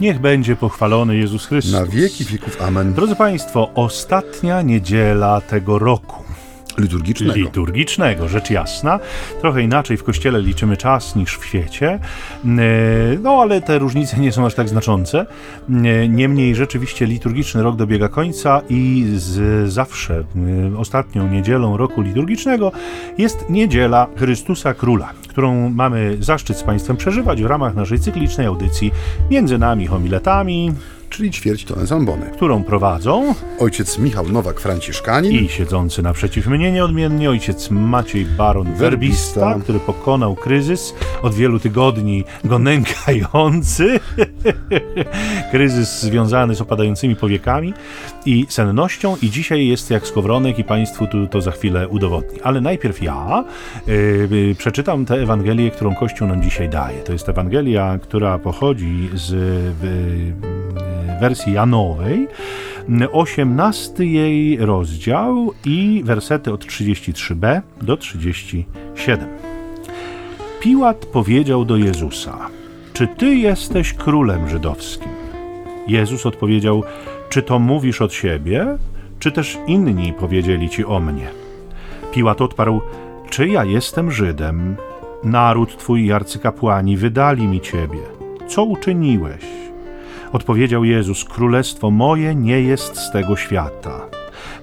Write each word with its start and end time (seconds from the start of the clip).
Niech 0.00 0.18
będzie 0.18 0.56
pochwalony 0.56 1.16
Jezus 1.16 1.46
Chrystus. 1.46 1.72
Na 1.72 1.86
wieki 1.86 2.24
wieków. 2.24 2.62
Amen. 2.62 2.94
Drodzy 2.94 3.16
Państwo, 3.16 3.70
ostatnia 3.74 4.62
niedziela 4.62 5.40
tego 5.40 5.78
roku. 5.78 6.24
Liturgicznego. 6.78 7.34
Liturgicznego, 7.34 8.28
rzecz 8.28 8.50
jasna. 8.50 9.00
Trochę 9.40 9.62
inaczej 9.62 9.96
w 9.96 10.04
kościele 10.04 10.42
liczymy 10.42 10.76
czas 10.76 11.16
niż 11.16 11.38
w 11.38 11.44
świecie. 11.44 11.98
No 13.22 13.30
ale 13.42 13.60
te 13.60 13.78
różnice 13.78 14.16
nie 14.18 14.32
są 14.32 14.46
aż 14.46 14.54
tak 14.54 14.68
znaczące. 14.68 15.26
Niemniej 16.08 16.54
rzeczywiście 16.54 17.06
liturgiczny 17.06 17.62
rok 17.62 17.76
dobiega 17.76 18.08
końca 18.08 18.60
i 18.68 19.06
z 19.16 19.72
zawsze 19.72 20.24
e, 20.74 20.78
ostatnią 20.78 21.28
niedzielą 21.28 21.76
roku 21.76 22.00
liturgicznego 22.00 22.72
jest 23.18 23.50
niedziela 23.50 24.06
Chrystusa 24.16 24.74
Króla, 24.74 25.12
którą 25.30 25.70
mamy 25.70 26.16
zaszczyt 26.20 26.56
z 26.56 26.62
Państwem 26.62 26.96
przeżywać 26.96 27.42
w 27.42 27.46
ramach 27.46 27.74
naszej 27.74 27.98
cyklicznej 27.98 28.46
audycji 28.46 28.92
między 29.30 29.58
nami 29.58 29.86
homiletami 29.86 30.72
czyli 31.10 31.30
ćwierć 31.30 31.64
tonę 31.64 31.86
zambony, 31.86 32.26
którą 32.32 32.64
prowadzą 32.64 33.34
ojciec 33.58 33.98
Michał 33.98 34.24
Nowak-Franciszkanin 34.24 35.32
i 35.32 35.48
siedzący 35.48 36.02
naprzeciw 36.02 36.46
mnie 36.46 36.72
nieodmiennie 36.72 37.30
ojciec 37.30 37.70
Maciej 37.70 38.24
Baron 38.24 38.74
Werbista, 38.74 39.40
Werbista, 39.40 39.62
który 39.62 39.80
pokonał 39.80 40.36
kryzys 40.36 40.94
od 41.22 41.34
wielu 41.34 41.58
tygodni 41.58 42.24
go 42.44 42.58
nękający. 42.58 44.00
kryzys 45.52 46.02
związany 46.02 46.54
z 46.54 46.60
opadającymi 46.60 47.16
powiekami 47.16 47.74
i 48.26 48.46
sennością 48.48 49.16
i 49.22 49.30
dzisiaj 49.30 49.66
jest 49.66 49.90
jak 49.90 50.06
skowronek 50.06 50.58
i 50.58 50.64
Państwu 50.64 51.06
tu, 51.06 51.26
to 51.26 51.40
za 51.40 51.50
chwilę 51.50 51.88
udowodni. 51.88 52.40
Ale 52.42 52.60
najpierw 52.60 53.02
ja 53.02 53.44
yy, 53.86 54.54
przeczytam 54.58 55.04
tę 55.04 55.14
Ewangelię, 55.14 55.70
którą 55.70 55.94
Kościół 55.94 56.28
nam 56.28 56.42
dzisiaj 56.42 56.68
daje. 56.68 57.02
To 57.02 57.12
jest 57.12 57.28
Ewangelia, 57.28 57.98
która 58.02 58.38
pochodzi 58.38 59.10
z 59.14 59.30
yy, 59.82 60.59
wersji 61.20 61.52
Janowej, 61.52 62.28
18 63.12 64.04
jej 64.04 64.56
rozdział 64.56 65.52
i 65.64 66.02
wersety 66.04 66.52
od 66.52 66.64
33b 66.64 67.60
do 67.82 67.96
37. 67.96 69.28
Piłat 70.60 71.06
powiedział 71.06 71.64
do 71.64 71.76
Jezusa: 71.76 72.38
Czy 72.92 73.06
ty 73.06 73.34
jesteś 73.34 73.92
królem 73.92 74.48
żydowskim? 74.48 75.08
Jezus 75.88 76.26
odpowiedział: 76.26 76.82
Czy 77.28 77.42
to 77.42 77.58
mówisz 77.58 78.02
od 78.02 78.12
siebie, 78.12 78.78
czy 79.18 79.32
też 79.32 79.58
inni 79.66 80.12
powiedzieli 80.12 80.68
ci 80.68 80.84
o 80.84 81.00
mnie? 81.00 81.26
Piłat 82.12 82.40
odparł: 82.40 82.80
Czy 83.30 83.48
ja 83.48 83.64
jestem 83.64 84.10
Żydem? 84.10 84.76
Naród 85.24 85.76
twój 85.76 86.06
i 86.06 86.12
arcykapłani 86.12 86.96
wydali 86.96 87.46
mi 87.46 87.60
ciebie. 87.60 87.98
Co 88.48 88.64
uczyniłeś? 88.64 89.44
Odpowiedział 90.32 90.84
Jezus: 90.84 91.24
Królestwo 91.24 91.90
moje 91.90 92.34
nie 92.34 92.60
jest 92.60 92.96
z 92.96 93.12
tego 93.12 93.36
świata. 93.36 94.00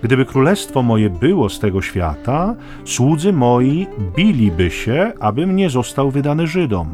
Gdyby 0.04 0.26
królestwo 0.26 0.84
moje 0.84 1.10
było 1.10 1.50
z 1.50 1.60
tego 1.60 1.82
świata, 1.82 2.56
słudzy 2.86 3.34
moi 3.34 3.88
biliby 4.16 4.72
się, 4.72 5.12
abym 5.20 5.56
nie 5.56 5.70
został 5.70 6.12
wydany 6.12 6.48
Żydom. 6.48 6.90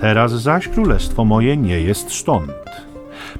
Teraz 0.00 0.32
zaś 0.32 0.68
królestwo 0.68 1.24
moje 1.24 1.56
nie 1.56 1.80
jest 1.80 2.10
stąd. 2.10 2.52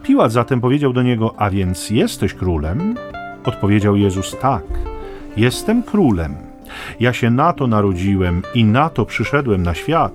Piłat 0.03 0.33
zatem 0.33 0.61
powiedział 0.61 0.93
do 0.93 1.03
niego: 1.03 1.35
A 1.37 1.51
więc 1.51 1.91
jesteś 1.91 2.35
królem? 2.35 2.95
Odpowiedział 3.45 3.97
Jezus: 3.97 4.37
Tak, 4.41 4.65
jestem 5.37 5.83
królem. 5.83 6.35
Ja 7.01 7.13
się 7.13 7.31
na 7.31 7.53
to 7.53 7.67
narodziłem 7.67 8.43
i 8.55 8.65
na 8.65 8.91
to 8.91 9.07
przyszedłem 9.07 9.63
na 9.63 9.75
świat, 9.75 10.13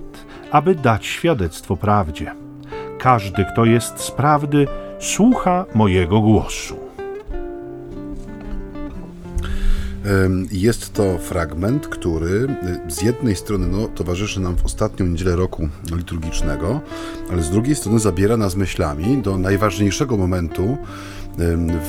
aby 0.50 0.74
dać 0.74 1.06
świadectwo 1.06 1.76
prawdzie. 1.76 2.39
Każdy, 3.00 3.44
kto 3.52 3.64
jest 3.64 4.00
z 4.00 4.10
prawdy, 4.10 4.66
słucha 4.98 5.66
mojego 5.74 6.20
głosu. 6.20 6.76
Jest 10.52 10.92
to 10.92 11.18
fragment, 11.18 11.88
który 11.88 12.48
y, 12.88 12.90
z 12.90 13.02
jednej 13.02 13.36
strony 13.36 13.66
no, 13.66 13.88
towarzyszy 13.88 14.40
nam 14.40 14.56
w 14.56 14.64
ostatnią 14.64 15.06
niedzielę 15.06 15.36
roku 15.36 15.68
liturgicznego, 15.96 16.80
ale 17.32 17.42
z 17.42 17.50
drugiej 17.50 17.74
strony 17.74 17.98
zabiera 17.98 18.36
nas 18.36 18.56
myślami 18.56 19.22
do 19.22 19.38
najważniejszego 19.38 20.16
momentu 20.16 20.78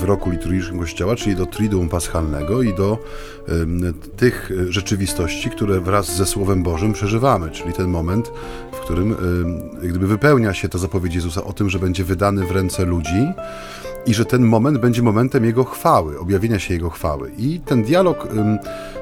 w 0.02 0.04
roku 0.04 0.30
liturgicznym 0.30 0.80
Kościoła, 0.80 1.16
czyli 1.16 1.36
do 1.36 1.46
Triduum 1.46 1.90
Paschalnego 1.90 2.62
i 2.62 2.74
do 2.74 2.98
tych 4.18 4.52
rzeczywistości, 4.70 5.50
które 5.50 5.82
wraz 5.82 6.16
ze 6.16 6.26
Słowem 6.26 6.64
Bożym 6.64 6.94
przeżywamy, 6.94 7.52
czyli 7.52 7.74
ten 7.74 7.88
moment, 7.88 8.32
w 8.72 8.80
którym 8.80 9.16
gdyby 9.84 10.08
wypełnia 10.08 10.54
się 10.54 10.70
ta 10.70 10.78
zapowiedź 10.78 11.16
Jezusa 11.16 11.44
o 11.44 11.54
tym, 11.54 11.70
że 11.70 11.80
będzie 11.80 12.04
wydany 12.04 12.46
w 12.46 12.52
ręce 12.52 12.86
ludzi, 12.86 13.34
i 14.06 14.14
że 14.14 14.26
ten 14.26 14.42
moment 14.44 14.78
będzie 14.78 15.02
momentem 15.02 15.46
jego 15.46 15.64
chwały, 15.64 16.20
objawienia 16.20 16.60
się 16.60 16.74
jego 16.74 16.90
chwały. 16.90 17.32
I 17.38 17.60
ten 17.66 17.84
dialog 17.84 18.28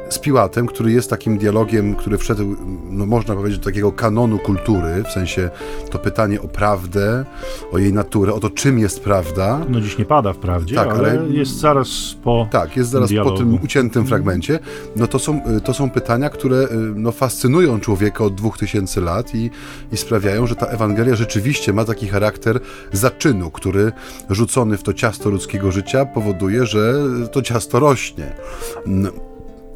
z 0.09 0.19
Piłatem, 0.19 0.67
który 0.67 0.91
jest 0.91 1.09
takim 1.09 1.37
dialogiem, 1.37 1.95
który 1.95 2.17
wszedł, 2.17 2.55
no 2.89 3.05
można 3.05 3.35
powiedzieć, 3.35 3.59
do 3.59 3.65
takiego 3.65 3.91
kanonu 3.91 4.39
kultury, 4.39 5.03
w 5.03 5.11
sensie 5.11 5.49
to 5.91 5.99
pytanie 5.99 6.41
o 6.41 6.47
prawdę, 6.47 7.25
o 7.71 7.77
jej 7.77 7.93
naturę, 7.93 8.33
o 8.33 8.39
to, 8.39 8.49
czym 8.49 8.79
jest 8.79 9.03
prawda. 9.03 9.61
No 9.69 9.81
dziś 9.81 9.97
nie 9.97 10.05
pada 10.05 10.33
wprawdzie, 10.33 10.75
tak, 10.75 10.89
ale, 10.89 11.09
ale 11.09 11.29
jest 11.29 11.59
zaraz 11.59 11.89
po 12.23 12.47
Tak, 12.51 12.77
jest 12.77 12.89
zaraz 12.89 13.09
dialogu. 13.09 13.31
po 13.31 13.37
tym 13.37 13.59
uciętym 13.63 14.05
fragmencie. 14.05 14.59
No 14.95 15.07
to 15.07 15.19
są, 15.19 15.41
to 15.63 15.73
są 15.73 15.89
pytania, 15.89 16.29
które 16.29 16.57
y, 16.57 16.67
no, 16.95 17.11
fascynują 17.11 17.79
człowieka 17.79 18.23
od 18.23 18.35
dwóch 18.35 18.57
tysięcy 18.57 19.01
lat 19.01 19.35
i, 19.35 19.49
i 19.91 19.97
sprawiają, 19.97 20.47
że 20.47 20.55
ta 20.55 20.65
Ewangelia 20.65 21.15
rzeczywiście 21.15 21.73
ma 21.73 21.85
taki 21.85 22.07
charakter 22.07 22.59
zaczynu, 22.91 23.51
który 23.51 23.91
rzucony 24.29 24.77
w 24.77 24.83
to 24.83 24.88
ciasto 24.93 25.29
ludzkiego 25.29 25.71
życia 25.71 26.05
powoduje, 26.05 26.65
że 26.65 26.93
to 27.31 27.41
ciasto 27.41 27.79
rośnie 27.79 28.35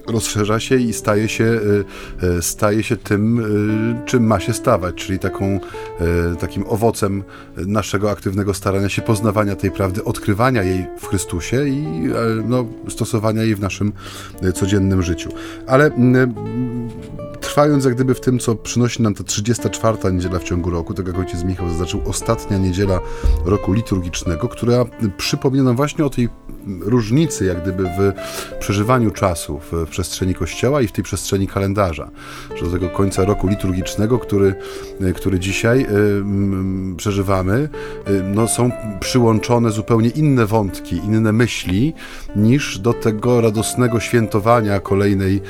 rozszerza 0.08 0.60
się 0.60 0.76
i 0.76 0.94
staje 0.94 1.30
się, 1.30 1.60
e, 2.22 2.28
e, 2.28 2.42
staje 2.42 2.84
się 2.84 2.98
tym, 2.98 3.40
e, 3.40 4.06
czym 4.06 4.28
ma 4.28 4.40
się 4.40 4.54
stawać, 4.54 4.96
czyli 4.96 5.20
taką, 5.20 5.60
takim 6.40 6.64
owocem 6.68 7.24
naszego 7.58 8.12
aktywnego 8.12 8.54
starania 8.54 8.90
się 8.90 9.02
poznawania 9.02 9.56
tej 9.56 9.72
prawdy, 9.72 10.04
odkrywania 10.04 10.64
jej 10.64 10.86
w 11.00 11.08
Chrystusie 11.08 11.68
i 11.68 11.88
no, 12.46 12.66
stosowania 12.90 13.44
jej 13.44 13.56
w 13.56 13.60
naszym 13.60 13.94
codziennym 14.54 15.02
życiu. 15.04 15.30
Ale 15.68 15.92
trwając 17.44 17.86
jak 17.86 17.96
gdyby 17.96 18.16
w 18.16 18.20
tym, 18.20 18.40
co 18.40 18.56
przynosi 18.56 19.02
nam 19.02 19.14
ta 19.14 19.24
34. 19.24 20.14
niedziela 20.14 20.40
w 20.40 20.44
ciągu 20.44 20.70
roku, 20.70 20.94
tak 20.94 21.08
jak 21.08 21.20
ojciec 21.20 21.44
Michał 21.44 21.70
zaznaczył, 21.70 22.02
ostatnia 22.06 22.58
niedziela 22.58 23.00
roku 23.46 23.74
liturgicznego, 23.74 24.48
która 24.48 24.86
przypomina 25.18 25.64
nam 25.64 25.76
właśnie 25.76 26.06
o 26.06 26.10
tej 26.10 26.30
różnicy 26.82 27.46
jak 27.46 27.62
gdyby 27.62 27.84
w 27.84 28.14
przeżywaniu 28.60 29.12
czasu 29.12 29.60
w 29.72 29.90
przestrzeni 29.94 30.34
Kościoła 30.34 30.82
i 30.82 30.88
w 30.88 30.92
tej 30.92 31.04
przestrzeni 31.04 31.48
kalendarza, 31.48 32.10
że 32.56 32.66
do 32.66 32.72
tego 32.72 32.90
końca 32.90 33.26
roku 33.26 33.48
liturgicznego, 33.48 34.20
który, 34.20 34.56
który 35.16 35.40
dzisiaj 35.40 35.82
y, 35.82 36.96
przeżywamy, 36.98 37.70
y, 38.10 38.24
no, 38.24 38.48
są 38.48 38.72
przyłączone 39.00 39.72
zupełnie 39.72 40.10
inne 40.10 40.46
wątki, 40.46 40.96
inne 40.96 41.32
myśli 41.32 41.94
niż 42.36 42.80
do 42.80 42.94
tego 42.94 43.42
radosnego 43.42 44.00
świętowania 44.00 44.80
kolejnej, 44.80 45.42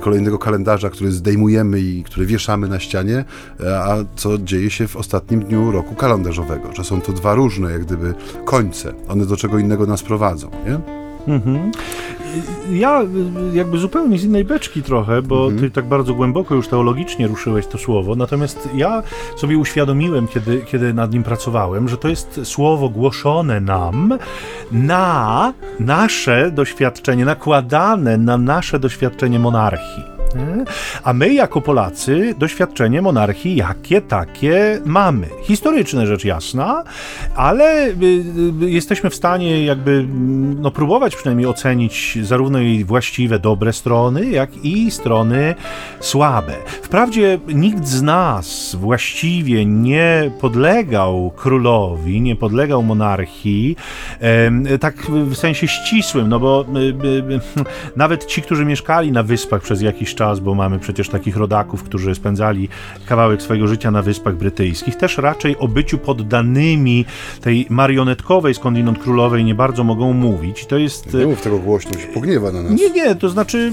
kolejnego 0.00 0.38
kalendarza, 0.38 0.90
który 0.90 1.12
zdejmuje 1.12 1.48
zdejmujemy 1.48 1.80
i 1.80 2.02
które 2.02 2.26
wieszamy 2.26 2.68
na 2.68 2.80
ścianie, 2.80 3.24
a 3.66 3.96
co 4.16 4.38
dzieje 4.38 4.70
się 4.70 4.88
w 4.88 4.96
ostatnim 4.96 5.40
dniu 5.40 5.70
roku 5.70 5.94
kalendarzowego, 5.94 6.72
że 6.76 6.84
są 6.84 7.00
to 7.00 7.12
dwa 7.12 7.34
różne 7.34 7.70
jak 7.72 7.84
gdyby 7.84 8.14
końce, 8.44 8.94
one 9.08 9.26
do 9.26 9.36
czego 9.36 9.58
innego 9.58 9.86
nas 9.86 10.02
prowadzą, 10.02 10.50
nie? 10.66 10.80
Mhm. 11.34 11.72
Ja 12.70 13.02
jakby 13.52 13.78
zupełnie 13.78 14.18
z 14.18 14.24
innej 14.24 14.44
beczki 14.44 14.82
trochę, 14.82 15.22
bo 15.22 15.44
mhm. 15.44 15.60
ty 15.60 15.70
tak 15.70 15.84
bardzo 15.84 16.14
głęboko 16.14 16.54
już 16.54 16.68
teologicznie 16.68 17.26
ruszyłeś 17.26 17.66
to 17.66 17.78
słowo, 17.78 18.14
natomiast 18.14 18.68
ja 18.74 19.02
sobie 19.36 19.58
uświadomiłem, 19.58 20.28
kiedy, 20.28 20.62
kiedy 20.66 20.94
nad 20.94 21.12
nim 21.12 21.22
pracowałem, 21.22 21.88
że 21.88 21.96
to 21.96 22.08
jest 22.08 22.40
słowo 22.44 22.88
głoszone 22.88 23.60
nam 23.60 24.18
na 24.72 25.52
nasze 25.80 26.50
doświadczenie, 26.50 27.24
nakładane 27.24 28.16
na 28.16 28.38
nasze 28.38 28.78
doświadczenie 28.78 29.38
monarchii. 29.38 30.17
A 31.04 31.12
my, 31.12 31.34
jako 31.34 31.60
Polacy, 31.60 32.34
doświadczenie 32.38 33.02
monarchii 33.02 33.56
jakie 33.56 34.00
takie 34.00 34.80
mamy. 34.84 35.26
Historyczne 35.42 36.06
rzecz 36.06 36.24
jasna, 36.24 36.84
ale 37.36 37.88
y, 37.88 37.92
y, 38.62 38.70
jesteśmy 38.70 39.10
w 39.10 39.14
stanie 39.14 39.64
jakby 39.64 39.90
mm, 39.90 40.62
no, 40.62 40.70
próbować 40.70 41.16
przynajmniej 41.16 41.46
ocenić 41.46 42.18
zarówno 42.22 42.58
jej 42.58 42.84
właściwe, 42.84 43.38
dobre 43.38 43.72
strony, 43.72 44.26
jak 44.26 44.64
i 44.64 44.90
strony 44.90 45.54
słabe. 46.00 46.54
Wprawdzie 46.82 47.38
nikt 47.54 47.86
z 47.86 48.02
nas 48.02 48.76
właściwie 48.80 49.64
nie 49.66 50.30
podlegał 50.40 51.32
królowi, 51.36 52.20
nie 52.20 52.36
podlegał 52.36 52.82
monarchii, 52.82 53.76
tak 54.80 54.94
w 55.10 55.36
sensie 55.36 55.68
ścisłym, 55.68 56.28
no 56.28 56.40
bo 56.40 56.64
y, 56.76 57.40
nawet 57.96 58.26
ci, 58.26 58.42
którzy 58.42 58.64
mieszkali 58.64 59.12
na 59.12 59.22
wyspach 59.22 59.62
przez 59.62 59.82
jakiś 59.82 60.14
czas, 60.18 60.40
bo 60.40 60.54
mamy 60.54 60.78
przecież 60.78 61.08
takich 61.08 61.36
rodaków, 61.36 61.82
którzy 61.82 62.14
spędzali 62.14 62.68
kawałek 63.06 63.42
swojego 63.42 63.68
życia 63.68 63.90
na 63.90 64.02
Wyspach 64.02 64.36
Brytyjskich, 64.36 64.96
też 64.96 65.18
raczej 65.18 65.58
o 65.58 65.68
byciu 65.68 65.98
poddanymi 65.98 67.04
tej 67.40 67.66
marionetkowej 67.70 68.54
skądinąd 68.54 68.98
królowej 68.98 69.44
nie 69.44 69.54
bardzo 69.54 69.84
mogą 69.84 70.12
mówić. 70.12 70.66
To 70.66 70.78
jest... 70.78 71.14
Nie 71.14 71.26
mów 71.26 71.42
tego 71.42 71.58
głośno, 71.58 71.98
się 72.00 72.06
pogniewa 72.06 72.52
na 72.52 72.62
nas. 72.62 72.72
Nie, 72.72 72.90
nie, 72.90 73.14
to 73.14 73.28
znaczy 73.28 73.72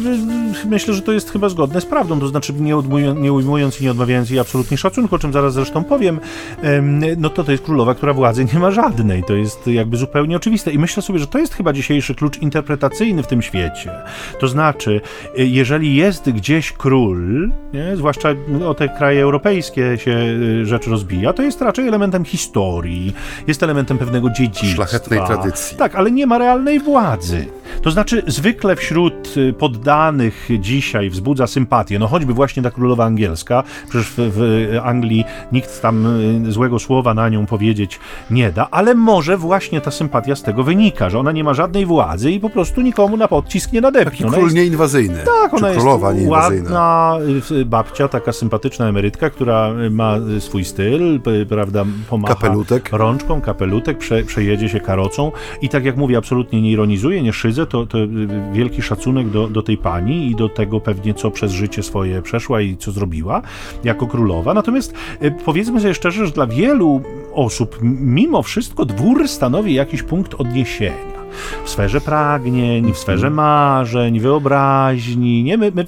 myślę, 0.69 0.93
że 0.93 1.01
to 1.01 1.11
jest 1.11 1.31
chyba 1.31 1.49
zgodne 1.49 1.81
z 1.81 1.85
prawdą, 1.85 2.19
to 2.19 2.27
znaczy 2.27 2.53
nie, 2.53 2.75
odmuj- 2.75 3.17
nie 3.17 3.33
ujmując 3.33 3.81
i 3.81 3.83
nie 3.83 3.91
odmawiając 3.91 4.29
jej 4.29 4.39
absolutnie 4.39 4.77
szacunku, 4.77 5.15
o 5.15 5.19
czym 5.19 5.33
zaraz 5.33 5.53
zresztą 5.53 5.83
powiem, 5.83 6.19
em, 6.61 7.01
no 7.17 7.29
to 7.29 7.43
to 7.43 7.51
jest 7.51 7.63
królowa, 7.63 7.95
która 7.95 8.13
władzy 8.13 8.45
nie 8.53 8.59
ma 8.59 8.71
żadnej. 8.71 9.23
To 9.23 9.33
jest 9.33 9.67
jakby 9.67 9.97
zupełnie 9.97 10.35
oczywiste 10.35 10.71
i 10.71 10.79
myślę 10.79 11.03
sobie, 11.03 11.19
że 11.19 11.27
to 11.27 11.37
jest 11.39 11.53
chyba 11.53 11.73
dzisiejszy 11.73 12.15
klucz 12.15 12.37
interpretacyjny 12.37 13.23
w 13.23 13.27
tym 13.27 13.41
świecie. 13.41 13.91
To 14.39 14.47
znaczy, 14.47 15.01
y, 15.39 15.45
jeżeli 15.45 15.95
jest 15.95 16.27
gdzieś 16.35 16.71
król, 16.71 17.49
nie, 17.73 17.97
zwłaszcza 17.97 18.29
o 18.65 18.73
te 18.73 18.89
kraje 18.89 19.21
europejskie 19.23 19.97
się 19.97 20.11
y, 20.11 20.65
rzecz 20.65 20.87
rozbija, 20.87 21.33
to 21.33 21.43
jest 21.43 21.61
raczej 21.61 21.87
elementem 21.87 22.25
historii, 22.25 23.13
jest 23.47 23.63
elementem 23.63 23.97
pewnego 23.97 24.29
dziedzictwa. 24.29 24.75
Szlachetnej 24.75 25.19
tradycji. 25.25 25.77
Tak, 25.77 25.95
ale 25.95 26.11
nie 26.11 26.27
ma 26.27 26.37
realnej 26.37 26.79
władzy. 26.79 27.45
To 27.81 27.91
znaczy, 27.91 28.23
zwykle 28.27 28.75
wśród 28.75 29.37
y, 29.37 29.53
poddanych 29.53 30.47
dzisiaj 30.59 31.09
wzbudza 31.09 31.47
sympatię, 31.47 31.99
no 31.99 32.07
choćby 32.07 32.33
właśnie 32.33 32.63
ta 32.63 32.71
królowa 32.71 33.05
angielska, 33.05 33.63
przecież 33.89 34.07
w, 34.07 34.15
w 34.17 34.69
Anglii 34.83 35.25
nikt 35.51 35.81
tam 35.81 36.05
y, 36.47 36.51
złego 36.51 36.79
słowa 36.79 37.13
na 37.13 37.29
nią 37.29 37.45
powiedzieć 37.45 37.99
nie 38.31 38.51
da, 38.51 38.67
ale 38.71 38.95
może 38.95 39.37
właśnie 39.37 39.81
ta 39.81 39.91
sympatia 39.91 40.35
z 40.35 40.43
tego 40.43 40.63
wynika, 40.63 41.09
że 41.09 41.19
ona 41.19 41.31
nie 41.31 41.43
ma 41.43 41.53
żadnej 41.53 41.85
władzy 41.85 42.31
i 42.31 42.39
po 42.39 42.49
prostu 42.49 42.81
nikomu 42.81 43.17
na 43.17 43.27
podcisk 43.27 43.71
nie 43.71 43.81
Taki 43.81 43.93
nadepnie. 43.93 44.25
Ona 44.25 44.33
król 44.33 44.43
jest- 44.45 44.55
nieinwazyjny. 44.55 45.17
tak, 45.41 45.53
ona 45.53 45.69
Czy 45.69 45.75
królowa 45.75 46.13
jest. 46.13 46.24
Ładna 46.29 47.17
y, 47.51 47.65
babcia, 47.65 48.07
taka 48.07 48.33
sympatyczna 48.33 48.87
emerytka, 48.87 49.29
która 49.29 49.71
y, 49.87 49.89
ma 49.89 50.17
y, 50.37 50.41
swój 50.41 50.65
styl, 50.65 51.19
prawda, 51.49 51.85
pomacha 52.09 52.35
Kapelutek. 52.35 52.89
rączką, 52.91 53.41
kapelutek, 53.41 53.97
prze, 53.97 54.23
przejedzie 54.23 54.69
się 54.69 54.79
karocą 54.79 55.31
i 55.61 55.69
tak 55.69 55.85
jak 55.85 55.97
mówię, 55.97 56.17
absolutnie 56.17 56.61
nie 56.61 56.71
ironizuję, 56.71 57.21
nie 57.21 57.33
szydzę, 57.33 57.65
to, 57.65 57.85
to 57.85 57.97
y, 57.97 58.07
wielki 58.53 58.81
szacunek 58.81 59.29
do, 59.29 59.47
do 59.47 59.61
tej 59.63 59.77
pani 59.77 60.31
i 60.31 60.35
do 60.35 60.49
tego 60.49 60.79
pewnie, 60.79 61.13
co 61.13 61.31
przez 61.31 61.51
życie 61.51 61.83
swoje 61.83 62.21
przeszła 62.21 62.61
i 62.61 62.77
co 62.77 62.91
zrobiła 62.91 63.41
jako 63.83 64.07
królowa. 64.07 64.53
Natomiast 64.53 64.93
y, 65.23 65.31
powiedzmy 65.45 65.79
sobie 65.81 65.93
szczerze, 65.93 66.25
że 66.25 66.31
dla 66.31 66.47
wielu 66.47 67.01
osób 67.33 67.77
mimo 68.01 68.43
wszystko 68.43 68.85
dwór 68.85 69.27
stanowi 69.27 69.73
jakiś 69.73 70.03
punkt 70.03 70.33
odniesienia 70.33 71.14
w 71.63 71.69
sferze 71.69 72.01
pragnień, 72.01 72.93
w 72.93 72.97
sferze 72.97 73.29
marzeń, 73.29 74.19
wyobraźni. 74.19 75.43
Nie? 75.43 75.57
My, 75.57 75.71
my 75.75 75.85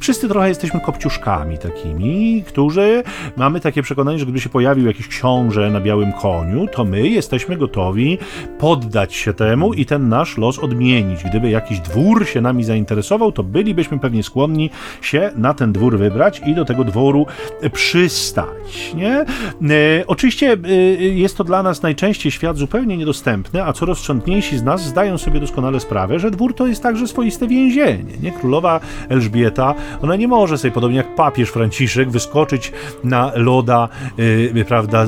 wszyscy 0.00 0.28
trochę 0.28 0.48
jesteśmy 0.48 0.80
kopciuszkami 0.80 1.58
takimi, 1.58 2.44
którzy 2.46 3.02
mamy 3.36 3.60
takie 3.60 3.82
przekonanie, 3.82 4.18
że 4.18 4.24
gdyby 4.24 4.40
się 4.40 4.48
pojawił 4.48 4.86
jakiś 4.86 5.08
książę 5.08 5.70
na 5.70 5.80
białym 5.80 6.12
koniu, 6.12 6.66
to 6.72 6.84
my 6.84 7.08
jesteśmy 7.08 7.56
gotowi 7.56 8.18
poddać 8.58 9.14
się 9.14 9.32
temu 9.32 9.74
i 9.74 9.86
ten 9.86 10.08
nasz 10.08 10.38
los 10.38 10.58
odmienić. 10.58 11.24
Gdyby 11.24 11.50
jakiś 11.50 11.80
dwór 11.80 12.26
się 12.26 12.40
nami 12.40 12.64
zainteresował, 12.64 13.32
to 13.32 13.42
bylibyśmy 13.42 13.98
pewnie 13.98 14.22
skłonni 14.22 14.70
się 15.02 15.30
na 15.36 15.54
ten 15.54 15.72
dwór 15.72 15.98
wybrać 15.98 16.42
i 16.46 16.54
do 16.54 16.64
tego 16.64 16.84
dworu 16.84 17.26
przystać. 17.72 18.94
Nie? 18.94 19.14
E, 19.16 19.26
oczywiście 20.06 20.56
e, 20.64 20.72
jest 21.02 21.36
to 21.36 21.44
dla 21.44 21.62
nas 21.62 21.82
najczęściej 21.82 22.32
świat 22.32 22.56
zupełnie 22.56 22.96
niedostępny, 22.96 23.64
a 23.64 23.72
co 23.72 23.86
rozsądniejsi 23.86 24.58
z 24.58 24.62
nas 24.62 24.79
zdają 24.82 25.18
sobie 25.18 25.40
doskonale 25.40 25.80
sprawę, 25.80 26.18
że 26.18 26.30
dwór 26.30 26.54
to 26.54 26.66
jest 26.66 26.82
także 26.82 27.06
swoiste 27.08 27.46
więzienie. 27.48 28.04
Nie? 28.22 28.32
Królowa 28.32 28.80
Elżbieta, 29.08 29.74
ona 30.02 30.16
nie 30.16 30.28
może 30.28 30.58
sobie, 30.58 30.70
podobnie 30.72 30.96
jak 30.96 31.14
papież 31.14 31.48
Franciszek, 31.50 32.10
wyskoczyć 32.10 32.72
na 33.04 33.32
loda, 33.34 33.88
e, 34.56 34.64
prawda, 34.64 35.06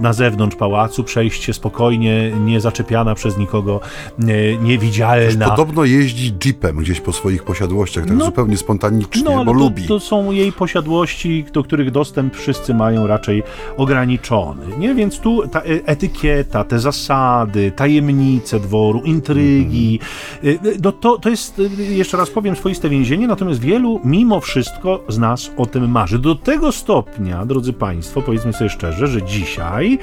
na 0.00 0.12
zewnątrz 0.12 0.56
pałacu, 0.56 1.04
przejść 1.04 1.42
się 1.42 1.52
spokojnie, 1.52 2.32
nie 2.44 2.60
zaczepiana 2.60 3.14
przez 3.14 3.38
nikogo, 3.38 3.80
e, 4.18 4.24
niewidzialna. 4.56 5.50
Podobno 5.50 5.84
jeździ 5.84 6.32
jeepem 6.44 6.76
gdzieś 6.76 7.00
po 7.00 7.12
swoich 7.12 7.44
posiadłościach, 7.44 8.06
tak 8.06 8.16
No. 8.16 8.24
zupełnie 8.24 8.56
spontanicznie, 8.56 9.22
No, 9.24 9.44
bo 9.44 9.52
to, 9.52 9.58
lubi. 9.58 9.86
to 9.88 10.00
są 10.00 10.30
jej 10.30 10.52
posiadłości, 10.52 11.44
do 11.52 11.62
których 11.62 11.90
dostęp 11.90 12.36
wszyscy 12.36 12.74
mają 12.74 13.06
raczej 13.06 13.42
ograniczony. 13.76 14.62
Nie? 14.78 14.94
Więc 14.94 15.18
tu 15.20 15.48
ta 15.48 15.60
e- 15.60 15.64
etykieta, 15.86 16.64
te 16.64 16.78
zasady, 16.78 17.72
tajemnice 17.76 18.60
dworu, 18.60 19.02
intrygi, 19.10 20.00
y, 20.44 20.58
no 20.82 20.92
to, 20.92 21.18
to 21.18 21.28
jest, 21.28 21.58
y, 21.58 21.68
jeszcze 21.84 22.16
raz 22.16 22.30
powiem, 22.30 22.56
swoiste 22.56 22.88
więzienie, 22.88 23.26
natomiast 23.26 23.60
wielu 23.60 24.00
mimo 24.04 24.40
wszystko 24.40 25.04
z 25.08 25.18
nas 25.18 25.50
o 25.56 25.66
tym 25.66 25.90
marzy. 25.90 26.18
Do 26.18 26.34
tego 26.34 26.72
stopnia, 26.72 27.46
drodzy 27.46 27.72
Państwo, 27.72 28.22
powiedzmy 28.22 28.52
sobie 28.52 28.70
szczerze, 28.70 29.06
że 29.06 29.22
dzisiaj 29.22 29.98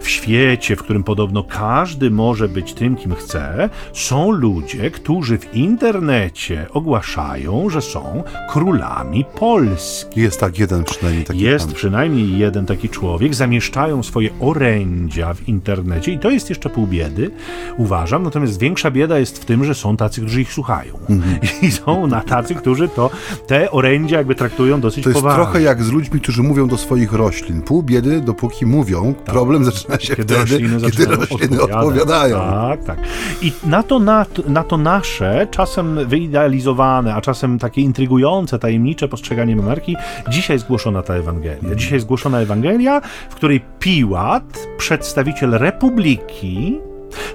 w 0.00 0.08
świecie, 0.08 0.76
w 0.76 0.82
którym 0.82 1.04
podobno 1.04 1.44
każdy 1.44 2.10
może 2.10 2.48
być 2.48 2.72
tym, 2.74 2.96
kim 2.96 3.14
chce, 3.14 3.70
są 3.92 4.30
ludzie, 4.30 4.90
którzy 4.90 5.38
w 5.38 5.54
internecie 5.54 6.66
ogłaszają, 6.72 7.70
że 7.70 7.82
są 7.82 8.22
królami 8.50 9.24
Polski. 9.38 10.20
Jest 10.20 10.40
tak 10.40 10.58
jeden 10.58 10.84
przynajmniej 10.84 11.24
taki 11.24 11.40
Jest 11.40 11.66
pan. 11.66 11.74
przynajmniej 11.74 12.38
jeden 12.38 12.66
taki 12.66 12.88
człowiek, 12.88 13.34
zamieszczają 13.34 14.02
swoje 14.02 14.30
orędzia 14.40 15.34
w 15.34 15.48
internecie 15.48 16.12
i 16.12 16.18
to 16.18 16.30
jest 16.30 16.48
jeszcze 16.48 16.70
pół 16.70 16.86
biedy, 16.86 17.30
uważam, 17.76 18.22
natomiast 18.22 18.60
większa 18.60 18.90
bieda 18.90 19.18
jest 19.18 19.38
w 19.42 19.44
tym, 19.44 19.64
że 19.64 19.74
są 19.74 19.96
tacy, 19.96 20.20
którzy 20.20 20.40
ich 20.40 20.52
słuchają. 20.52 20.92
I 21.62 21.70
są 21.70 22.06
na 22.06 22.20
tacy, 22.20 22.54
którzy 22.54 22.88
to 22.88 23.10
te 23.46 23.70
orędzia 23.70 24.16
jakby 24.18 24.34
traktują 24.34 24.80
dosyć 24.80 25.04
To 25.04 25.10
jest 25.10 25.20
poważnie. 25.20 25.44
trochę 25.44 25.62
jak 25.62 25.82
z 25.82 25.92
ludźmi, 25.92 26.20
którzy 26.20 26.42
mówią 26.42 26.68
do 26.68 26.76
swoich 26.78 27.12
roślin. 27.12 27.62
Pół 27.62 27.82
biedy, 27.82 28.20
dopóki 28.20 28.66
mówią, 28.66 29.14
problem 29.24 29.64
zaczyna 29.64 29.85
się 30.00 30.08
Tak. 30.08 30.16
kiedy 30.16 30.34
wtedy, 30.34 30.40
rośliny, 30.40 30.68
kiedy 30.68 30.80
zaczynają 30.80 31.20
rośliny 31.20 31.62
odpowiadają. 31.62 32.38
Tak, 32.38 32.84
tak. 32.84 32.98
I 33.42 33.52
na 33.64 33.82
to, 33.82 33.98
na, 33.98 34.26
na 34.48 34.64
to 34.64 34.76
nasze, 34.76 35.46
czasem 35.50 36.08
wyidealizowane, 36.08 37.14
a 37.14 37.20
czasem 37.20 37.58
takie 37.58 37.80
intrygujące, 37.80 38.58
tajemnicze 38.58 39.08
postrzeganie 39.08 39.56
monarchii, 39.56 39.96
dzisiaj 40.28 40.58
zgłoszona 40.58 41.02
ta 41.02 41.14
Ewangelia. 41.14 41.74
Dzisiaj 41.74 42.00
zgłoszona 42.00 42.40
Ewangelia, 42.40 43.00
w 43.30 43.34
której 43.34 43.60
Piłat, 43.78 44.66
przedstawiciel 44.78 45.50
republiki, 45.50 46.80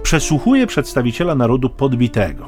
przesłuchuje 0.04 0.68
przedstawiciela 0.68 1.36
narodu 1.36 1.70
podbitego. 1.70 2.46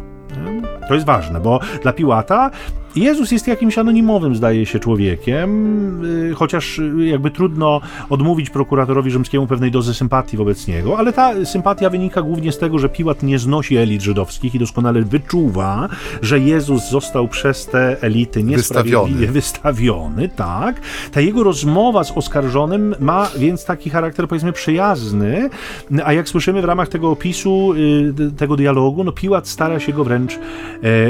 To 0.87 0.93
jest 0.93 1.05
ważne, 1.05 1.39
bo 1.39 1.59
dla 1.81 1.93
Piłata 1.93 2.51
Jezus 2.95 3.31
jest 3.31 3.47
jakimś 3.47 3.77
anonimowym, 3.77 4.35
zdaje 4.35 4.65
się, 4.65 4.79
człowiekiem, 4.79 6.05
y, 6.05 6.33
chociaż 6.35 6.79
y, 6.79 7.05
jakby 7.05 7.31
trudno 7.31 7.81
odmówić 8.09 8.49
prokuratorowi 8.49 9.11
rzymskiemu 9.11 9.47
pewnej 9.47 9.71
dozy 9.71 9.93
sympatii 9.93 10.37
wobec 10.37 10.67
niego, 10.67 10.97
ale 10.97 11.13
ta 11.13 11.45
sympatia 11.45 11.89
wynika 11.89 12.21
głównie 12.21 12.51
z 12.51 12.57
tego, 12.57 12.79
że 12.79 12.89
Piłat 12.89 13.23
nie 13.23 13.39
znosi 13.39 13.77
elit 13.77 14.01
żydowskich 14.01 14.55
i 14.55 14.59
doskonale 14.59 15.01
wyczuwa, 15.01 15.89
że 16.21 16.39
Jezus 16.39 16.89
został 16.89 17.27
przez 17.27 17.65
te 17.65 18.01
elity 18.01 18.43
niesprawiedliwie 18.43 19.27
wystawiony, 19.27 20.29
tak. 20.29 20.81
Ta 21.11 21.21
jego 21.21 21.43
rozmowa 21.43 22.03
z 22.03 22.11
oskarżonym 22.11 22.95
ma 22.99 23.29
więc 23.37 23.65
taki 23.65 23.89
charakter, 23.89 24.27
powiedzmy, 24.27 24.53
przyjazny, 24.53 25.49
a 26.05 26.13
jak 26.13 26.29
słyszymy 26.29 26.61
w 26.61 26.65
ramach 26.65 26.89
tego 26.89 27.11
opisu, 27.11 27.73
y, 27.73 28.31
tego 28.37 28.55
dialogu, 28.55 29.03
no 29.03 29.11
Piłat 29.11 29.47
stara 29.47 29.79
się 29.79 29.93
go 29.93 30.03
wręcz 30.03 30.33
e, 30.33 30.39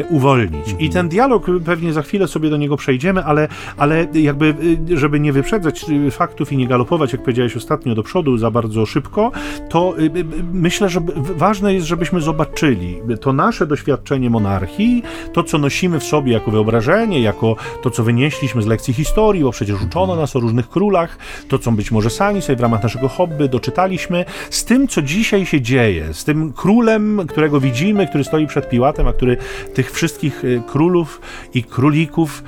uwolnić. 0.10 0.76
I 0.80 0.90
ten 0.90 1.10
dialog, 1.10 1.46
pewnie 1.74 1.94
za 1.94 2.02
chwilę 2.02 2.28
sobie 2.28 2.50
do 2.50 2.58
niego 2.58 2.78
przejdziemy, 2.78 3.24
ale, 3.24 3.48
ale 3.78 4.08
jakby, 4.14 4.56
y, 4.90 4.98
żeby 4.98 5.20
nie 5.20 5.34
wyprzedzać 5.34 5.86
y, 5.90 6.12
faktów 6.12 6.52
i 6.52 6.58
nie 6.58 6.68
galopować, 6.68 7.14
jak 7.14 7.22
powiedziałeś 7.22 7.58
ostatnio, 7.58 7.96
do 7.96 8.04
przodu 8.04 8.38
za 8.38 8.52
bardzo 8.52 8.86
szybko, 8.86 9.32
to 9.70 9.96
y, 10.00 10.12
myślę, 10.54 10.90
że 10.90 11.00
ważne 11.16 11.74
jest, 11.74 11.88
żebyśmy 11.88 12.22
zobaczyli. 12.22 12.98
To 13.22 13.34
nasze 13.34 13.68
doświadczenie 13.68 14.30
monarchii, 14.30 15.04
to, 15.34 15.44
co 15.44 15.58
nosimy 15.58 16.00
w 16.00 16.04
sobie 16.04 16.34
jako 16.34 16.52
wyobrażenie, 16.52 17.22
jako 17.22 17.56
to, 17.82 17.90
co 17.90 18.04
wynieśliśmy 18.04 18.62
z 18.62 18.66
lekcji 18.66 18.94
historii, 18.94 19.44
bo 19.44 19.52
przecież 19.52 19.82
uczono 19.82 20.16
nas 20.16 20.36
o 20.36 20.40
różnych 20.40 20.70
królach, 20.70 21.18
to, 21.48 21.60
co 21.60 21.72
być 21.72 21.92
może 21.92 22.10
sami 22.10 22.42
sobie 22.42 22.56
w 22.56 22.62
ramach 22.62 22.84
naszego 22.84 23.08
hobby 23.08 23.50
doczytaliśmy, 23.50 24.26
z 24.50 24.66
tym, 24.66 24.88
co 24.88 25.02
dzisiaj 25.02 25.46
się 25.46 25.62
dzieje, 25.62 26.14
z 26.14 26.24
tym 26.24 26.54
królem, 26.54 27.22
którego 27.28 27.60
widzimy, 27.60 28.08
który 28.08 28.24
stoi 28.24 28.48
przed 28.48 28.70
Piłatem, 28.70 29.08
a 29.08 29.14
który 29.14 29.38
tych 29.74 29.92
wszystkich 29.92 30.44
królów 30.68 31.22
i 31.54 31.63
królików 31.70 32.44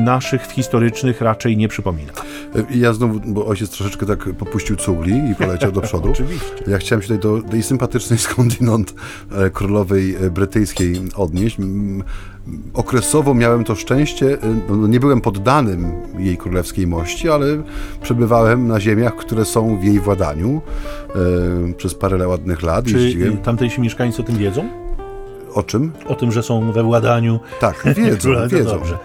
naszych 0.00 0.42
historycznych 0.42 1.20
raczej 1.20 1.56
nie 1.56 1.68
przypomina. 1.68 2.12
Ja 2.70 2.92
znowu, 2.92 3.20
bo 3.26 3.46
ojciec 3.46 3.70
troszeczkę 3.70 4.06
tak 4.06 4.34
popuścił 4.34 4.76
cugli 4.76 5.30
i 5.30 5.34
poleciał 5.34 5.72
do 5.72 5.80
przodu. 5.80 6.10
Oczywiście. 6.12 6.54
Ja 6.66 6.78
chciałem 6.78 7.02
się 7.02 7.08
tutaj 7.08 7.42
do 7.42 7.48
tej 7.48 7.62
sympatycznej 7.62 8.18
skądinąd 8.28 8.94
e, 9.32 9.50
królowej 9.50 10.16
e, 10.16 10.30
brytyjskiej 10.30 11.00
odnieść. 11.16 11.56
Okresowo 12.74 13.34
miałem 13.34 13.64
to 13.64 13.74
szczęście, 13.74 14.42
e, 14.42 14.60
no, 14.68 14.86
nie 14.86 15.00
byłem 15.00 15.20
poddanym 15.20 15.92
jej 16.18 16.36
królewskiej 16.36 16.86
mości, 16.86 17.28
ale 17.30 17.46
przebywałem 18.02 18.68
na 18.68 18.80
ziemiach, 18.80 19.16
które 19.16 19.44
są 19.44 19.78
w 19.78 19.84
jej 19.84 20.00
władaniu 20.00 20.62
e, 21.08 21.72
przez 21.72 21.94
parę 21.94 22.28
ładnych 22.28 22.62
lat. 22.62 22.84
Czy 22.84 22.98
Jeździłem. 22.98 23.36
tamtejsi 23.36 23.80
mieszkańcy 23.80 24.22
o 24.22 24.24
tym 24.24 24.36
wiedzą? 24.36 24.87
O 25.54 25.62
czym? 25.62 25.92
O 26.06 26.14
tym, 26.14 26.32
że 26.32 26.42
są 26.42 26.72
we 26.72 26.82
władaniu. 26.82 27.40
Tak, 27.60 27.84
wiedzą, 27.96 28.30
wiedzą. 28.48 28.70
Dobrze. 28.70 28.98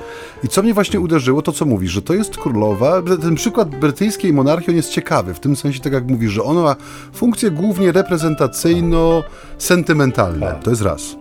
I 0.44 0.48
co 0.48 0.64
mnie 0.64 0.74
właśnie 0.74 1.00
uderzyło, 1.00 1.42
to 1.42 1.52
co 1.52 1.66
mówisz, 1.66 1.92
że 1.92 2.02
to 2.02 2.14
jest 2.14 2.38
królowa. 2.38 3.02
Ten 3.22 3.36
przykład 3.36 3.70
brytyjskiej 3.70 4.34
monarchii 4.34 4.70
on 4.70 4.76
jest 4.76 4.90
ciekawy, 4.90 5.34
w 5.34 5.40
tym 5.40 5.56
sensie, 5.56 5.80
tak 5.80 5.94
jak 5.94 6.08
mówisz, 6.08 6.32
że 6.32 6.44
ona 6.44 6.62
ma 6.62 6.76
funkcję 7.14 7.52
głównie 7.52 7.92
reprezentacyjno-sentymentalną. 7.92 10.40
Tak. 10.40 10.64
To 10.64 10.70
jest 10.70 10.82
raz. 10.82 11.16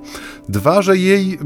Dwa, 0.48 0.82
że 0.82 0.96
jej 0.96 1.38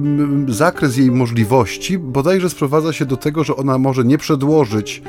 zakres 0.49 0.97
jej 0.97 1.11
możliwości 1.11 1.99
bodajże 1.99 2.51
sprowadza 2.51 2.93
się 2.93 3.07
do 3.07 3.17
tego, 3.17 3.45
że 3.45 3.57
ona 3.57 3.79
może 3.79 4.05
nie 4.05 4.19
przedłożyć 4.19 5.03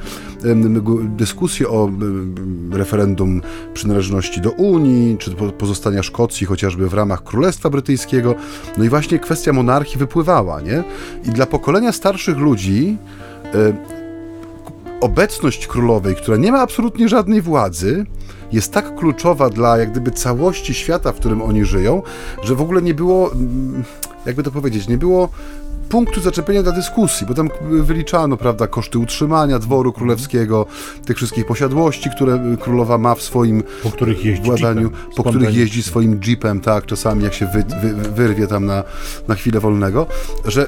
dyskusje 1.18 1.70
o 1.70 1.92
referendum 2.72 3.42
przynależności 3.74 4.42
do 4.42 4.52
Unii, 4.52 5.18
czy 5.18 5.32
pozostania 5.58 6.04
Szkocji 6.04 6.48
chociażby 6.48 6.90
w 6.90 6.94
ramach 6.94 7.24
Królestwa 7.24 7.70
Brytyjskiego. 7.70 8.36
No 8.78 8.84
i 8.84 8.90
właśnie 8.90 9.01
właśnie 9.02 9.20
kwestia 9.20 9.54
monarchii 9.54 9.98
wypływała, 9.98 10.62
nie? 10.62 10.84
I 11.26 11.30
dla 11.30 11.46
pokolenia 11.46 11.92
starszych 11.92 12.38
ludzi 12.38 12.98
e, 13.46 13.74
obecność 15.02 15.68
królowej, 15.68 16.16
która 16.16 16.38
nie 16.38 16.52
ma 16.52 16.60
absolutnie 16.60 17.10
żadnej 17.10 17.42
władzy, 17.42 18.06
jest 18.52 18.74
tak 18.74 18.96
kluczowa 18.96 19.50
dla 19.50 19.78
jak 19.78 19.92
gdyby 19.92 20.12
całości 20.12 20.74
świata, 20.74 21.12
w 21.12 21.16
którym 21.16 21.42
oni 21.42 21.66
żyją, 21.66 22.02
że 22.44 22.56
w 22.56 22.62
ogóle 22.62 22.82
nie 22.82 22.94
było, 22.94 23.32
mm, 23.32 23.84
jakby 24.26 24.44
to 24.44 24.52
powiedzieć, 24.52 24.88
nie 24.88 24.98
było 24.98 25.30
punktu 25.92 26.22
zaczepienia 26.22 26.64
dla 26.64 26.72
dyskusji, 26.72 27.28
bo 27.28 27.34
tam 27.34 27.50
wyliczano, 27.62 28.38
prawda, 28.38 28.68
koszty 28.68 29.00
utrzymania 29.00 29.60
dworu 29.60 29.94
królewskiego, 29.94 30.66
tych 31.06 31.18
wszystkich 31.18 31.46
posiadłości, 31.46 32.10
które 32.16 32.56
królowa 32.60 32.98
ma 32.98 33.16
w 33.16 33.22
swoim 33.22 33.64
po 33.84 33.92
których 33.92 34.26
jeździ 34.26 34.44
władaniu, 34.44 34.82
jeepem, 34.82 35.16
po 35.16 35.24
których 35.24 35.56
jeździ 35.56 35.84
swoim 35.84 36.20
jeepem, 36.28 36.60
tak, 36.60 36.86
czasami 36.86 37.24
jak 37.24 37.34
się 37.34 37.46
wy, 37.46 37.64
wy, 37.82 38.10
wyrwie 38.10 38.48
tam 38.48 38.66
na, 38.66 38.84
na 39.28 39.36
chwilę 39.36 39.60
wolnego, 39.60 40.08
że 40.46 40.66
y, 40.66 40.68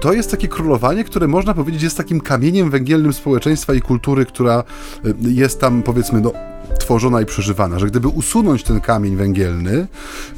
to 0.00 0.12
jest 0.12 0.30
takie 0.30 0.48
królowanie, 0.48 1.04
które 1.04 1.28
można 1.28 1.54
powiedzieć 1.54 1.82
jest 1.82 1.96
takim 1.96 2.20
kamieniem 2.20 2.70
węgielnym 2.70 3.12
społeczeństwa 3.12 3.74
i 3.74 3.80
kultury, 3.80 4.26
która 4.26 4.64
y, 5.04 5.14
jest 5.20 5.60
tam 5.60 5.82
powiedzmy 5.82 6.20
no, 6.20 6.32
tworzona 6.78 7.20
i 7.20 7.26
przeżywana, 7.26 7.78
że 7.78 7.86
gdyby 7.86 8.08
usunąć 8.08 8.62
ten 8.62 8.80
kamień 8.80 9.16
węgielny, 9.16 9.86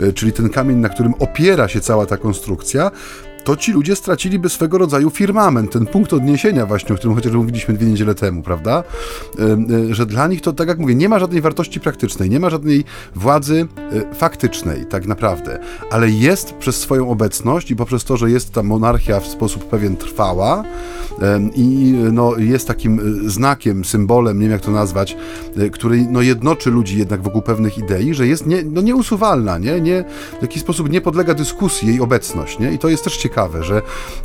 y, 0.00 0.12
czyli 0.12 0.33
ten 0.33 0.50
kamień, 0.50 0.78
na 0.78 0.88
którym 0.88 1.14
opiera 1.19 1.69
się 1.69 1.81
cała 1.81 2.07
ta 2.07 2.17
konstrukcja, 2.17 2.90
to 3.45 3.57
ci 3.57 3.73
ludzie 3.73 3.97
straciliby 3.97 4.49
swego 4.49 4.78
rodzaju 4.78 5.11
firmament, 5.11 5.73
ten 5.73 5.87
punkt 5.87 6.12
odniesienia 6.12 6.66
właśnie, 6.66 6.95
o 6.95 6.99
którym 6.99 7.14
chociażby 7.14 7.38
mówiliśmy 7.38 7.75
dwie 7.75 7.87
niedziele 7.87 8.14
temu, 8.14 8.42
prawda? 8.42 8.85
E, 9.38 9.95
że 9.95 10.07
dla 10.07 10.26
nich 10.26 10.40
to, 10.40 10.52
tak 10.52 10.68
jak 10.68 10.78
mówię, 10.78 10.95
nie 10.95 11.09
ma 11.09 11.18
żadnej 11.18 11.40
wartości 11.40 11.80
praktycznej, 11.80 12.30
nie 12.30 12.40
ma 12.40 12.50
żadnej 12.50 12.85
władzy 13.14 13.68
e, 13.92 14.14
faktycznej, 14.14 14.87
tak 14.87 15.07
naprawdę, 15.07 15.59
ale 15.90 16.11
jest 16.11 16.54
przez 16.54 16.76
swoją 16.76 17.11
obecność 17.11 17.71
i 17.71 17.76
poprzez 17.76 18.04
to, 18.04 18.16
że 18.16 18.30
jest 18.30 18.52
ta 18.52 18.62
monarchia 18.62 19.21
w 19.21 19.26
sposób 19.26 19.64
pewien 19.64 19.97
trwała 19.97 20.64
i 21.54 21.95
no, 22.12 22.37
jest 22.37 22.68
takim 22.68 23.00
e, 23.26 23.30
znakiem, 23.30 23.85
symbolem, 23.85 24.38
nie 24.38 24.42
wiem 24.42 24.52
jak 24.52 24.62
to 24.62 24.71
nazwać, 24.71 25.16
który 25.73 26.07
no, 26.11 26.23
jednoczy 26.23 26.71
ludzi 26.71 26.99
jednak 26.99 27.23
wokół 27.23 27.42
pewnych 27.42 27.78
idei, 27.78 28.14
że 28.14 28.26
jest 28.26 28.47
nie, 28.47 28.62
no, 28.62 28.80
nieusuwalna, 28.80 29.59
nie? 29.59 29.80
nie? 29.80 30.04
W 30.38 30.42
jakiś 30.42 30.62
sposób 30.62 30.90
nie 30.90 31.00
podlega 31.00 31.35
dyskusji 31.35 31.88
jej 31.88 32.00
obecność, 32.00 32.59
nie? 32.59 32.73
I 32.73 32.78
to 32.78 32.88
jest 32.88 33.04
też 33.04 33.16
ciekawe 33.16 33.38
ciekawe, 33.38 33.64
że 33.64 33.83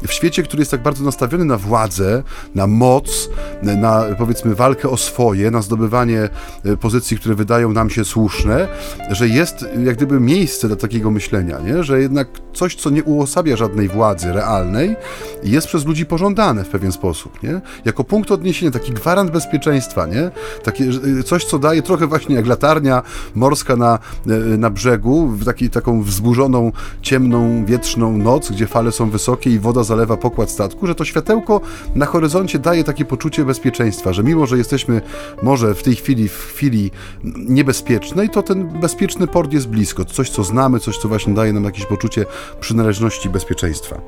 w 0.08 0.14
świecie, 0.14 0.44
który 0.44 0.62
jest 0.62 0.72
tak 0.72 0.82
bardzo 0.82 1.04
nastawiony 1.04 1.46
na 1.46 1.58
władzę, 1.58 2.24
na 2.56 2.68
moc, 2.68 3.30
na 3.64 4.04
powiedzmy 4.18 4.56
walkę 4.56 4.90
o 4.90 4.98
swoje, 4.98 5.52
na 5.52 5.62
zdobywanie 5.62 6.30
e, 6.66 6.78
pozycji, 6.78 7.18
które 7.18 7.36
wydają 7.36 7.72
nam 7.72 7.90
się 7.90 8.06
słuszne, 8.06 8.68
że 9.10 9.28
jest 9.28 9.66
jak 9.84 9.96
gdyby 9.96 10.20
miejsce 10.20 10.68
dla 10.68 10.78
takiego 10.78 11.12
myślenia, 11.12 11.60
nie? 11.60 11.84
że 11.84 12.02
jednak 12.02 12.28
coś, 12.54 12.76
co 12.76 12.90
nie 12.90 13.04
uosabia 13.04 13.56
żadnej 13.56 13.88
władzy 13.88 14.34
realnej, 14.34 14.96
jest 15.44 15.68
przez 15.68 15.86
ludzi 15.86 16.06
pożądane 16.06 16.64
w 16.64 16.70
pewien 16.70 16.92
sposób, 16.92 17.44
nie? 17.44 17.62
Jako 17.86 18.04
punkt 18.04 18.32
odniesienia, 18.32 18.72
taki 18.72 18.92
gwarant 18.92 19.32
bezpieczeństwa, 19.32 20.06
nie? 20.06 20.32
Takie, 20.64 20.86
e, 21.20 21.24
coś, 21.24 21.46
co 21.46 21.60
daje 21.60 21.82
trochę 21.82 22.08
właśnie 22.08 22.36
jak 22.36 22.48
latarnia 22.48 23.02
morska 23.36 23.76
na, 23.76 24.00
e, 24.28 24.58
na 24.58 24.70
brzegu, 24.70 25.28
w 25.28 25.46
taki, 25.46 25.70
taką 25.70 26.04
wzburzoną, 26.04 26.72
ciemną, 27.02 27.66
wietrzną 27.66 28.18
noc, 28.18 28.52
gdzie 28.52 28.68
fale 28.68 28.92
są 28.94 29.10
wysokie 29.10 29.50
i 29.50 29.60
woda 29.60 29.84
zalewa 29.84 30.18
pokład 30.18 30.52
statku, 30.52 30.88
że 30.88 30.96
to 30.96 31.06
światełko 31.06 31.62
na 31.96 32.06
horyzoncie 32.06 32.60
daje 32.60 32.84
takie 32.84 33.06
poczucie 33.06 33.46
bezpieczeństwa, 33.46 34.14
że 34.14 34.24
mimo, 34.24 34.46
że 34.46 34.58
jesteśmy 34.58 35.02
może 35.44 35.76
w 35.76 35.84
tej 35.84 35.96
chwili 35.96 36.30
w 36.30 36.38
chwili 36.38 36.92
niebezpiecznej, 37.36 38.30
to 38.30 38.44
ten 38.44 38.80
bezpieczny 38.80 39.28
port 39.28 39.54
jest 39.54 39.68
blisko. 39.68 40.06
Coś, 40.06 40.30
co 40.30 40.44
znamy, 40.44 40.80
coś, 40.80 40.98
co 40.98 41.08
właśnie 41.08 41.34
daje 41.34 41.54
nam 41.54 41.64
jakieś 41.64 41.86
poczucie 41.86 42.26
przynależności 42.60 43.30
bezpieczeństwa. 43.30 44.02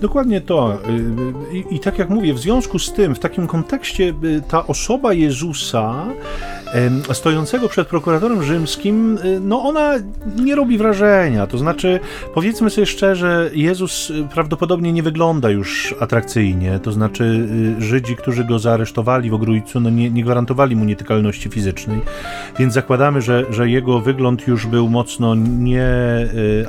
Dokładnie 0.00 0.40
to. 0.40 0.78
I, 1.52 1.64
I, 1.70 1.80
tak 1.80 1.98
jak 1.98 2.10
mówię, 2.10 2.34
w 2.34 2.38
związku 2.38 2.78
z 2.78 2.92
tym, 2.92 3.14
w 3.14 3.18
takim 3.18 3.46
kontekście, 3.46 4.14
y, 4.24 4.42
ta 4.48 4.66
osoba 4.66 5.12
Jezusa, 5.12 6.06
stojącego 7.12 7.68
przed 7.68 7.88
prokuratorem 7.88 8.42
rzymskim, 8.42 9.18
y, 9.18 9.40
no 9.40 9.62
ona 9.62 9.94
nie 10.36 10.54
robi 10.54 10.78
wrażenia. 10.78 11.46
To 11.46 11.58
znaczy, 11.58 12.00
powiedzmy 12.34 12.70
sobie 12.70 12.86
szczerze, 12.86 13.50
Jezus 13.54 14.10
y, 14.10 14.28
prawdopodobnie 14.34 14.92
nie 14.92 15.02
wygląda 15.02 15.50
już 15.50 15.94
atrakcyjnie. 16.00 16.80
To 16.82 16.92
znaczy, 16.92 17.48
Żydzi, 17.78 18.16
którzy 18.16 18.44
go 18.44 18.58
zaaresztowali 18.58 19.30
w 19.30 19.34
Ogrójcu, 19.34 19.80
no 19.80 19.90
nie, 19.90 20.10
nie 20.10 20.22
gwarantowali 20.24 20.76
mu 20.76 20.84
nietykalności 20.84 21.48
fizycznej, 21.48 22.00
więc 22.58 22.74
zakładamy, 22.74 23.22
że, 23.22 23.44
że 23.50 23.70
jego 23.70 24.00
wygląd 24.00 24.46
już 24.46 24.66
był 24.66 24.88
mocno 24.88 25.34
nie... 25.34 25.86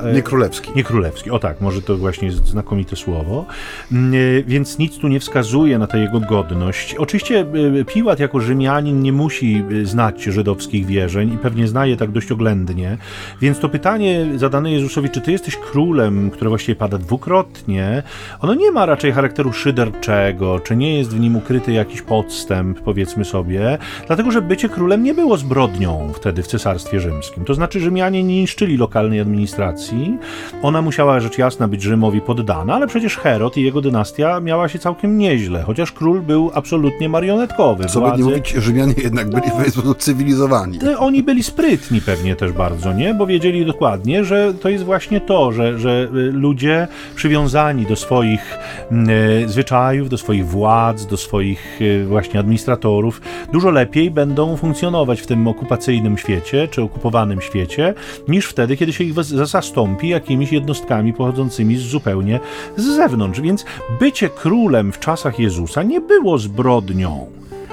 E, 0.04 0.14
nie 0.14 0.22
królewski. 0.22 0.72
Nie 0.76 0.84
królewski. 0.84 1.32
O 1.32 1.40
tak, 1.40 1.62
może 1.62 1.82
to 1.82 1.98
właśnie 1.98 2.28
jest 2.28 2.48
znakomite 2.48 2.96
słowo 2.96 3.17
słowo, 3.18 3.46
mm, 3.92 4.14
e, 4.14 4.44
więc 4.44 4.80
nic 4.80 4.98
tu 4.98 5.08
nie 5.08 5.20
wskazuje 5.20 5.80
na 5.80 5.88
tę 5.88 6.00
jego 6.00 6.20
godność. 6.20 6.96
Oczywiście 6.96 7.46
e, 7.80 7.86
Piłat 7.86 8.20
jako 8.20 8.40
Rzymianin 8.40 9.02
nie 9.02 9.14
musi 9.14 9.64
e, 9.82 9.86
znać 9.86 10.24
żydowskich 10.24 10.86
wierzeń 10.86 11.34
i 11.34 11.38
pewnie 11.38 11.68
zna 11.68 11.86
je 11.86 11.98
tak 11.98 12.12
dość 12.12 12.32
oględnie, 12.32 12.98
więc 13.42 13.60
to 13.60 13.70
pytanie 13.70 14.26
zadane 14.36 14.72
Jezusowi, 14.72 15.10
czy 15.10 15.22
ty 15.22 15.32
jesteś 15.32 15.56
królem, 15.56 16.32
które 16.32 16.50
właściwie 16.50 16.76
pada 16.76 16.98
dwukrotnie, 16.98 18.04
ono 18.40 18.54
nie 18.54 18.72
ma 18.72 18.86
raczej 18.86 19.12
charakteru 19.12 19.54
szyderczego, 19.54 20.60
czy 20.60 20.76
nie 20.76 20.98
jest 20.98 21.16
w 21.16 21.20
nim 21.20 21.36
ukryty 21.36 21.72
jakiś 21.72 22.02
podstęp, 22.02 22.82
powiedzmy 22.82 23.26
sobie, 23.26 23.78
dlatego 24.08 24.32
że 24.32 24.42
bycie 24.42 24.70
królem 24.70 25.04
nie 25.04 25.14
było 25.14 25.38
zbrodnią 25.38 26.12
wtedy 26.16 26.44
w 26.44 26.48
Cesarstwie 26.48 27.00
Rzymskim. 27.00 27.46
To 27.46 27.54
znaczy 27.54 27.80
Rzymianie 27.80 28.24
nie 28.24 28.42
niszczyli 28.42 28.78
lokalnej 28.78 29.20
administracji, 29.20 30.18
ona 30.62 30.82
musiała 30.82 31.20
rzecz 31.20 31.38
jasna 31.38 31.68
być 31.68 31.82
Rzymowi 31.82 32.22
poddana, 32.22 32.76
ale 32.76 32.88
przecież 32.88 33.07
przecież 33.08 33.24
Herod 33.24 33.58
i 33.58 33.64
jego 33.64 33.82
dynastia 33.82 34.40
miała 34.40 34.70
się 34.70 34.80
całkiem 34.80 35.18
nieźle, 35.18 35.64
chociaż 35.64 35.92
król 35.92 36.22
był 36.22 36.52
absolutnie 36.54 37.10
marionetkowy. 37.10 37.86
Co 37.86 38.02
by 38.02 38.18
nie 38.18 38.24
mówić, 38.24 38.50
Rzymianie 38.50 38.94
jednak 39.04 39.30
byli 39.30 39.70
w 39.70 39.72
sposób 39.72 39.98
cywilizowani. 39.98 40.80
Oni 40.98 41.24
byli 41.24 41.44
sprytni 41.44 42.02
pewnie 42.02 42.36
też 42.36 42.52
bardzo, 42.52 42.94
nie? 42.94 43.14
Bo 43.14 43.28
wiedzieli 43.28 43.66
dokładnie, 43.66 44.24
że 44.24 44.54
to 44.54 44.70
jest 44.70 44.84
właśnie 44.84 45.22
to, 45.22 45.52
że, 45.52 45.80
że 45.80 46.10
y, 46.16 46.32
ludzie 46.32 46.88
przywiązani 47.16 47.86
do 47.86 47.96
swoich 47.96 48.60
y, 48.92 49.50
zwyczajów, 49.50 50.10
do 50.10 50.18
swoich 50.18 50.48
władz, 50.48 51.06
do 51.06 51.18
swoich 51.18 51.82
y, 51.82 52.06
właśnie 52.08 52.40
administratorów, 52.40 53.22
dużo 53.54 53.70
lepiej 53.70 54.12
będą 54.12 54.58
funkcjonować 54.58 55.22
w 55.22 55.28
tym 55.28 55.48
okupacyjnym 55.48 56.18
świecie, 56.18 56.68
czy 56.68 56.82
okupowanym 56.82 57.42
świecie, 57.42 57.94
niż 58.28 58.46
wtedy, 58.46 58.78
kiedy 58.78 58.94
się 58.94 59.04
ich 59.04 59.14
zastąpi 59.24 60.10
jakimiś 60.10 60.52
jednostkami 60.52 61.14
pochodzącymi 61.14 61.78
z 61.78 61.82
zupełnie 61.82 62.40
z 62.78 62.97
zewnątrz, 62.98 63.42
więc 63.42 63.66
bycie 64.00 64.30
królem 64.30 64.92
w 64.92 65.00
czasach 65.00 65.40
Jezusa 65.40 65.84
nie 65.84 66.02
było 66.02 66.38
zbrodnią. 66.38 67.28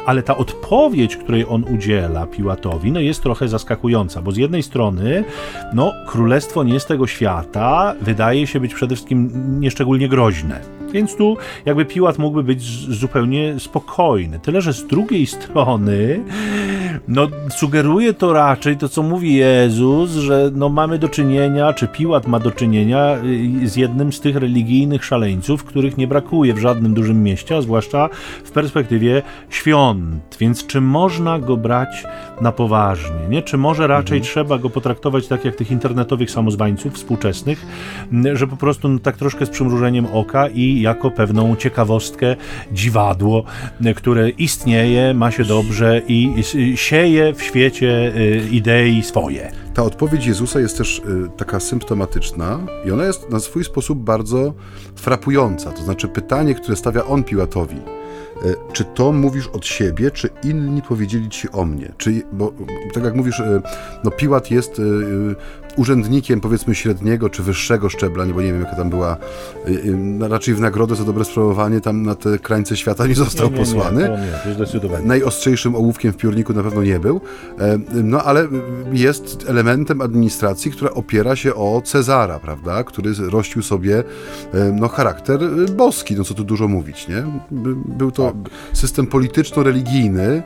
Ale 0.07 0.23
ta 0.23 0.37
odpowiedź, 0.37 1.17
której 1.17 1.47
on 1.49 1.65
udziela 1.75 2.27
Piłatowi, 2.27 2.93
no 2.93 3.01
jest 3.01 3.23
trochę 3.23 3.49
zaskakująca, 3.49 4.23
bo 4.23 4.33
z 4.33 4.37
jednej 4.37 4.63
strony, 4.63 5.25
no, 5.73 5.93
królestwo 6.09 6.65
nie 6.65 6.81
z 6.81 6.87
tego 6.87 7.07
świata 7.07 7.95
wydaje 8.01 8.47
się 8.47 8.61
być 8.61 8.75
przede 8.75 8.95
wszystkim 8.95 9.31
nieszczególnie 9.61 10.09
groźne. 10.09 10.61
Więc 10.95 11.17
tu 11.17 11.37
jakby 11.65 11.85
Piłat 11.85 12.19
mógłby 12.19 12.43
być 12.43 12.63
zupełnie 12.89 13.55
spokojny. 13.59 14.39
Tyle, 14.39 14.63
że 14.63 14.73
z 14.73 14.87
drugiej 14.87 15.27
strony 15.27 16.21
no, 17.09 17.29
sugeruje 17.51 18.15
to 18.15 18.33
raczej 18.33 18.77
to, 18.77 18.89
co 18.89 19.03
mówi 19.03 19.35
Jezus, 19.35 20.11
że 20.11 20.51
no, 20.55 20.69
mamy 20.69 20.99
do 20.99 21.09
czynienia, 21.09 21.73
czy 21.73 21.89
Piłat 21.89 22.27
ma 22.27 22.41
do 22.41 22.51
czynienia 22.51 23.17
y, 23.63 23.69
z 23.69 23.77
jednym 23.77 24.13
z 24.13 24.21
tych 24.21 24.37
religijnych 24.37 25.05
szaleńców, 25.05 25.65
których 25.65 25.97
nie 25.97 26.07
brakuje 26.07 26.55
w 26.55 26.59
żadnym 26.59 26.95
dużym 26.95 27.23
mieście, 27.23 27.57
a 27.57 27.63
zwłaszcza 27.63 28.09
w 28.45 28.51
perspektywie 28.51 29.23
świąt. 29.51 30.37
Więc 30.41 30.67
czy 30.67 30.81
można 30.81 31.39
go 31.39 31.57
brać 31.57 32.05
na 32.41 32.53
poważnie? 32.53 33.29
Nie? 33.29 33.43
Czy 33.43 33.57
może 33.57 33.87
raczej 33.87 34.19
mhm. 34.19 34.33
trzeba 34.33 34.59
go 34.59 34.71
potraktować 34.71 35.29
tak 35.29 35.45
jak 35.45 35.57
tych 35.57 35.71
internetowych 35.71 36.31
samozwańców 36.31 36.95
współczesnych, 36.95 37.67
że 38.33 38.47
po 38.47 38.57
prostu 38.57 38.89
no, 38.89 38.99
tak 38.99 39.17
troszkę 39.17 39.47
z 39.47 39.51
przymrużeniem 39.51 40.07
oka 40.13 40.49
i 40.49 40.81
jako 40.81 41.11
pewną 41.11 41.57
ciekawostkę, 41.57 42.37
dziwadło, 42.73 43.45
które 43.97 44.31
istnieje, 44.31 45.15
ma 45.15 45.31
się 45.31 45.45
dobrze 45.45 46.03
i 46.09 46.43
sieje 46.75 47.35
w 47.35 47.43
świecie 47.43 48.13
y, 48.17 48.49
idei 48.51 49.03
swoje. 49.03 49.53
Ta 49.75 49.83
odpowiedź 49.83 50.27
Jezusa 50.27 50.61
jest 50.61 50.79
też 50.79 50.99
y, 50.99 51.03
taka 51.37 51.61
symptomatyczna 51.61 52.59
i 52.87 52.91
ona 52.91 53.05
jest 53.05 53.31
na 53.31 53.41
swój 53.41 53.65
sposób 53.65 53.99
bardzo 53.99 54.55
frapująca. 54.97 55.73
To 55.73 55.83
znaczy 55.83 56.09
pytanie, 56.09 56.55
które 56.55 56.77
stawia 56.77 57.05
on 57.05 57.25
Piłatowi, 57.25 57.77
czy 58.73 58.85
to 58.85 59.13
mówisz 59.13 59.47
od 59.49 59.67
siebie, 59.67 60.11
czy 60.11 60.31
inni 60.45 60.83
powiedzieli 60.83 61.29
ci 61.29 61.51
o 61.51 61.65
mnie? 61.65 61.93
Czy, 61.99 62.23
bo 62.33 62.53
tak 62.95 63.05
jak 63.05 63.15
mówisz, 63.15 63.43
no 64.05 64.11
Piłat 64.11 64.51
jest 64.51 64.81
urzędnikiem 65.77 66.41
powiedzmy 66.41 66.75
średniego 66.75 67.31
czy 67.31 67.43
wyższego 67.43 67.89
szczebla, 67.89 68.27
bo 68.27 68.43
nie 68.43 68.53
wiem 68.53 68.61
jaka 68.61 68.77
tam 68.77 68.91
była, 68.91 69.17
y, 69.69 69.71
y, 69.71 70.29
raczej 70.29 70.55
w 70.55 70.61
nagrodę 70.61 70.95
za 70.95 71.05
dobre 71.05 71.25
sprawowanie 71.25 71.81
tam 71.81 72.03
na 72.03 72.15
te 72.15 72.39
krańce 72.39 72.77
świata 72.77 73.07
nie 73.07 73.15
został 73.15 73.47
nie, 73.47 73.53
nie, 73.53 73.59
posłany. 73.59 74.11
Nie. 75.01 75.07
Najostrzejszym 75.07 75.75
ołówkiem 75.75 76.13
w 76.13 76.17
piórniku 76.17 76.53
na 76.53 76.63
pewno 76.63 76.83
nie 76.83 77.01
był, 77.01 77.21
e, 77.59 77.79
no 77.95 78.23
ale 78.23 78.49
jest 78.93 79.45
elementem 79.49 80.01
administracji, 80.01 80.71
która 80.71 80.91
opiera 80.91 81.37
się 81.37 81.55
o 81.55 81.83
Cezara, 81.85 82.39
prawda, 82.39 82.85
który 82.85 83.13
rościł 83.31 83.63
sobie 83.63 83.99
e, 84.55 84.73
no, 84.73 84.89
charakter 84.89 85.41
boski, 85.77 86.15
no 86.17 86.25
co 86.25 86.35
tu 86.35 86.45
dużo 86.45 86.69
mówić, 86.69 87.09
nie? 87.09 87.25
Był 87.99 88.11
to 88.11 88.27
tak. 88.27 88.53
system 88.73 89.07
polityczno-religijny, 89.07 90.43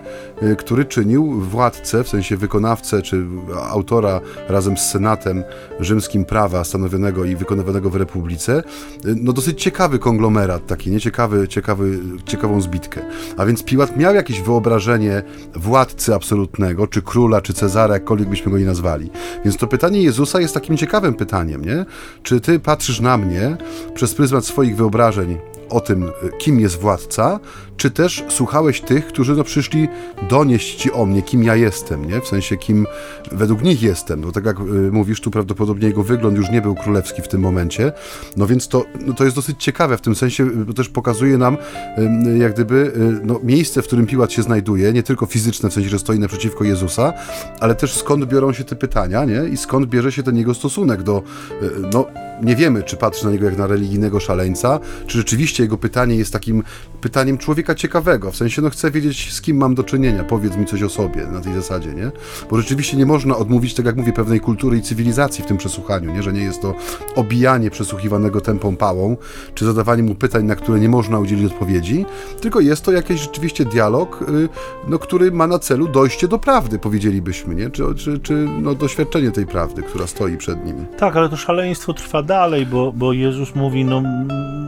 który 0.58 0.84
czynił 0.84 1.40
władcę, 1.40 2.04
w 2.04 2.08
sensie 2.08 2.36
wykonawcę 2.36 3.02
czy 3.02 3.26
autora 3.70 4.20
razem 4.48 4.76
z 4.76 4.90
senatem 4.90 5.17
traktatem 5.18 5.44
rzymskim 5.80 6.24
prawa 6.24 6.64
stanowionego 6.64 7.24
i 7.24 7.36
wykonywanego 7.36 7.90
w 7.90 7.96
Republice, 7.96 8.62
no 9.04 9.32
dosyć 9.32 9.62
ciekawy 9.62 9.98
konglomerat, 9.98 10.66
taki 10.66 10.90
nieciekawy, 10.90 11.48
ciekawy, 11.48 11.98
ciekawą 12.24 12.60
zbitkę. 12.60 13.00
A 13.36 13.44
więc 13.44 13.64
Piłat 13.64 13.96
miał 13.96 14.14
jakieś 14.14 14.40
wyobrażenie 14.40 15.22
władcy 15.54 16.14
absolutnego, 16.14 16.86
czy 16.86 17.02
króla, 17.02 17.40
czy 17.40 17.52
Cezara, 17.52 17.94
jakkolwiek 17.94 18.28
byśmy 18.28 18.52
go 18.52 18.58
nie 18.58 18.64
nazwali. 18.64 19.10
Więc 19.44 19.56
to 19.56 19.66
pytanie 19.66 20.02
Jezusa 20.02 20.40
jest 20.40 20.54
takim 20.54 20.76
ciekawym 20.76 21.14
pytaniem, 21.14 21.64
nie? 21.64 21.84
Czy 22.22 22.40
ty 22.40 22.60
patrzysz 22.60 23.00
na 23.00 23.16
mnie 23.16 23.56
przez 23.94 24.14
pryzmat 24.14 24.44
swoich 24.44 24.76
wyobrażeń 24.76 25.38
o 25.70 25.80
tym, 25.80 26.10
kim 26.38 26.60
jest 26.60 26.80
władca, 26.80 27.40
czy 27.78 27.90
też 27.90 28.24
słuchałeś 28.28 28.80
tych, 28.80 29.06
którzy 29.06 29.34
no, 29.34 29.44
przyszli 29.44 29.88
donieść 30.30 30.74
ci 30.74 30.92
o 30.92 31.06
mnie, 31.06 31.22
kim 31.22 31.42
ja 31.42 31.56
jestem, 31.56 32.04
nie? 32.04 32.20
W 32.20 32.28
sensie, 32.28 32.56
kim 32.56 32.86
według 33.32 33.62
nich 33.62 33.82
jestem. 33.82 34.20
No 34.20 34.32
tak 34.32 34.44
jak 34.44 34.60
y, 34.60 34.62
mówisz, 34.92 35.20
tu 35.20 35.30
prawdopodobnie 35.30 35.88
jego 35.88 36.02
wygląd 36.02 36.36
już 36.36 36.50
nie 36.50 36.62
był 36.62 36.74
królewski 36.74 37.22
w 37.22 37.28
tym 37.28 37.40
momencie. 37.40 37.92
No 38.36 38.46
więc 38.46 38.68
to, 38.68 38.84
no, 39.06 39.14
to 39.14 39.24
jest 39.24 39.36
dosyć 39.36 39.64
ciekawe 39.64 39.96
w 39.96 40.00
tym 40.00 40.14
sensie, 40.14 40.46
bo 40.46 40.72
też 40.72 40.88
pokazuje 40.88 41.38
nam 41.38 41.56
y, 41.56 42.38
jak 42.38 42.52
gdyby 42.52 42.74
y, 42.74 43.26
no, 43.26 43.40
miejsce, 43.42 43.82
w 43.82 43.86
którym 43.86 44.06
Piłat 44.06 44.32
się 44.32 44.42
znajduje, 44.42 44.92
nie 44.92 45.02
tylko 45.02 45.26
fizyczne, 45.26 45.70
w 45.70 45.72
sensie, 45.72 45.90
że 45.90 45.98
stoi 45.98 46.18
naprzeciwko 46.18 46.64
Jezusa, 46.64 47.12
ale 47.60 47.74
też 47.74 47.94
skąd 47.94 48.24
biorą 48.24 48.52
się 48.52 48.64
te 48.64 48.76
pytania, 48.76 49.24
nie? 49.24 49.48
I 49.52 49.56
skąd 49.56 49.86
bierze 49.86 50.12
się 50.12 50.22
ten 50.22 50.36
jego 50.36 50.54
stosunek 50.54 51.02
do, 51.02 51.22
y, 51.62 51.70
no 51.92 52.06
nie 52.42 52.56
wiemy, 52.56 52.82
czy 52.82 52.96
patrzy 52.96 53.24
na 53.24 53.30
niego 53.30 53.46
jak 53.46 53.58
na 53.58 53.66
religijnego 53.66 54.20
szaleńca, 54.20 54.80
czy 55.06 55.18
rzeczywiście 55.18 55.62
jego 55.62 55.78
pytanie 55.78 56.16
jest 56.16 56.32
takim 56.32 56.62
pytaniem 57.00 57.38
człowieka 57.38 57.67
ciekawego, 57.74 58.30
w 58.30 58.36
sensie, 58.36 58.62
no 58.62 58.70
chcę 58.70 58.90
wiedzieć, 58.90 59.32
z 59.32 59.40
kim 59.40 59.56
mam 59.56 59.74
do 59.74 59.82
czynienia, 59.82 60.24
powiedz 60.24 60.56
mi 60.56 60.66
coś 60.66 60.82
o 60.82 60.88
sobie 60.88 61.26
na 61.26 61.40
tej 61.40 61.54
zasadzie, 61.54 61.94
nie? 61.94 62.10
Bo 62.50 62.56
rzeczywiście 62.56 62.96
nie 62.96 63.06
można 63.06 63.36
odmówić, 63.36 63.74
tak 63.74 63.86
jak 63.86 63.96
mówię, 63.96 64.12
pewnej 64.12 64.40
kultury 64.40 64.78
i 64.78 64.82
cywilizacji 64.82 65.44
w 65.44 65.46
tym 65.46 65.56
przesłuchaniu, 65.56 66.14
nie? 66.14 66.22
Że 66.22 66.32
nie 66.32 66.42
jest 66.42 66.62
to 66.62 66.74
obijanie 67.16 67.70
przesłuchiwanego 67.70 68.40
tempą 68.40 68.76
pałą, 68.76 69.16
czy 69.54 69.64
zadawanie 69.64 70.02
mu 70.02 70.14
pytań, 70.14 70.44
na 70.44 70.56
które 70.56 70.80
nie 70.80 70.88
można 70.88 71.18
udzielić 71.18 71.52
odpowiedzi, 71.52 72.06
tylko 72.40 72.60
jest 72.60 72.84
to 72.84 72.92
jakiś 72.92 73.20
rzeczywiście 73.20 73.64
dialog, 73.64 74.22
y, 74.22 74.48
no, 74.88 74.98
który 74.98 75.32
ma 75.32 75.46
na 75.46 75.58
celu 75.58 75.88
dojście 75.88 76.28
do 76.28 76.38
prawdy, 76.38 76.78
powiedzielibyśmy, 76.78 77.54
nie? 77.54 77.70
Czy, 77.70 77.94
czy, 77.96 78.18
czy 78.18 78.32
no, 78.62 78.74
doświadczenie 78.74 79.30
tej 79.30 79.46
prawdy, 79.46 79.82
która 79.82 80.06
stoi 80.06 80.36
przed 80.36 80.64
nim. 80.64 80.86
Tak, 80.98 81.16
ale 81.16 81.28
to 81.28 81.36
szaleństwo 81.36 81.94
trwa 81.94 82.22
dalej, 82.22 82.66
bo, 82.66 82.92
bo 82.92 83.12
Jezus 83.12 83.54
mówi, 83.54 83.84
no 83.84 84.02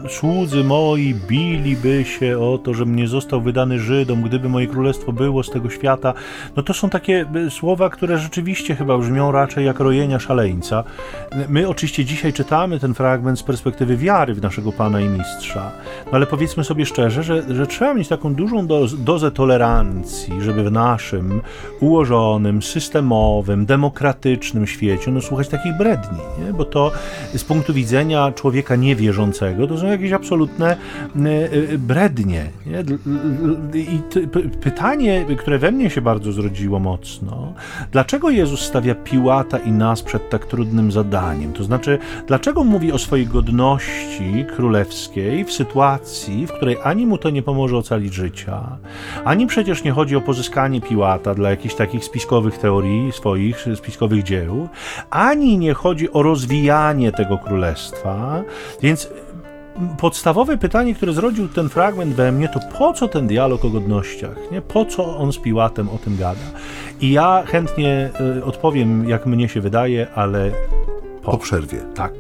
słudzy 0.09 0.65
moi 0.65 1.15
biliby 1.15 2.05
się 2.05 2.39
o 2.39 2.59
to, 2.59 2.75
żebym 2.91 2.97
nie 2.97 3.09
został 3.09 3.41
wydany 3.41 3.79
Żydom, 3.79 4.23
gdyby 4.23 4.49
moje 4.49 4.67
królestwo 4.67 5.13
było 5.13 5.43
z 5.43 5.51
tego 5.51 5.71
świata. 5.71 6.15
No 6.57 6.63
to 6.63 6.75
są 6.75 6.91
takie 6.91 7.27
e, 7.47 7.51
słowa, 7.51 7.91
które 7.91 8.19
rzeczywiście 8.19 8.75
chyba 8.75 8.99
brzmią 8.99 9.33
raczej 9.33 9.67
jak 9.67 9.81
rojenia 9.81 10.19
szaleńca. 10.19 10.85
My 11.49 11.69
oczywiście 11.69 12.05
dzisiaj 12.05 12.33
czytamy 12.33 12.81
ten 12.81 12.95
fragment 12.95 13.39
z 13.39 13.43
perspektywy 13.43 13.97
wiary 13.97 14.35
w 14.35 14.43
naszego 14.43 14.73
Pana 14.73 15.01
i 15.01 15.09
Mistrza, 15.09 15.71
no 16.07 16.13
ale 16.13 16.27
powiedzmy 16.27 16.65
sobie 16.65 16.87
szczerze, 16.87 17.23
że, 17.23 17.55
że 17.55 17.67
trzeba 17.67 17.95
mieć 17.95 18.09
taką 18.09 18.35
dużą 18.35 18.67
doz, 18.67 19.05
dozę 19.05 19.31
tolerancji, 19.31 20.41
żeby 20.41 20.65
w 20.65 20.73
naszym 20.73 21.41
ułożonym, 21.81 22.63
systemowym, 22.63 23.67
demokratycznym 23.67 24.67
świecie 24.67 25.11
no, 25.11 25.21
słuchać 25.21 25.49
takich 25.49 25.77
bredni, 25.79 26.19
nie? 26.45 26.53
bo 26.53 26.65
to 26.65 26.93
z 27.35 27.45
punktu 27.45 27.75
widzenia 27.75 28.33
człowieka 28.33 28.77
niewierzącego 28.77 29.67
to 29.67 29.79
są 29.79 29.87
jakieś 29.87 30.13
absolutne 30.13 30.77
e, 31.17 31.53
e, 31.75 31.79
brednie. 31.79 32.51
Nie? 32.67 32.80
I 33.75 34.01
pytanie, 34.61 35.27
które 35.39 35.59
we 35.59 35.73
mnie 35.73 35.91
się 35.91 36.01
bardzo 36.01 36.33
zrodziło 36.33 36.79
mocno, 36.79 37.53
dlaczego 37.93 38.31
Jezus 38.31 38.61
stawia 38.61 38.95
Piłata 38.95 39.59
i 39.59 39.73
nas 39.73 40.03
przed 40.03 40.31
tak 40.31 40.47
trudnym 40.47 40.93
zadaniem? 40.93 41.53
To 41.53 41.65
znaczy, 41.65 41.99
dlaczego 42.27 42.65
mówi 42.65 42.93
o 42.93 42.99
swojej 42.99 43.27
godności 43.27 44.45
królewskiej 44.57 45.45
w 45.45 45.53
sytuacji, 45.53 46.47
w 46.47 46.53
której 46.53 46.77
ani 46.85 47.07
mu 47.07 47.19
to 47.19 47.31
nie 47.31 47.43
pomoże 47.43 47.77
ocalić 47.77 48.15
życia, 48.15 48.79
ani 49.25 49.47
przecież 49.47 49.85
nie 49.85 49.93
chodzi 49.93 50.17
o 50.17 50.21
pozyskanie 50.21 50.81
Piłata 50.81 51.35
dla 51.35 51.51
jakichś 51.51 51.75
takich 51.75 52.05
spiskowych 52.05 52.59
teorii 52.59 53.13
swoich, 53.13 53.67
spiskowych 53.75 54.23
dzieł, 54.23 54.69
ani 55.11 55.59
nie 55.59 55.75
chodzi 55.75 56.13
o 56.13 56.23
rozwijanie 56.23 57.13
tego 57.13 57.39
królestwa, 57.39 58.43
więc 58.83 59.11
podstawowe 59.99 60.59
pytanie, 60.59 60.95
które 60.95 61.13
zrodził 61.13 61.49
ten 61.49 61.69
fragment 61.69 62.15
we 62.15 62.33
mnie, 62.33 62.49
to 62.49 62.61
po 62.79 62.93
co 62.93 63.09
ten 63.09 63.27
dialog 63.27 63.65
o 63.65 63.71
godnościach? 63.71 64.37
Nie? 64.53 64.63
Po 64.63 64.85
co 64.85 65.19
on 65.19 65.33
z 65.33 65.39
Piłatem 65.39 65.89
o 65.89 65.99
tym 65.99 66.17
gada? 66.17 66.41
I 67.01 67.11
ja 67.11 67.43
chętnie 67.47 68.11
y, 68.39 68.45
odpowiem, 68.45 69.09
jak 69.09 69.27
mnie 69.27 69.49
się 69.49 69.61
wydaje, 69.61 70.07
ale 70.15 70.51
po, 71.23 71.31
po 71.31 71.39
przerwie. 71.39 71.79
Tak. 71.95 72.13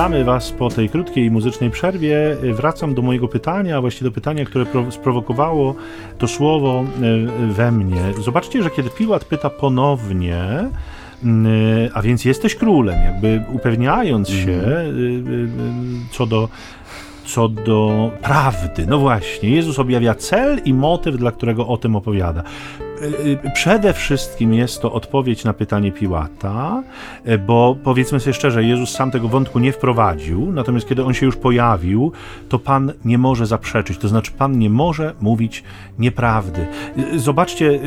Witamy 0.00 0.24
Was 0.24 0.52
po 0.52 0.68
tej 0.68 0.88
krótkiej 0.88 1.30
muzycznej 1.30 1.70
przerwie. 1.70 2.36
Wracam 2.42 2.94
do 2.94 3.02
mojego 3.02 3.28
pytania, 3.28 3.76
a 3.76 3.80
właściwie 3.80 4.10
do 4.10 4.14
pytania, 4.14 4.44
które 4.44 4.66
sprowokowało 4.90 5.74
to 6.18 6.28
słowo 6.28 6.84
e, 6.84 7.46
we 7.52 7.72
mnie. 7.72 8.00
Zobaczcie, 8.24 8.62
że 8.62 8.70
kiedy 8.70 8.90
Piłat 8.90 9.24
pyta 9.24 9.50
ponownie, 9.50 10.68
a 11.94 12.02
więc 12.02 12.24
jesteś 12.24 12.54
królem, 12.54 13.02
jakby 13.02 13.44
upewniając 13.52 14.28
się 14.28 14.52
mhm. 14.52 16.06
co 16.10 16.26
do 16.26 16.48
co 17.24 17.48
do 17.48 18.10
prawdy. 18.22 18.86
No 18.86 18.98
właśnie, 18.98 19.50
Jezus 19.50 19.78
objawia 19.78 20.14
cel 20.14 20.60
i 20.64 20.74
motyw, 20.74 21.16
dla 21.16 21.32
którego 21.32 21.66
o 21.66 21.76
tym 21.76 21.96
opowiada. 21.96 22.42
Y, 23.02 23.28
y, 23.46 23.50
przede 23.54 23.92
wszystkim 23.92 24.54
jest 24.54 24.82
to 24.82 24.92
odpowiedź 24.92 25.44
na 25.44 25.52
pytanie 25.52 25.92
Piłata, 25.92 26.82
y, 27.28 27.38
bo 27.38 27.76
powiedzmy 27.84 28.20
sobie 28.20 28.34
szczerze, 28.34 28.64
Jezus 28.64 28.90
sam 28.90 29.10
tego 29.10 29.28
wątku 29.28 29.58
nie 29.58 29.72
wprowadził, 29.72 30.52
natomiast 30.52 30.88
kiedy 30.88 31.04
on 31.04 31.14
się 31.14 31.26
już 31.26 31.36
pojawił, 31.36 32.12
to 32.48 32.58
Pan 32.58 32.92
nie 33.04 33.18
może 33.18 33.46
zaprzeczyć, 33.46 33.98
to 33.98 34.08
znaczy 34.08 34.32
Pan 34.32 34.58
nie 34.58 34.70
może 34.70 35.14
mówić 35.20 35.64
nieprawdy. 35.98 36.66
Zobaczcie, 37.16 37.80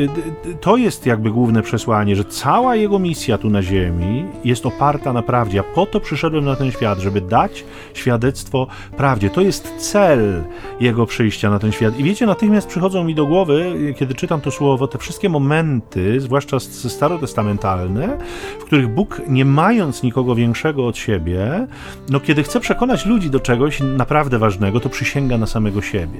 to 0.61 0.77
jest 0.77 1.05
jakby 1.05 1.31
główne 1.31 1.61
przesłanie, 1.61 2.15
że 2.15 2.25
cała 2.25 2.75
Jego 2.75 2.99
misja 2.99 3.37
tu 3.37 3.49
na 3.49 3.61
ziemi 3.61 4.25
jest 4.45 4.65
oparta 4.65 5.13
na 5.13 5.21
prawdzie. 5.21 5.57
Ja 5.57 5.63
po 5.63 5.85
to 5.85 5.99
przyszedłem 5.99 6.45
na 6.45 6.55
ten 6.55 6.71
świat, 6.71 6.99
żeby 6.99 7.21
dać 7.21 7.65
świadectwo 7.93 8.67
prawdzie. 8.97 9.29
To 9.29 9.41
jest 9.41 9.73
cel 9.77 10.43
Jego 10.79 11.05
przyjścia 11.05 11.49
na 11.49 11.59
ten 11.59 11.71
świat. 11.71 11.99
I 11.99 12.03
wiecie, 12.03 12.25
natychmiast 12.25 12.67
przychodzą 12.67 13.03
mi 13.03 13.15
do 13.15 13.25
głowy, 13.25 13.75
kiedy 13.97 14.15
czytam 14.15 14.41
to 14.41 14.51
słowo, 14.51 14.87
te 14.87 14.97
wszystkie 15.03 15.29
momenty, 15.29 16.19
zwłaszcza 16.19 16.59
starotestamentalne, 16.59 18.17
w 18.59 18.63
których 18.63 18.87
Bóg, 18.87 19.21
nie 19.27 19.45
mając 19.45 20.03
nikogo 20.03 20.35
większego 20.35 20.87
od 20.87 20.97
siebie, 20.97 21.67
no 22.09 22.19
kiedy 22.19 22.43
chce 22.43 22.59
przekonać 22.59 23.05
ludzi 23.05 23.29
do 23.29 23.39
czegoś 23.39 23.79
naprawdę 23.79 24.39
ważnego, 24.39 24.79
to 24.79 24.89
przysięga 24.89 25.37
na 25.37 25.47
samego 25.47 25.81
siebie. 25.81 26.19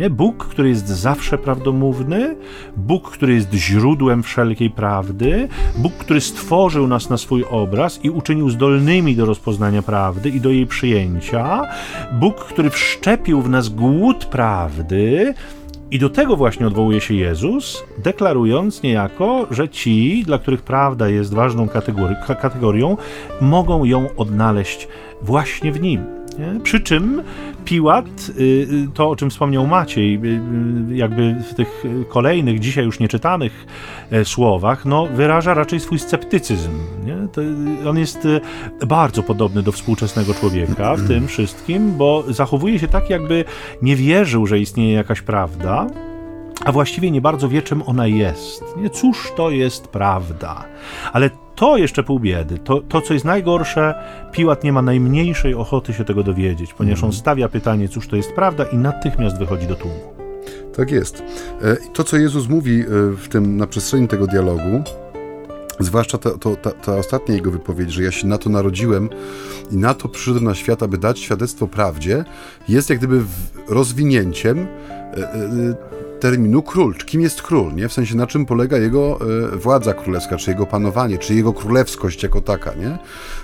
Nie? 0.00 0.10
Bóg, 0.10 0.46
który 0.46 0.68
jest 0.68 0.88
zawsze 0.88 1.38
prawdomówny, 1.38 2.36
Bóg, 2.76 3.10
który 3.10 3.34
jest 3.34 3.52
źródłem 3.52 4.22
wszelkiej 4.22 4.70
prawdy, 4.70 5.48
Bóg, 5.76 5.92
który 5.92 6.20
stworzył 6.20 6.86
nas 6.86 7.10
na 7.10 7.18
swój 7.18 7.44
obraz 7.50 8.04
i 8.04 8.10
uczynił 8.10 8.50
zdolnymi 8.50 9.16
do 9.16 9.26
rozpoznania 9.26 9.82
prawdy 9.82 10.28
i 10.28 10.40
do 10.40 10.50
jej 10.50 10.66
przyjęcia, 10.66 11.62
Bóg, 12.12 12.36
który 12.36 12.70
wszczepił 12.70 13.42
w 13.42 13.50
nas 13.50 13.68
głód 13.68 14.24
prawdy, 14.24 15.34
i 15.90 15.98
do 15.98 16.10
tego 16.10 16.36
właśnie 16.36 16.66
odwołuje 16.66 17.00
się 17.00 17.14
Jezus, 17.14 17.84
deklarując 17.98 18.82
niejako, 18.82 19.46
że 19.50 19.68
ci, 19.68 20.22
dla 20.26 20.38
których 20.38 20.62
prawda 20.62 21.08
jest 21.08 21.34
ważną 21.34 21.68
kategorią, 22.40 22.96
mogą 23.40 23.84
ją 23.84 24.08
odnaleźć 24.16 24.88
właśnie 25.22 25.72
w 25.72 25.80
nim. 25.80 26.17
Nie? 26.38 26.60
Przy 26.60 26.80
czym 26.80 27.22
Piłat, 27.64 28.06
y, 28.06 28.42
y, 28.42 28.88
to 28.94 29.10
o 29.10 29.16
czym 29.16 29.30
wspomniał 29.30 29.66
Maciej, 29.66 30.14
y, 30.14 30.96
jakby 30.96 31.34
w 31.34 31.54
tych 31.54 31.84
kolejnych, 32.08 32.58
dzisiaj 32.60 32.84
już 32.84 33.00
nieczytanych 33.00 33.66
e, 34.10 34.24
słowach, 34.24 34.84
no, 34.84 35.06
wyraża 35.06 35.54
raczej 35.54 35.80
swój 35.80 35.98
sceptycyzm. 35.98 36.70
On 37.88 37.98
jest 37.98 38.28
bardzo 38.86 39.22
podobny 39.22 39.62
do 39.62 39.72
współczesnego 39.72 40.34
człowieka 40.34 40.96
w 40.96 41.08
tym 41.08 41.26
wszystkim, 41.26 41.96
bo 41.96 42.24
zachowuje 42.28 42.78
się 42.78 42.88
tak, 42.88 43.10
jakby 43.10 43.44
nie 43.82 43.96
wierzył, 43.96 44.46
że 44.46 44.58
istnieje 44.58 44.92
jakaś 44.92 45.22
prawda, 45.22 45.86
a 46.64 46.72
właściwie 46.72 47.10
nie 47.10 47.20
bardzo 47.20 47.48
wie, 47.48 47.62
czym 47.62 47.82
ona 47.86 48.06
jest. 48.06 48.64
Nie? 48.76 48.90
Cóż 48.90 49.32
to 49.36 49.50
jest 49.50 49.88
prawda? 49.88 50.64
Ale 51.12 51.30
to 51.54 51.76
jeszcze 51.76 52.02
pół 52.02 52.20
biedy. 52.20 52.58
To, 52.58 52.80
to, 52.80 53.00
co 53.00 53.14
jest 53.14 53.24
najgorsze, 53.24 53.94
Piłat 54.32 54.64
nie 54.64 54.72
ma 54.72 54.82
najmniejszej 54.82 55.54
ochoty 55.54 55.92
się 55.92 56.04
tego 56.04 56.22
dowiedzieć, 56.22 56.74
ponieważ 56.74 56.98
on 56.98 57.08
mhm. 57.08 57.20
stawia 57.20 57.48
pytanie, 57.48 57.88
cóż 57.88 58.08
to 58.08 58.16
jest 58.16 58.32
prawda 58.32 58.64
i 58.64 58.76
natychmiast 58.76 59.38
wychodzi 59.38 59.66
do 59.66 59.74
tłumu. 59.74 60.00
Tak 60.76 60.90
jest. 60.90 61.22
E, 61.62 61.76
to, 61.92 62.04
co 62.04 62.16
Jezus 62.16 62.48
mówi 62.48 62.80
e, 62.80 62.84
w 63.16 63.28
tym, 63.28 63.56
na 63.56 63.66
przestrzeni 63.66 64.08
tego 64.08 64.26
dialogu, 64.26 64.82
Zwłaszcza 65.80 66.18
ta, 66.18 66.30
to, 66.30 66.56
ta, 66.56 66.70
ta, 66.70 66.96
ostatnia 66.96 67.34
jego 67.34 67.50
wypowiedź, 67.50 67.92
że 67.92 68.02
ja 68.02 68.12
się 68.12 68.26
na 68.26 68.38
to 68.38 68.50
narodziłem 68.50 69.08
i 69.70 69.76
na 69.76 69.94
to 69.94 70.08
przyszedłem 70.08 70.44
na 70.44 70.54
świat, 70.54 70.82
aby 70.82 70.98
dać 70.98 71.18
świadectwo 71.18 71.66
prawdzie, 71.66 72.24
jest 72.68 72.90
jak 72.90 72.98
gdyby 72.98 73.22
rozwinięciem 73.68 74.58
e, 74.58 74.66
terminu 76.20 76.62
król. 76.62 76.94
Kim 76.94 77.20
jest 77.20 77.42
król, 77.42 77.74
nie? 77.74 77.88
W 77.88 77.92
sensie 77.92 78.16
na 78.16 78.26
czym 78.26 78.46
polega 78.46 78.78
jego 78.78 79.18
e, 79.52 79.56
władza 79.56 79.94
królewska, 79.94 80.36
czy 80.36 80.50
jego 80.50 80.66
panowanie, 80.66 81.18
czy 81.18 81.34
jego 81.34 81.52
królewskość 81.52 82.22
jako 82.22 82.40
taka, 82.40 82.74
nie? 82.74 82.98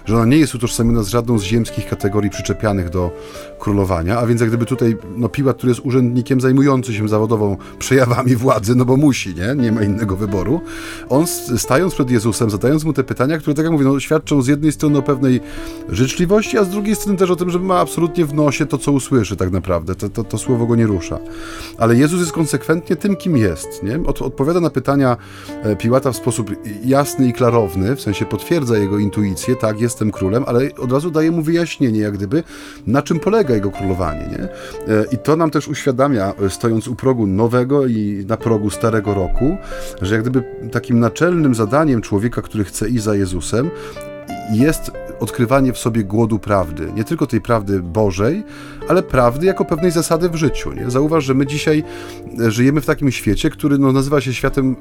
Że 0.05 0.17
ona 0.17 0.25
nie 0.25 0.37
jest 0.37 0.55
utożsamiona 0.55 1.03
z 1.03 1.09
żadną 1.09 1.39
z 1.39 1.43
ziemskich 1.43 1.89
kategorii 1.89 2.31
przyczepianych 2.31 2.91
do 2.91 3.11
królowania, 3.59 4.19
a 4.19 4.27
więc 4.27 4.41
jak 4.41 4.51
gdyby 4.51 4.67
tutaj 4.67 4.97
no, 5.17 5.29
Piłat, 5.29 5.57
który 5.57 5.71
jest 5.71 5.87
urzędnikiem 5.87 6.41
zajmujący 6.41 6.95
się 6.95 7.09
zawodową 7.09 7.57
przejawami 7.79 8.37
władzy, 8.37 8.75
no 8.75 8.85
bo 8.85 8.97
musi, 8.97 9.35
nie? 9.35 9.55
Nie 9.63 9.73
ma 9.73 9.83
innego 9.83 10.17
wyboru. 10.17 10.61
On 11.09 11.27
stając 11.57 11.95
przed 11.95 12.11
Jezusem, 12.11 12.51
zadając 12.51 12.85
mu 12.85 12.93
te 12.93 13.05
pytania, 13.05 13.39
które, 13.39 13.55
tak 13.55 13.65
jak 13.65 13.73
mówię, 13.73 13.85
no, 13.85 14.01
świadczą 14.01 14.43
z 14.43 14.47
jednej 14.47 14.73
strony 14.73 14.99
o 14.99 15.03
pewnej 15.03 15.41
życzliwości, 15.89 16.59
a 16.59 16.65
z 16.65 16.69
drugiej 16.69 16.97
strony 16.97 17.19
też 17.19 17.31
o 17.31 17.37
tym, 17.37 17.51
że 17.51 17.59
ma 17.59 17.79
absolutnie 17.79 18.25
w 18.25 18.35
nosie 18.35 18.67
to, 18.67 18.79
co 18.79 18.93
usłyszy 18.93 19.37
tak 19.37 19.51
naprawdę. 19.51 19.95
To, 19.95 20.09
to, 20.09 20.25
to 20.25 20.39
słowo 20.39 20.67
go 20.67 20.77
nie 20.77 20.87
rusza. 20.87 21.19
Ale 21.79 21.97
Jezus 21.97 22.21
jest 22.21 22.33
konsekwentnie 22.65 22.97
tym, 22.97 23.17
kim 23.17 23.37
jest, 23.37 23.83
nie? 23.83 24.01
Od, 24.07 24.23
odpowiada 24.23 24.61
na 24.61 24.71
pytania 24.71 25.17
e, 25.63 25.77
Piłata 25.77 26.13
w 26.13 26.17
sposób 26.17 26.51
jasny 26.85 27.29
i 27.29 27.33
klarowny, 27.33 27.97
w 27.97 28.01
sensie 28.01 28.25
potwierdza 28.25 28.79
jego 28.79 28.99
intuicję, 28.99 29.57
tak, 29.57 29.81
jestem 29.81 30.11
królem, 30.11 30.45
ale 30.47 30.61
od 30.79 30.93
razu 30.93 31.11
daje 31.11 31.31
mu 31.31 31.43
wyjaśnienie, 31.43 32.01
jak 32.01 32.15
gdyby, 32.15 32.43
na 32.87 33.03
czym 33.03 33.21
polega 33.21 33.55
jego 33.55 33.71
królowanie. 33.71 34.29
Nie? 34.29 34.43
E, 34.95 35.05
I 35.13 35.19
to 35.19 35.37
nam 35.37 35.51
też 35.51 35.69
uświadamia, 35.69 36.33
e, 36.43 36.51
stojąc 36.51 36.89
u 36.89 36.95
progu 36.95 37.27
nowego 37.27 37.87
i 37.87 38.25
na 38.29 38.37
progu 38.37 38.71
starego 38.71 39.15
roku, 39.15 39.57
że 40.03 40.15
jak 40.15 40.23
gdyby 40.23 40.45
takim 40.73 41.01
naczelnym 41.01 41.55
zadaniem 41.55 42.03
człowieka, 42.03 42.43
który 42.43 42.65
chce 42.65 42.89
iść 42.89 43.03
za 43.03 43.15
Jezusem, 43.15 43.71
jest 44.53 44.91
odkrywanie 45.21 45.73
w 45.73 45.79
sobie 45.79 46.05
głodu 46.05 46.39
prawdy. 46.39 46.93
Nie 46.97 47.05
tylko 47.05 47.27
tej 47.27 47.41
prawdy 47.41 47.81
Bożej, 47.83 48.45
ale 48.89 49.03
prawdy 49.03 49.47
jako 49.47 49.65
pewnej 49.65 49.91
zasady 49.91 50.29
w 50.29 50.35
życiu. 50.35 50.73
Nie? 50.73 50.91
Zauważ, 50.91 51.25
że 51.25 51.35
my 51.35 51.47
dzisiaj 51.47 51.85
e, 52.41 52.51
żyjemy 52.51 52.81
w 52.81 52.87
takim 52.87 53.11
świecie, 53.11 53.51
który 53.51 53.79
no, 53.79 53.93
nazywa 53.93 54.21
się 54.21 54.35
światem 54.35 54.77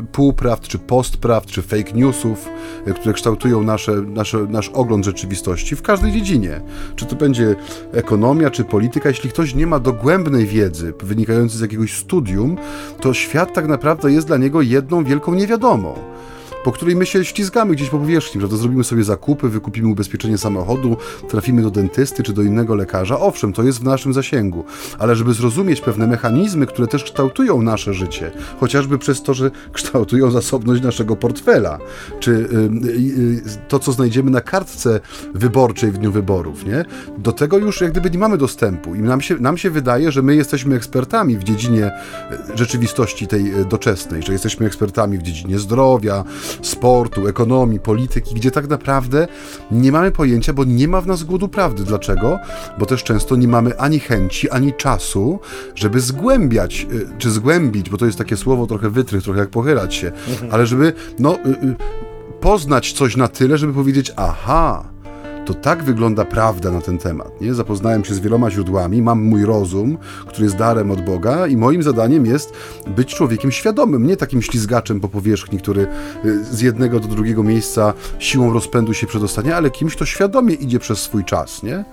y, 0.00 0.02
półprawd, 0.12 0.68
czy 0.68 0.78
postprawd, 0.78 1.46
czy 1.46 1.62
fake 1.62 1.92
newsów, 1.94 2.48
y, 2.88 2.94
które 2.94 3.14
kształtują 3.14 3.62
nasze, 3.62 3.92
nasze, 3.92 4.38
nasz 4.38 4.68
ogląd 4.68 5.04
rzeczywistości 5.04 5.76
w 5.76 5.82
każdej 5.82 6.12
dziedzinie. 6.12 6.60
Czy 6.96 7.06
to 7.06 7.16
będzie 7.16 7.56
ekonomia, 7.92 8.50
czy 8.50 8.64
polityka. 8.64 9.08
Jeśli 9.08 9.30
ktoś 9.30 9.54
nie 9.54 9.66
ma 9.66 9.78
dogłębnej 9.78 10.46
wiedzy 10.46 10.92
wynikającej 11.02 11.58
z 11.58 11.60
jakiegoś 11.60 11.96
studium, 11.96 12.56
to 13.00 13.14
świat 13.14 13.54
tak 13.54 13.68
naprawdę 13.68 14.12
jest 14.12 14.26
dla 14.26 14.36
niego 14.36 14.62
jedną 14.62 15.04
wielką 15.04 15.34
niewiadomą 15.34 15.94
po 16.64 16.72
której 16.72 16.96
my 16.96 17.06
się 17.06 17.24
ściskamy 17.24 17.74
gdzieś 17.74 17.88
po 17.88 17.98
powierzchni, 17.98 18.38
prawda? 18.38 18.56
Zrobimy 18.56 18.84
sobie 18.84 19.04
zakupy, 19.04 19.48
wykupimy 19.48 19.88
ubezpieczenie 19.88 20.38
samochodu, 20.38 20.96
trafimy 21.28 21.62
do 21.62 21.70
dentysty 21.70 22.22
czy 22.22 22.32
do 22.32 22.42
innego 22.42 22.74
lekarza. 22.74 23.20
Owszem, 23.20 23.52
to 23.52 23.62
jest 23.62 23.80
w 23.80 23.84
naszym 23.84 24.12
zasięgu, 24.12 24.64
ale 24.98 25.16
żeby 25.16 25.34
zrozumieć 25.34 25.80
pewne 25.80 26.06
mechanizmy, 26.06 26.66
które 26.66 26.88
też 26.88 27.04
kształtują 27.04 27.62
nasze 27.62 27.94
życie, 27.94 28.30
chociażby 28.60 28.98
przez 28.98 29.22
to, 29.22 29.34
że 29.34 29.50
kształtują 29.72 30.30
zasobność 30.30 30.82
naszego 30.82 31.16
portfela, 31.16 31.78
czy 32.20 32.30
y, 32.30 32.36
y, 32.36 33.42
to, 33.68 33.78
co 33.78 33.92
znajdziemy 33.92 34.30
na 34.30 34.40
kartce 34.40 35.00
wyborczej 35.34 35.90
w 35.90 35.98
dniu 35.98 36.12
wyborów, 36.12 36.66
nie? 36.66 36.84
Do 37.18 37.32
tego 37.32 37.58
już 37.58 37.80
jak 37.80 37.90
gdyby 37.90 38.10
nie 38.10 38.18
mamy 38.18 38.38
dostępu 38.38 38.94
i 38.94 38.98
nam 38.98 39.20
się, 39.20 39.36
nam 39.36 39.58
się 39.58 39.70
wydaje, 39.70 40.12
że 40.12 40.22
my 40.22 40.36
jesteśmy 40.36 40.76
ekspertami 40.76 41.36
w 41.36 41.44
dziedzinie 41.44 41.92
y, 42.52 42.56
rzeczywistości 42.56 43.26
tej 43.26 43.52
doczesnej, 43.70 44.22
że 44.22 44.32
jesteśmy 44.32 44.66
ekspertami 44.66 45.18
w 45.18 45.22
dziedzinie 45.22 45.58
zdrowia, 45.58 46.24
sportu, 46.62 47.28
ekonomii, 47.28 47.80
polityki, 47.80 48.34
gdzie 48.34 48.50
tak 48.50 48.68
naprawdę 48.68 49.28
nie 49.70 49.92
mamy 49.92 50.10
pojęcia, 50.10 50.52
bo 50.52 50.64
nie 50.64 50.88
ma 50.88 51.00
w 51.00 51.06
nas 51.06 51.22
głodu 51.22 51.48
prawdy. 51.48 51.84
Dlaczego? 51.84 52.38
Bo 52.78 52.86
też 52.86 53.04
często 53.04 53.36
nie 53.36 53.48
mamy 53.48 53.78
ani 53.78 54.00
chęci, 54.00 54.50
ani 54.50 54.72
czasu, 54.72 55.40
żeby 55.74 56.00
zgłębiać, 56.00 56.86
y, 56.92 57.08
czy 57.18 57.30
zgłębić, 57.30 57.90
bo 57.90 57.96
to 57.96 58.06
jest 58.06 58.18
takie 58.18 58.36
słowo 58.36 58.66
trochę 58.66 58.90
wytrych, 58.90 59.22
trochę 59.22 59.40
jak 59.40 59.50
pochylać 59.50 59.94
się, 59.94 60.12
mhm. 60.30 60.52
ale 60.54 60.66
żeby 60.66 60.92
no, 61.18 61.34
y, 61.34 61.48
y, 61.48 61.76
poznać 62.40 62.92
coś 62.92 63.16
na 63.16 63.28
tyle, 63.28 63.58
żeby 63.58 63.72
powiedzieć, 63.72 64.12
aha, 64.16 64.84
to 65.48 65.54
tak 65.54 65.82
wygląda 65.82 66.24
prawda 66.24 66.70
na 66.70 66.80
ten 66.80 66.98
temat. 66.98 67.40
Nie? 67.40 67.54
Zapoznałem 67.54 68.04
się 68.04 68.14
z 68.14 68.20
wieloma 68.20 68.50
źródłami, 68.50 69.02
mam 69.02 69.22
mój 69.22 69.44
rozum, 69.44 69.98
który 70.26 70.44
jest 70.44 70.56
darem 70.56 70.90
od 70.90 71.04
Boga 71.04 71.46
i 71.46 71.56
moim 71.56 71.82
zadaniem 71.82 72.26
jest 72.26 72.52
być 72.86 73.14
człowiekiem 73.14 73.52
świadomym, 73.52 74.06
nie 74.06 74.16
takim 74.16 74.42
ślizgaczem 74.42 75.00
po 75.00 75.08
powierzchni, 75.08 75.58
który 75.58 75.86
y, 76.24 76.44
z 76.44 76.60
jednego 76.60 77.00
do 77.00 77.08
drugiego 77.08 77.42
miejsca 77.42 77.94
siłą 78.18 78.52
rozpędu 78.52 78.94
się 78.94 79.06
przedostanie, 79.06 79.56
ale 79.56 79.70
kimś, 79.70 79.96
kto 79.96 80.04
świadomie 80.04 80.54
idzie 80.54 80.78
przez 80.78 80.98
swój 80.98 81.24
czas. 81.24 81.62
Nie? 81.62 81.84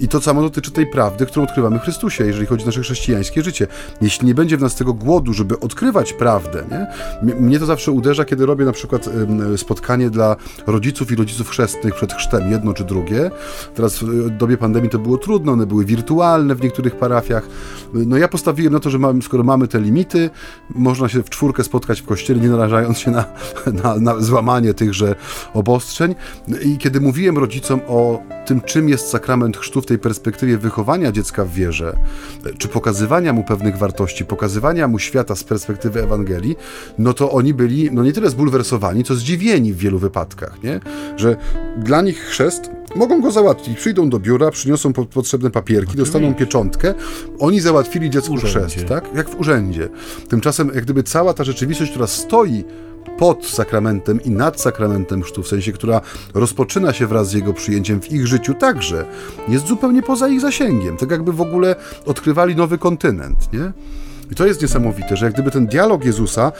I 0.00 0.08
to 0.08 0.20
samo 0.20 0.42
dotyczy 0.42 0.70
tej 0.70 0.86
prawdy, 0.86 1.26
którą 1.26 1.44
odkrywamy 1.44 1.78
w 1.78 1.82
Chrystusie, 1.82 2.26
jeżeli 2.26 2.46
chodzi 2.46 2.64
o 2.64 2.66
nasze 2.66 2.80
chrześcijańskie 2.80 3.42
życie. 3.42 3.66
Jeśli 4.00 4.26
nie 4.26 4.34
będzie 4.34 4.56
w 4.56 4.60
nas 4.60 4.74
tego 4.74 4.94
głodu, 4.94 5.32
żeby 5.32 5.60
odkrywać 5.60 6.12
prawdę, 6.12 6.64
nie? 6.70 7.34
mnie 7.34 7.58
to 7.58 7.66
zawsze 7.66 7.92
uderza, 7.92 8.24
kiedy 8.24 8.46
robię 8.46 8.64
na 8.64 8.72
przykład 8.72 9.08
spotkanie 9.56 10.10
dla 10.10 10.36
rodziców 10.66 11.12
i 11.12 11.16
rodziców 11.16 11.48
chrzestnych 11.48 11.94
przed 11.94 12.12
chrztem, 12.12 12.50
jedno 12.50 12.74
czy 12.74 12.84
drugie. 12.84 13.30
Teraz 13.74 13.98
w 13.98 14.30
dobie 14.30 14.56
pandemii 14.56 14.90
to 14.90 14.98
było 14.98 15.18
trudno, 15.18 15.52
one 15.52 15.66
były 15.66 15.84
wirtualne 15.84 16.54
w 16.54 16.62
niektórych 16.62 16.96
parafiach. 16.96 17.48
No 17.94 18.16
ja 18.16 18.28
postawiłem 18.28 18.72
na 18.72 18.80
to, 18.80 18.90
że 18.90 18.98
mamy, 18.98 19.22
skoro 19.22 19.44
mamy 19.44 19.68
te 19.68 19.80
limity, 19.80 20.30
można 20.74 21.08
się 21.08 21.22
w 21.22 21.30
czwórkę 21.30 21.64
spotkać 21.64 22.00
w 22.00 22.06
kościele, 22.06 22.40
nie 22.40 22.48
narażając 22.48 22.98
się 22.98 23.10
na, 23.10 23.24
na, 23.82 23.96
na 23.96 24.20
złamanie 24.20 24.74
tychże 24.74 25.14
obostrzeń. 25.54 26.14
I 26.64 26.78
kiedy 26.78 27.00
mówiłem 27.00 27.38
rodzicom 27.38 27.80
o 27.88 28.22
tym, 28.50 28.60
czym 28.60 28.88
jest 28.88 29.08
sakrament 29.08 29.56
chrztu 29.56 29.80
w 29.80 29.86
tej 29.86 29.98
perspektywie 29.98 30.58
wychowania 30.58 31.12
dziecka 31.12 31.44
w 31.44 31.52
wierze, 31.52 31.96
czy 32.58 32.68
pokazywania 32.68 33.32
mu 33.32 33.44
pewnych 33.44 33.78
wartości, 33.78 34.24
pokazywania 34.24 34.88
mu 34.88 34.98
świata 34.98 35.36
z 35.36 35.44
perspektywy 35.44 36.02
Ewangelii, 36.02 36.56
no 36.98 37.12
to 37.12 37.30
oni 37.30 37.54
byli 37.54 37.90
no 37.92 38.04
nie 38.04 38.12
tyle 38.12 38.30
zbulwersowani, 38.30 39.04
co 39.04 39.14
zdziwieni 39.14 39.72
w 39.72 39.76
wielu 39.76 39.98
wypadkach, 39.98 40.62
nie? 40.62 40.80
że 41.16 41.36
dla 41.78 42.02
nich 42.02 42.18
chrzest 42.18 42.70
mogą 42.96 43.20
go 43.20 43.30
załatwić. 43.30 43.78
Przyjdą 43.78 44.10
do 44.10 44.18
biura, 44.18 44.50
przyniosą 44.50 44.92
potrzebne 44.92 45.50
papierki, 45.50 45.96
dostaną 45.96 46.34
pieczątkę. 46.34 46.94
Oni 47.38 47.60
załatwili 47.60 48.10
dziecku 48.10 48.36
chrzest, 48.36 48.84
tak? 48.88 49.04
Jak 49.14 49.28
w 49.28 49.40
urzędzie. 49.40 49.88
Tymczasem, 50.28 50.70
jak 50.74 50.84
gdyby 50.84 51.02
cała 51.02 51.34
ta 51.34 51.44
rzeczywistość, 51.44 51.90
która 51.90 52.06
stoi 52.06 52.64
pod 53.20 53.46
sakramentem 53.46 54.22
i 54.22 54.30
nad 54.30 54.60
sakramentem 54.60 55.22
chrztu, 55.22 55.42
w 55.42 55.48
sensie, 55.48 55.72
która 55.72 56.00
rozpoczyna 56.34 56.92
się 56.92 57.06
wraz 57.06 57.28
z 57.28 57.32
jego 57.32 57.52
przyjęciem 57.52 58.00
w 58.00 58.12
ich 58.12 58.26
życiu 58.26 58.54
także, 58.54 59.04
jest 59.48 59.66
zupełnie 59.66 60.02
poza 60.02 60.28
ich 60.28 60.40
zasięgiem. 60.40 60.96
Tak 60.96 61.10
jakby 61.10 61.32
w 61.32 61.40
ogóle 61.40 61.76
odkrywali 62.06 62.56
nowy 62.56 62.78
kontynent, 62.78 63.52
nie? 63.52 63.72
I 64.30 64.34
to 64.34 64.46
jest 64.46 64.62
niesamowite, 64.62 65.16
że 65.16 65.26
jak 65.26 65.34
gdyby 65.34 65.50
ten 65.50 65.66
dialog 65.66 66.04
Jezusa 66.04 66.52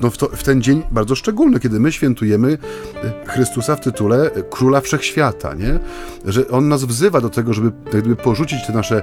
no 0.00 0.10
w, 0.10 0.18
to, 0.18 0.28
w, 0.28 0.42
ten 0.42 0.62
dzień 0.62 0.82
bardzo 0.90 1.14
szczególny, 1.14 1.60
kiedy 1.60 1.80
my 1.80 1.92
świętujemy 1.92 2.58
e, 3.04 3.26
Chrystusa 3.26 3.76
w 3.76 3.80
tytule 3.80 4.32
e, 4.32 4.42
Króla 4.42 4.80
Wszechświata, 4.80 5.54
nie? 5.54 5.78
że 6.24 6.48
On 6.48 6.68
nas 6.68 6.84
wzywa 6.84 7.20
do 7.20 7.30
tego, 7.30 7.52
żeby 7.52 7.72
jak 7.92 8.00
gdyby 8.00 8.16
porzucić 8.16 8.66
te 8.66 8.72
nasze 8.72 9.02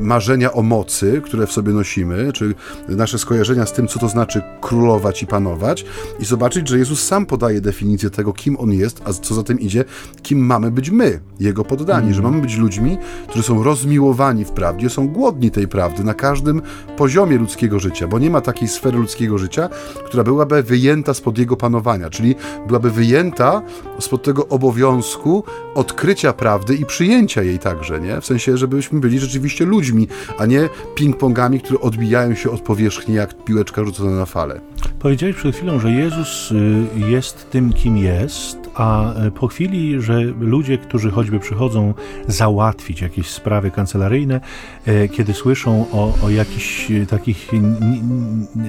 marzenia 0.00 0.52
o 0.52 0.62
mocy, 0.62 1.22
które 1.24 1.46
w 1.46 1.52
sobie 1.52 1.72
nosimy, 1.72 2.32
czy 2.32 2.54
nasze 2.88 3.18
skojarzenia 3.18 3.66
z 3.66 3.72
tym, 3.72 3.88
co 3.88 3.98
to 3.98 4.08
znaczy 4.08 4.42
królować 4.60 5.22
i 5.22 5.26
panować 5.26 5.84
i 6.18 6.24
zobaczyć, 6.24 6.68
że 6.68 6.78
Jezus 6.78 7.06
sam 7.06 7.26
podaje 7.26 7.60
definicję 7.60 8.10
tego, 8.10 8.32
kim 8.32 8.56
On 8.60 8.72
jest, 8.72 9.02
a 9.04 9.12
co 9.12 9.34
za 9.34 9.42
tym 9.42 9.60
idzie, 9.60 9.84
kim 10.22 10.38
mamy 10.46 10.70
być 10.70 10.90
my, 10.90 11.20
Jego 11.40 11.64
poddani, 11.64 12.04
mm. 12.04 12.14
że 12.14 12.22
mamy 12.22 12.42
być 12.42 12.56
ludźmi, 12.56 12.98
którzy 13.28 13.42
są 13.42 13.62
rozmiłowani 13.62 14.44
w 14.44 14.50
prawdzie, 14.50 14.90
są 14.90 15.08
głodni 15.08 15.50
tej 15.50 15.68
prawdy 15.68 16.04
na 16.04 16.14
każdym 16.14 16.62
poziomie 16.96 17.38
ludzkiego 17.44 17.78
życia, 17.78 18.08
bo 18.08 18.18
nie 18.18 18.30
ma 18.30 18.40
takiej 18.40 18.68
sfery 18.68 18.98
ludzkiego 18.98 19.38
życia, 19.38 19.68
która 20.04 20.24
byłaby 20.24 20.62
wyjęta 20.62 21.14
spod 21.14 21.38
jego 21.38 21.56
panowania, 21.56 22.10
czyli 22.10 22.34
byłaby 22.66 22.90
wyjęta 22.90 23.62
spod 24.00 24.22
tego 24.22 24.48
obowiązku 24.48 25.44
odkrycia 25.74 26.32
prawdy 26.32 26.74
i 26.74 26.86
przyjęcia 26.86 27.42
jej 27.42 27.58
także, 27.58 28.00
nie? 28.00 28.20
W 28.20 28.26
sensie, 28.26 28.56
żebyśmy 28.56 29.00
byli 29.00 29.18
rzeczywiście 29.18 29.64
ludźmi, 29.64 30.08
a 30.38 30.46
nie 30.46 30.68
ping-pongami, 30.96 31.60
które 31.60 31.80
odbijają 31.80 32.34
się 32.34 32.50
od 32.50 32.60
powierzchni 32.60 33.14
jak 33.14 33.44
piłeczka 33.44 33.84
rzucona 33.84 34.10
na 34.10 34.26
falę. 34.26 34.60
Powiedziałeś 34.98 35.36
przed 35.36 35.56
chwilą, 35.56 35.78
że 35.80 35.90
Jezus 35.90 36.52
y, 36.52 36.86
jest 36.96 37.50
tym, 37.50 37.72
kim 37.72 37.96
jest, 37.96 38.58
a 38.74 39.14
y, 39.26 39.30
po 39.30 39.48
chwili, 39.48 40.00
że 40.00 40.20
ludzie, 40.40 40.78
którzy 40.78 41.10
choćby 41.10 41.38
przychodzą 41.40 41.94
załatwić 42.28 43.00
jakieś 43.00 43.26
sprawy 43.26 43.70
kancelaryjne, 43.70 44.40
y, 44.88 45.08
kiedy 45.08 45.34
słyszą 45.34 45.86
o, 45.92 46.14
o 46.22 46.30
jakichś 46.30 46.92
takich 47.08 47.33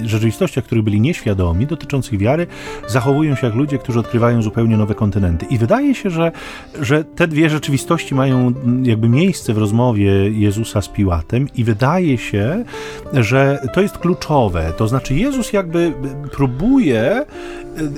rzeczywistościach, 0.04 0.64
których 0.64 0.84
byli 0.84 1.00
nieświadomi, 1.00 1.66
dotyczących 1.66 2.18
wiary, 2.18 2.46
zachowują 2.86 3.34
się 3.34 3.46
jak 3.46 3.56
ludzie, 3.56 3.78
którzy 3.78 3.98
odkrywają 3.98 4.42
zupełnie 4.42 4.76
nowe 4.76 4.94
kontynenty. 4.94 5.46
I 5.50 5.58
wydaje 5.58 5.94
się, 5.94 6.10
że, 6.10 6.32
że 6.80 7.04
te 7.04 7.28
dwie 7.28 7.50
rzeczywistości 7.50 8.14
mają 8.14 8.52
jakby 8.82 9.08
miejsce 9.08 9.54
w 9.54 9.58
rozmowie 9.58 10.30
Jezusa 10.30 10.82
z 10.82 10.88
Piłatem 10.88 11.48
i 11.54 11.64
wydaje 11.64 12.18
się, 12.18 12.64
że 13.12 13.68
to 13.72 13.80
jest 13.80 13.98
kluczowe. 13.98 14.72
To 14.76 14.88
znaczy 14.88 15.14
Jezus 15.14 15.52
jakby 15.52 15.92
próbuje 16.32 17.00
e, 17.00 17.24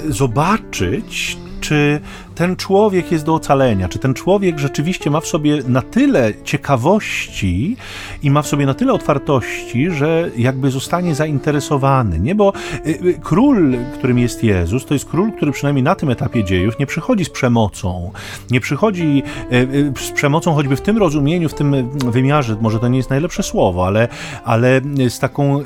zobaczyć, 0.08 1.36
czy 1.60 2.00
ten 2.38 2.56
człowiek 2.56 3.12
jest 3.12 3.24
do 3.24 3.34
ocalenia, 3.34 3.88
czy 3.88 3.98
ten 3.98 4.14
człowiek 4.14 4.58
rzeczywiście 4.58 5.10
ma 5.10 5.20
w 5.20 5.26
sobie 5.26 5.62
na 5.68 5.82
tyle 5.82 6.32
ciekawości 6.44 7.76
i 8.22 8.30
ma 8.30 8.42
w 8.42 8.46
sobie 8.46 8.66
na 8.66 8.74
tyle 8.74 8.92
otwartości, 8.92 9.90
że 9.90 10.30
jakby 10.36 10.70
zostanie 10.70 11.14
zainteresowany, 11.14 12.20
nie? 12.20 12.34
Bo 12.34 12.52
y, 12.86 12.90
y, 12.90 13.18
król, 13.22 13.76
którym 13.94 14.18
jest 14.18 14.44
Jezus, 14.44 14.86
to 14.86 14.94
jest 14.94 15.04
król, 15.04 15.32
który 15.32 15.52
przynajmniej 15.52 15.82
na 15.82 15.94
tym 15.94 16.10
etapie 16.10 16.44
dziejów 16.44 16.78
nie 16.78 16.86
przychodzi 16.86 17.24
z 17.24 17.30
przemocą, 17.30 18.10
nie 18.50 18.60
przychodzi 18.60 19.22
y, 19.52 19.92
z 19.98 20.10
przemocą 20.10 20.54
choćby 20.54 20.76
w 20.76 20.80
tym 20.80 20.98
rozumieniu, 20.98 21.48
w 21.48 21.54
tym 21.54 21.90
wymiarze, 22.10 22.56
może 22.60 22.78
to 22.78 22.88
nie 22.88 22.96
jest 22.96 23.10
najlepsze 23.10 23.42
słowo, 23.42 23.86
ale, 23.86 24.08
ale 24.44 24.80
z, 25.08 25.18
taką, 25.18 25.62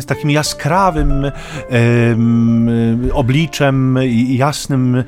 z 0.00 0.06
takim 0.06 0.30
jaskrawym 0.30 1.30
obliczem, 3.12 3.98
jasnym, 4.28 5.04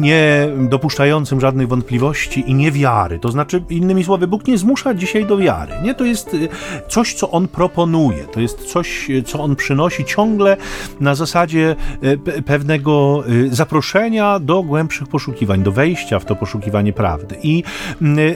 nie 0.00 0.48
dopuszczającym 0.68 1.40
żadnych 1.40 1.68
wątpliwości 1.68 2.50
i 2.50 2.54
niewiary. 2.54 3.18
To 3.18 3.28
znaczy, 3.28 3.62
innymi 3.70 4.04
słowy, 4.04 4.26
Bóg 4.26 4.46
nie 4.46 4.58
zmusza 4.58 4.94
dzisiaj 4.94 5.26
do 5.26 5.36
wiary. 5.36 5.72
Nie? 5.82 5.94
To 5.94 6.04
jest 6.04 6.34
y, 6.34 6.48
coś, 6.88 7.14
co 7.14 7.30
On 7.30 7.48
proponuje. 7.48 8.24
To 8.24 8.40
jest 8.40 8.58
coś, 8.58 9.10
y, 9.10 9.22
co 9.22 9.40
On 9.40 9.56
przynosi 9.56 10.04
ciągle 10.04 10.56
na 11.00 11.14
zasadzie 11.14 11.76
y, 12.04 12.42
pewnego 12.42 13.24
zaproszenia 13.50 14.38
do 14.38 14.62
głębszych 14.62 15.08
poszukiwań, 15.08 15.62
do 15.62 15.72
wejścia 15.72 16.18
w 16.18 16.24
to 16.24 16.36
poszukiwanie 16.36 16.92
prawdy. 16.92 17.36
I 17.42 17.62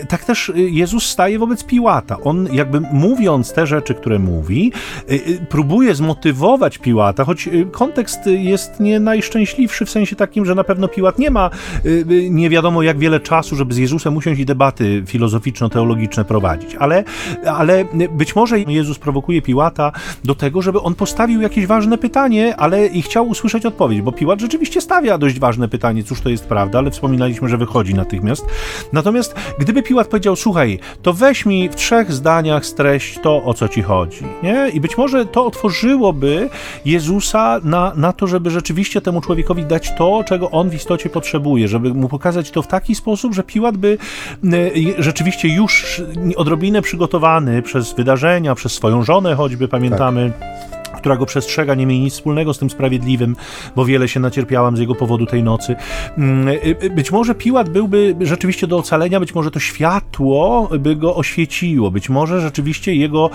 tak 0.09 0.25
też 0.25 0.53
Jezus 0.55 1.07
staje 1.07 1.39
wobec 1.39 1.65
Piłata. 1.65 2.17
On 2.25 2.49
jakby 2.53 2.81
mówiąc 2.81 3.53
te 3.53 3.67
rzeczy, 3.67 3.95
które 3.95 4.19
mówi, 4.19 4.73
próbuje 5.49 5.95
zmotywować 5.95 6.79
Piłata, 6.79 7.25
choć 7.25 7.49
kontekst 7.73 8.21
jest 8.27 8.81
nie 8.81 9.01
najszczęśliwszy 9.01 9.85
w 9.85 9.91
sensie 9.91 10.17
takim, 10.17 10.47
że 10.47 10.55
na 10.55 10.65
pewno 10.65 10.89
Piłat 10.89 11.19
nie 11.19 11.31
ma 11.31 11.51
nie 12.31 12.51
wiadomo 12.51 12.83
jak 12.83 12.99
wiele 12.99 13.21
czasu, 13.21 13.57
żeby 13.57 13.75
z 13.75 13.77
Jezusem 13.79 14.17
usiąść 14.17 14.41
i 14.41 14.47
debaty 14.47 15.03
filozoficzno-teologiczne 15.07 16.25
prowadzić. 16.25 16.75
Ale, 16.75 17.05
ale 17.47 17.85
być 18.11 18.37
może 18.37 18.61
Jezus 18.61 18.99
prowokuje 18.99 19.43
Piłata 19.43 19.93
do 20.25 20.35
tego, 20.35 20.63
żeby 20.63 20.81
on 20.81 20.95
postawił 20.95 21.41
jakieś 21.41 21.67
ważne 21.67 21.99
pytanie, 21.99 22.57
ale 22.57 22.87
i 22.87 23.03
chciał 23.03 23.29
usłyszeć 23.29 23.67
odpowiedź, 23.67 24.03
bo 24.03 24.13
Piłat 24.13 24.41
rzeczywiście 24.41 24.81
stawia 24.81 25.19
dość 25.19 25.39
ważne 25.39 25.69
pytanie, 25.69 26.05
cóż 26.05 26.21
to 26.21 26.29
jest 26.29 26.47
prawda, 26.47 26.79
ale 26.79 26.91
wspominaliśmy, 26.91 27.49
że 27.49 27.57
wychodzi 27.57 27.95
natychmiast. 27.95 28.47
Natomiast 28.93 29.35
gdyby 29.59 29.83
Piłat 29.83 30.09
powiedział, 30.09 30.37
słuchaj, 30.37 30.79
to 31.03 31.13
weź 31.13 31.47
mi 31.47 31.69
w 31.69 31.75
trzech 31.75 32.13
zdaniach 32.13 32.67
streść 32.67 33.19
to, 33.23 33.45
o 33.45 33.55
co 33.55 33.69
ci 33.69 33.83
chodzi, 33.83 34.25
nie? 34.43 34.71
I 34.73 34.81
być 34.81 34.99
może 34.99 35.27
to 35.27 35.47
otworzyłoby 35.47 36.49
Jezusa 36.85 37.61
na, 37.65 37.93
na 37.97 38.13
to, 38.13 38.27
żeby 38.27 38.51
rzeczywiście 38.51 39.01
temu 39.01 39.21
człowiekowi 39.21 39.65
dać 39.65 39.93
to, 39.99 40.25
czego 40.27 40.51
on 40.51 40.71
w 40.71 40.75
istocie 40.75 41.11
potrzebuje 41.11 41.44
żeby 41.69 41.95
mu 41.95 42.09
pokazać 42.09 42.51
to 42.51 42.63
w 42.63 42.67
taki 42.67 42.95
sposób, 42.95 43.35
że 43.35 43.43
Piłat 43.43 43.77
by 43.77 43.99
e, 44.45 44.49
rzeczywiście 45.03 45.49
już 45.49 46.03
odrobinę 46.37 46.83
przygotowany 46.83 47.63
przez 47.63 47.93
wydarzenia, 47.93 48.55
przez 48.55 48.73
swoją 48.73 49.03
żonę 49.03 49.35
choćby, 49.35 49.69
pamiętamy. 49.69 50.33
Tak 50.41 50.74
która 51.05 51.17
go 51.17 51.27
przestrzega, 51.27 51.75
nie 51.75 51.87
mieli 51.87 52.01
nic 52.01 52.15
wspólnego 52.15 52.55
z 52.55 52.59
tym 52.59 52.71
sprawiedliwym, 52.71 53.37
bo 53.77 53.85
wiele 53.85 54.09
się 54.09 54.21
nacierpiałam 54.21 54.77
z 54.77 54.81
jego 54.81 54.95
powodu 54.95 55.27
tej 55.27 55.43
nocy. 55.43 55.77
Mm, 56.19 56.49
y, 56.49 56.77
y, 56.83 56.91
być 56.91 57.13
może 57.13 57.35
Piłat 57.35 57.69
byłby 57.69 58.17
rzeczywiście 58.21 58.67
do 58.67 58.79
ocalenia, 58.79 59.21
być 59.21 59.35
może 59.35 59.51
to 59.51 59.61
światło 59.61 60.69
by 60.79 60.97
go 60.97 61.17
oświeciło, 61.17 61.91
być 61.91 62.09
może 62.09 62.41
rzeczywiście 62.41 62.95
jego 62.95 63.31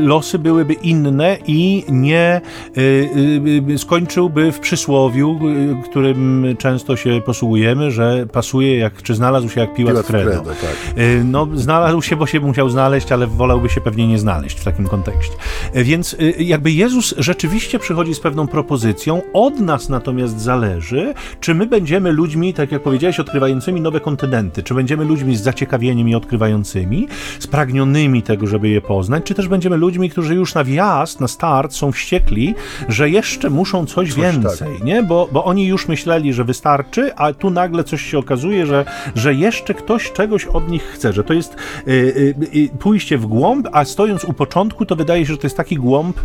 losy 0.00 0.38
byłyby 0.38 0.72
inne 0.72 1.38
i 1.46 1.84
nie 1.88 2.40
y, 2.78 3.78
skończyłby 3.78 4.52
w 4.52 4.60
przysłowiu, 4.60 5.40
którym 5.84 6.46
często 6.58 6.96
się 6.96 7.20
posługujemy, 7.26 7.90
że 7.90 8.26
pasuje 8.32 8.78
jak, 8.78 9.02
czy 9.02 9.14
znalazł 9.14 9.48
się 9.48 9.60
jak 9.60 9.74
Piłat, 9.74 9.92
Piłat 9.92 10.06
Fredo. 10.06 10.30
Fredo 10.30 10.50
tak. 10.50 11.04
No, 11.24 11.48
znalazł 11.54 12.02
się, 12.02 12.16
bo 12.16 12.26
się 12.26 12.40
musiał 12.40 12.68
znaleźć, 12.68 13.12
ale 13.12 13.26
wolałby 13.26 13.68
się 13.68 13.80
pewnie 13.80 14.08
nie 14.08 14.18
znaleźć 14.18 14.60
w 14.60 14.64
takim 14.64 14.86
kontekście. 14.86 15.34
Więc 15.74 16.16
jakby 16.50 16.72
Jezus 16.72 17.14
rzeczywiście 17.18 17.78
przychodzi 17.78 18.14
z 18.14 18.20
pewną 18.20 18.46
propozycją, 18.46 19.22
od 19.32 19.60
nas 19.60 19.88
natomiast 19.88 20.40
zależy, 20.40 21.14
czy 21.40 21.54
my 21.54 21.66
będziemy 21.66 22.12
ludźmi, 22.12 22.54
tak 22.54 22.72
jak 22.72 22.82
powiedziałeś, 22.82 23.20
odkrywającymi 23.20 23.80
nowe 23.80 24.00
kontynenty, 24.00 24.62
czy 24.62 24.74
będziemy 24.74 25.04
ludźmi 25.04 25.36
z 25.36 25.42
zaciekawieniem 25.42 26.08
i 26.08 26.14
odkrywającymi, 26.14 27.08
spragnionymi 27.38 28.22
tego, 28.22 28.46
żeby 28.46 28.68
je 28.68 28.80
poznać, 28.80 29.24
czy 29.24 29.34
też 29.34 29.48
będziemy 29.48 29.76
ludźmi, 29.76 30.10
którzy 30.10 30.34
już 30.34 30.54
na 30.54 30.64
wjazd, 30.64 31.20
na 31.20 31.28
start 31.28 31.72
są 31.72 31.92
wściekli, 31.92 32.54
że 32.88 33.10
jeszcze 33.10 33.50
muszą 33.50 33.86
coś, 33.86 34.08
coś 34.08 34.22
więcej, 34.22 34.72
tak. 34.78 34.84
nie? 34.84 35.02
Bo, 35.02 35.28
bo 35.32 35.44
oni 35.44 35.66
już 35.66 35.88
myśleli, 35.88 36.32
że 36.32 36.44
wystarczy, 36.44 37.14
a 37.14 37.32
tu 37.32 37.50
nagle 37.50 37.84
coś 37.84 38.02
się 38.02 38.18
okazuje, 38.18 38.66
że, 38.66 38.84
że 39.14 39.34
jeszcze 39.34 39.74
ktoś 39.74 40.12
czegoś 40.12 40.46
od 40.46 40.68
nich 40.68 40.82
chce, 40.82 41.12
że 41.12 41.24
to 41.24 41.34
jest 41.34 41.56
y, 41.88 41.90
y, 41.90 42.34
y, 42.54 42.68
pójście 42.78 43.18
w 43.18 43.26
głąb, 43.26 43.68
a 43.72 43.84
stojąc 43.84 44.24
u 44.24 44.32
początku, 44.32 44.86
to 44.86 44.96
wydaje 44.96 45.26
się, 45.26 45.32
że 45.32 45.38
to 45.38 45.46
jest 45.46 45.56
taki 45.56 45.76
głąb, 45.76 46.20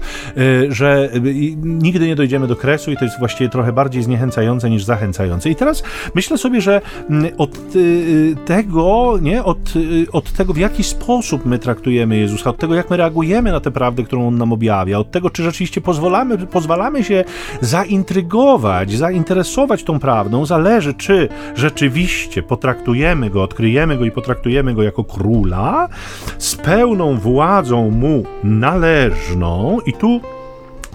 że 0.69 1.09
y, 1.15 1.21
nigdy 1.63 2.07
nie 2.07 2.15
dojdziemy 2.15 2.47
do 2.47 2.55
kresu 2.55 2.91
i 2.91 2.97
to 2.97 3.05
jest 3.05 3.19
właściwie 3.19 3.49
trochę 3.49 3.73
bardziej 3.73 4.03
zniechęcające 4.03 4.69
niż 4.69 4.83
zachęcające. 4.83 5.49
I 5.49 5.55
teraz 5.55 5.83
myślę 6.15 6.37
sobie, 6.37 6.61
że 6.61 6.81
mm, 7.09 7.31
od 7.37 7.75
y, 7.75 8.35
tego, 8.45 9.17
nie, 9.21 9.43
od, 9.43 9.73
od 10.11 10.31
tego, 10.31 10.53
w 10.53 10.57
jaki 10.57 10.83
sposób 10.83 11.45
my 11.45 11.59
traktujemy 11.59 12.17
Jezusa, 12.17 12.49
od 12.49 12.57
tego, 12.57 12.75
jak 12.75 12.89
my 12.89 12.97
reagujemy 12.97 13.51
na 13.51 13.59
tę 13.59 13.71
prawdę, 13.71 14.03
którą 14.03 14.27
On 14.27 14.37
nam 14.37 14.53
objawia, 14.53 14.99
od 14.99 15.11
tego, 15.11 15.29
czy 15.29 15.43
rzeczywiście 15.43 15.81
pozwalamy, 15.81 16.37
pozwalamy 16.37 17.03
się 17.03 17.23
zaintrygować, 17.61 18.91
zainteresować 18.91 19.83
tą 19.83 19.99
prawdą, 19.99 20.45
zależy, 20.45 20.93
czy 20.93 21.29
rzeczywiście 21.55 22.43
potraktujemy 22.43 23.29
go, 23.29 23.43
odkryjemy 23.43 23.97
go 23.97 24.05
i 24.05 24.11
potraktujemy 24.11 24.73
go 24.73 24.83
jako 24.83 25.03
króla 25.03 25.89
z 26.37 26.55
pełną 26.55 27.17
władzą 27.17 27.91
mu 27.91 28.23
należną, 28.43 29.79
i 29.85 29.93
tu 29.93 30.04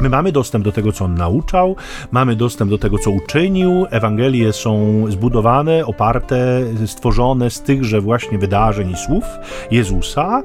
My 0.00 0.08
mamy 0.08 0.32
dostęp 0.32 0.64
do 0.64 0.72
tego, 0.72 0.92
co 0.92 1.04
on 1.04 1.14
nauczał, 1.14 1.76
mamy 2.10 2.36
dostęp 2.36 2.70
do 2.70 2.78
tego, 2.78 2.98
co 2.98 3.10
uczynił. 3.10 3.86
Ewangelie 3.90 4.52
są 4.52 5.04
zbudowane, 5.08 5.86
oparte, 5.86 6.62
stworzone 6.86 7.50
z 7.50 7.62
tychże 7.62 8.00
właśnie 8.00 8.38
wydarzeń 8.38 8.90
i 8.90 8.96
słów 8.96 9.24
Jezusa 9.70 10.42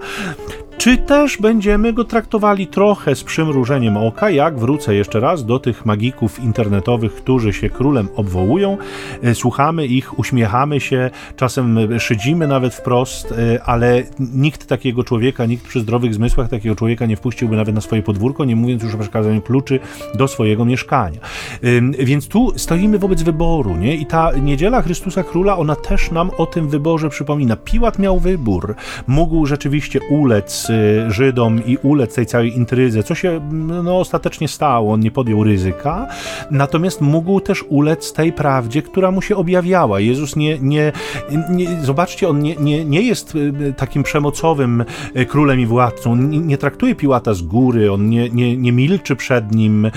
czy 0.78 0.98
też 0.98 1.38
będziemy 1.38 1.94
go 1.94 2.04
traktowali 2.04 2.68
trochę 2.68 3.16
z 3.16 3.24
przymrużeniem 3.24 3.98
oka, 3.98 4.30
jak 4.30 4.60
wrócę 4.60 4.96
jeszcze 4.96 5.20
raz 5.20 5.46
do 5.46 5.60
tych 5.60 5.86
magików 5.86 6.44
internetowych, 6.44 7.14
którzy 7.14 7.54
się 7.54 7.70
królem 7.70 8.08
obwołują, 8.16 8.78
e, 9.24 9.36
słuchamy 9.36 9.86
ich, 9.86 10.20
uśmiechamy 10.20 10.80
się, 10.80 11.10
czasem 11.36 12.00
szydzimy 12.00 12.48
nawet 12.48 12.76
wprost, 12.76 13.32
e, 13.32 13.64
ale 13.64 14.04
nikt 14.20 14.68
takiego 14.68 15.04
człowieka, 15.04 15.46
nikt 15.46 15.68
przy 15.68 15.80
zdrowych 15.80 16.14
zmysłach 16.14 16.50
takiego 16.50 16.76
człowieka 16.76 17.06
nie 17.06 17.16
wpuściłby 17.16 17.56
nawet 17.56 17.76
na 17.76 17.82
swoje 17.82 18.04
podwórko, 18.04 18.46
nie 18.46 18.56
mówiąc 18.56 18.84
już 18.84 18.96
o 18.96 18.98
przekazaniu 18.98 19.42
kluczy 19.42 19.80
do 20.16 20.28
swojego 20.28 20.66
mieszkania. 20.66 21.20
Więc 22.00 22.28
tu 22.28 22.54
stoimy 22.56 23.00
wobec 23.00 23.24
wyboru, 23.24 23.76
nie? 23.76 23.96
I 23.96 24.06
ta 24.06 24.32
niedziela 24.42 24.82
Chrystusa 24.82 25.24
Króla, 25.24 25.58
ona 25.58 25.76
też 25.76 26.12
nam 26.12 26.32
o 26.38 26.46
tym 26.46 26.70
wyborze 26.70 27.10
przypomina. 27.10 27.56
Piłat 27.56 28.00
miał 28.00 28.20
wybór, 28.20 28.76
mógł 29.08 29.46
rzeczywiście 29.46 30.00
ulec 30.10 30.65
Y, 30.70 31.12
Żydom 31.12 31.66
i 31.66 31.78
ulec 31.78 32.16
tej 32.16 32.26
całej 32.26 32.58
intryzy, 32.58 33.04
co 33.04 33.16
się 33.16 33.50
no, 33.84 34.00
ostatecznie 34.00 34.48
stało, 34.48 34.94
on 34.94 35.00
nie 35.00 35.12
podjął 35.12 35.44
ryzyka, 35.44 36.08
natomiast 36.52 37.02
mógł 37.02 37.40
też 37.40 37.64
ulec 37.70 38.14
tej 38.14 38.34
prawdzie, 38.34 38.82
która 38.82 39.12
mu 39.12 39.22
się 39.22 39.36
objawiała. 39.36 40.00
Jezus 40.00 40.36
nie, 40.36 40.60
nie, 40.60 40.92
nie 41.50 41.84
zobaczcie, 41.84 42.30
on 42.30 42.40
nie, 42.40 42.56
nie, 42.56 42.86
nie 42.86 43.02
jest 43.02 43.36
y, 43.36 43.74
takim 43.78 44.04
przemocowym 44.04 44.86
y, 45.16 45.26
królem 45.26 45.60
i 45.60 45.66
władcą, 45.66 46.16
nie, 46.16 46.40
nie 46.40 46.58
traktuje 46.58 46.96
Piłata 46.96 47.34
z 47.34 47.42
góry, 47.42 47.92
on 47.92 48.10
nie, 48.10 48.30
nie, 48.30 48.58
nie 48.58 48.72
milczy 48.72 49.16
przed 49.16 49.56
nim. 49.56 49.92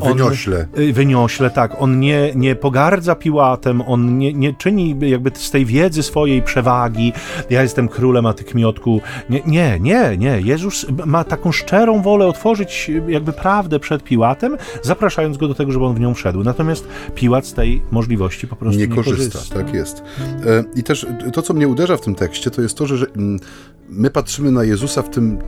On, 0.00 0.12
wyniośle. 0.12 0.66
Wyniośle, 0.92 1.50
tak. 1.50 1.82
On 1.82 2.00
nie, 2.00 2.32
nie 2.34 2.54
pogardza 2.54 3.14
Piłatem, 3.14 3.82
on 3.86 4.18
nie, 4.18 4.32
nie 4.32 4.54
czyni 4.54 4.96
jakby 5.00 5.30
z 5.34 5.50
tej 5.50 5.66
wiedzy 5.66 6.02
swojej 6.02 6.42
przewagi, 6.42 7.12
ja 7.50 7.62
jestem 7.62 7.88
królem, 7.88 8.26
a 8.26 8.32
ty 8.32 8.44
kmiotku. 8.44 9.00
Nie, 9.30 9.42
nie, 9.46 9.78
nie 9.80 9.99
nie, 10.00 10.18
nie. 10.18 10.40
Jezus 10.40 10.86
ma 11.06 11.24
taką 11.24 11.52
szczerą 11.52 12.02
wolę 12.02 12.26
otworzyć 12.26 12.90
jakby 13.08 13.32
prawdę 13.32 13.80
przed 13.80 14.04
Piłatem, 14.04 14.56
zapraszając 14.82 15.36
go 15.36 15.48
do 15.48 15.54
tego, 15.54 15.72
żeby 15.72 15.84
on 15.84 15.94
w 15.94 16.00
nią 16.00 16.14
wszedł. 16.14 16.44
Natomiast 16.44 16.88
Piłat 17.14 17.46
z 17.46 17.54
tej 17.54 17.82
możliwości 17.90 18.46
po 18.46 18.56
prostu 18.56 18.80
nie, 18.80 18.86
nie 18.86 18.94
korzysta. 18.94 19.38
korzysta. 19.38 19.54
Tak 19.54 19.74
jest. 19.74 20.02
E, 20.46 20.64
I 20.76 20.82
też 20.82 21.06
to, 21.32 21.42
co 21.42 21.54
mnie 21.54 21.68
uderza 21.68 21.96
w 21.96 22.00
tym 22.00 22.14
tekście, 22.14 22.50
to 22.50 22.62
jest 22.62 22.76
to, 22.76 22.86
że 22.86 23.06
mm, 23.16 23.40
my 23.88 24.10
patrzymy 24.10 24.52
na 24.52 24.64
Jezusa 24.64 25.02
w 25.02 25.10
tym, 25.10 25.38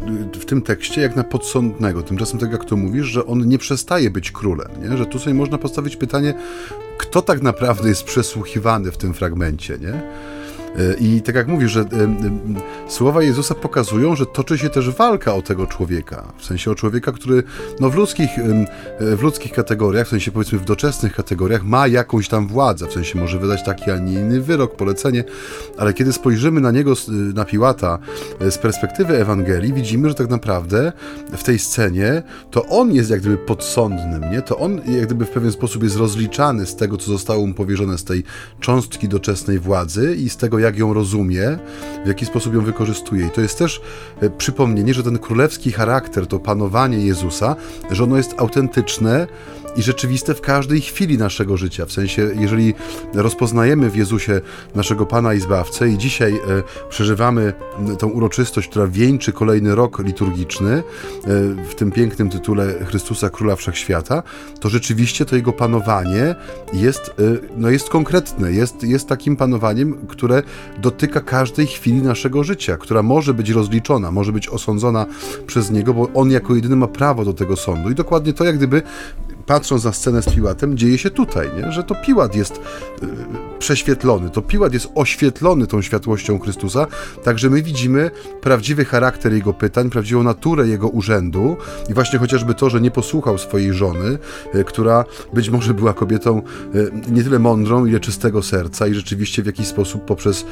w 0.41 0.45
tym 0.45 0.63
tekście 0.63 1.01
jak 1.01 1.17
na 1.17 1.25
podsądnego. 1.25 2.03
Tymczasem, 2.03 2.41
tak 2.41 2.53
jak 2.53 2.65
to 2.65 2.77
mówisz, 2.77 3.07
że 3.07 3.27
on 3.27 3.49
nie 3.49 3.59
przestaje 3.59 4.11
być 4.11 4.33
królem. 4.33 4.69
Nie? 4.83 4.97
Że 4.97 5.07
tu 5.07 5.19
sobie 5.19 5.35
można 5.35 5.59
postawić 5.59 5.97
pytanie, 5.97 6.35
kto 6.99 7.23
tak 7.23 7.43
naprawdę 7.43 7.89
jest 7.89 8.05
przesłuchiwany 8.05 8.93
w 8.93 8.97
tym 8.97 9.15
fragmencie. 9.15 9.79
Nie? 9.79 10.03
I 11.01 11.23
tak 11.23 11.35
jak 11.35 11.49
mówisz, 11.49 11.73
że 11.73 11.85
słowa 12.89 13.23
Jezusa 13.23 13.55
pokazują, 13.55 14.17
że 14.17 14.27
toczy 14.27 14.59
się 14.59 14.69
też 14.69 14.91
walka 14.91 15.35
o 15.35 15.43
tego 15.43 15.67
człowieka. 15.67 16.33
W 16.39 16.45
sensie 16.45 16.71
o 16.71 16.75
człowieka, 16.75 17.13
który 17.13 17.43
no, 17.81 17.91
w, 17.91 17.95
ludzkich, 17.95 18.31
w 19.01 19.23
ludzkich 19.23 19.53
kategoriach, 19.53 20.07
w 20.07 20.11
sensie 20.11 20.31
powiedzmy 20.31 20.59
w 20.59 20.65
doczesnych 20.65 21.15
kategoriach, 21.15 21.65
ma 21.65 21.87
jakąś 21.87 22.29
tam 22.29 22.47
władzę. 22.47 22.87
W 22.87 22.93
sensie 22.93 23.19
może 23.19 23.39
wydać 23.39 23.65
taki, 23.65 23.91
a 23.91 23.99
nie 23.99 24.13
inny 24.13 24.41
wyrok, 24.41 24.77
polecenie, 24.77 25.25
ale 25.79 25.95
kiedy 25.95 26.13
spojrzymy 26.13 26.61
na 26.61 26.71
niego, 26.71 26.95
na 27.35 27.45
Piłata, 27.45 27.99
e, 28.41 28.51
z 28.51 28.59
perspektywy 28.59 29.17
Ewangelii, 29.21 29.73
widzimy, 29.73 30.09
że 30.09 30.15
tak 30.15 30.31
naprawdę 30.31 30.93
w 31.33 31.43
tej 31.43 31.59
scenie 31.59 32.23
to 32.51 32.67
on 32.67 32.93
jest 32.93 33.11
jak 33.11 33.21
gdyby 33.21 33.39
podsądnym, 33.39 34.31
nie? 34.33 34.43
To 34.43 34.59
on 34.59 34.81
jak 34.87 35.07
gdyby 35.07 35.25
w 35.25 35.31
pewien 35.31 35.53
sposób 35.53 35.83
jest 35.83 35.97
rozliczany 35.97 36.67
z 36.67 36.77
tego, 36.77 36.97
co 36.97 37.07
zostało 37.07 37.47
mu 37.47 37.55
powierzone 37.55 37.99
z 37.99 38.05
tej 38.05 38.25
cząstki 38.61 39.09
doczesnej 39.09 39.59
władzy 39.59 40.17
i 40.17 40.29
z 40.31 40.37
tego, 40.37 40.59
jak 40.63 40.79
ją 40.79 40.95
rozumie, 40.95 41.59
w 42.05 42.09
jaki 42.09 42.27
sposób 42.27 42.55
ją 42.55 42.61
wykorzystuje. 42.61 43.27
I 43.27 43.31
to 43.31 43.41
jest 43.41 43.59
też 43.59 43.81
e, 44.21 44.31
przypomnienie, 44.31 44.95
że 44.95 45.03
ten 45.03 45.19
królewski 45.19 45.73
charakter, 45.73 46.27
to 46.27 46.39
panowanie 46.39 46.99
Jezusa, 46.99 47.57
że 47.91 48.05
ono 48.05 48.17
jest 48.17 48.35
autentyczne 48.37 49.27
i 49.77 49.83
rzeczywiste 49.83 50.35
w 50.35 50.41
każdej 50.41 50.81
chwili 50.81 51.19
naszego 51.19 51.57
życia. 51.57 51.87
W 51.87 51.93
sensie, 51.93 52.31
jeżeli 52.39 52.75
rozpoznajemy 53.15 53.91
w 53.91 53.97
Jezusie 53.97 54.41
naszego 54.75 55.07
Pana 55.07 55.35
i 55.35 55.41
Zbawcę 55.41 55.89
i 55.89 55.99
dzisiaj 55.99 56.33
e, 56.35 56.39
przeżywamy 56.89 57.53
tą 57.99 58.09
uroczystość, 58.09 58.69
która 58.69 58.87
wieńczy 58.87 59.33
kolejny 59.33 59.75
rok 59.75 59.99
liturgiczny 59.99 60.73
e, 60.73 60.83
w 61.71 61.75
tym 61.75 61.93
pięknym 61.93 62.31
tytule 62.31 62.85
Chrystusa 62.85 63.31
Króla 63.31 63.57
Wszechświata, 63.57 64.23
to 64.61 64.69
rzeczywiście 64.69 65.25
to 65.25 65.37
Jego 65.37 65.53
panowanie 65.53 66.35
jest, 66.73 67.01
e, 67.01 67.13
no 67.57 67.71
jest 67.71 67.89
konkretne, 67.89 68.53
jest, 68.53 68.83
jest 68.83 69.09
takim 69.09 69.37
panowaniem, 69.37 70.07
które 70.09 70.43
dotyka 70.79 71.21
każdej 71.21 71.67
chwili 71.67 72.03
naszego 72.03 72.45
życia, 72.45 72.77
która 72.77 73.03
może 73.03 73.35
być 73.35 73.51
rozliczona, 73.51 74.11
może 74.11 74.33
być 74.33 74.49
osądzona 74.49 75.07
przez 75.47 75.71
Niego, 75.71 75.95
bo 75.95 76.09
On 76.15 76.31
jako 76.31 76.55
jedyny 76.55 76.77
ma 76.77 76.89
prawo 76.89 77.25
do 77.25 77.33
tego 77.33 77.57
sądu. 77.57 77.91
I 77.91 77.95
dokładnie 77.95 78.33
to 78.33 78.45
jak 78.45 78.57
gdyby 78.57 78.83
patrząc 79.47 79.85
na 79.85 79.93
scenę 79.93 80.23
z 80.23 80.35
Piłatem, 80.35 80.77
dzieje 80.77 80.99
się 80.99 81.11
tutaj, 81.11 81.51
nie? 81.57 81.73
że 81.73 81.85
to 81.85 81.95
Piłat 81.95 82.35
jest 82.35 82.57
y, 82.57 83.07
prześwietlony, 83.59 84.31
to 84.31 84.43
Piłat 84.43 84.73
jest 84.73 84.89
oświetlony 84.95 85.67
tą 85.67 85.83
światłością 85.83 86.39
Chrystusa, 86.39 86.87
także 87.25 87.51
my 87.51 87.63
widzimy 87.63 88.11
prawdziwy 88.41 88.85
charakter 88.85 89.33
jego 89.33 89.53
pytań, 89.53 89.91
prawdziwą 89.91 90.23
naturę 90.23 90.69
jego 90.69 90.89
urzędu 90.89 91.57
i 91.89 91.95
właśnie 91.95 92.19
chociażby 92.19 92.55
to, 92.55 92.71
że 92.71 92.81
nie 92.81 92.91
posłuchał 92.91 93.39
swojej 93.39 93.73
żony, 93.73 94.19
y, 94.55 94.65
która 94.65 95.05
być 95.35 95.51
może 95.51 95.75
była 95.75 95.93
kobietą 95.93 96.43
y, 96.75 96.91
nie 97.11 97.25
tyle 97.25 97.39
mądrą, 97.39 97.87
ile 97.87 98.01
czystego 98.01 98.43
serca 98.43 98.87
i 98.87 98.95
rzeczywiście 98.95 99.43
w 99.43 99.47
jakiś 99.47 99.67
sposób 99.67 100.05
poprzez, 100.05 100.47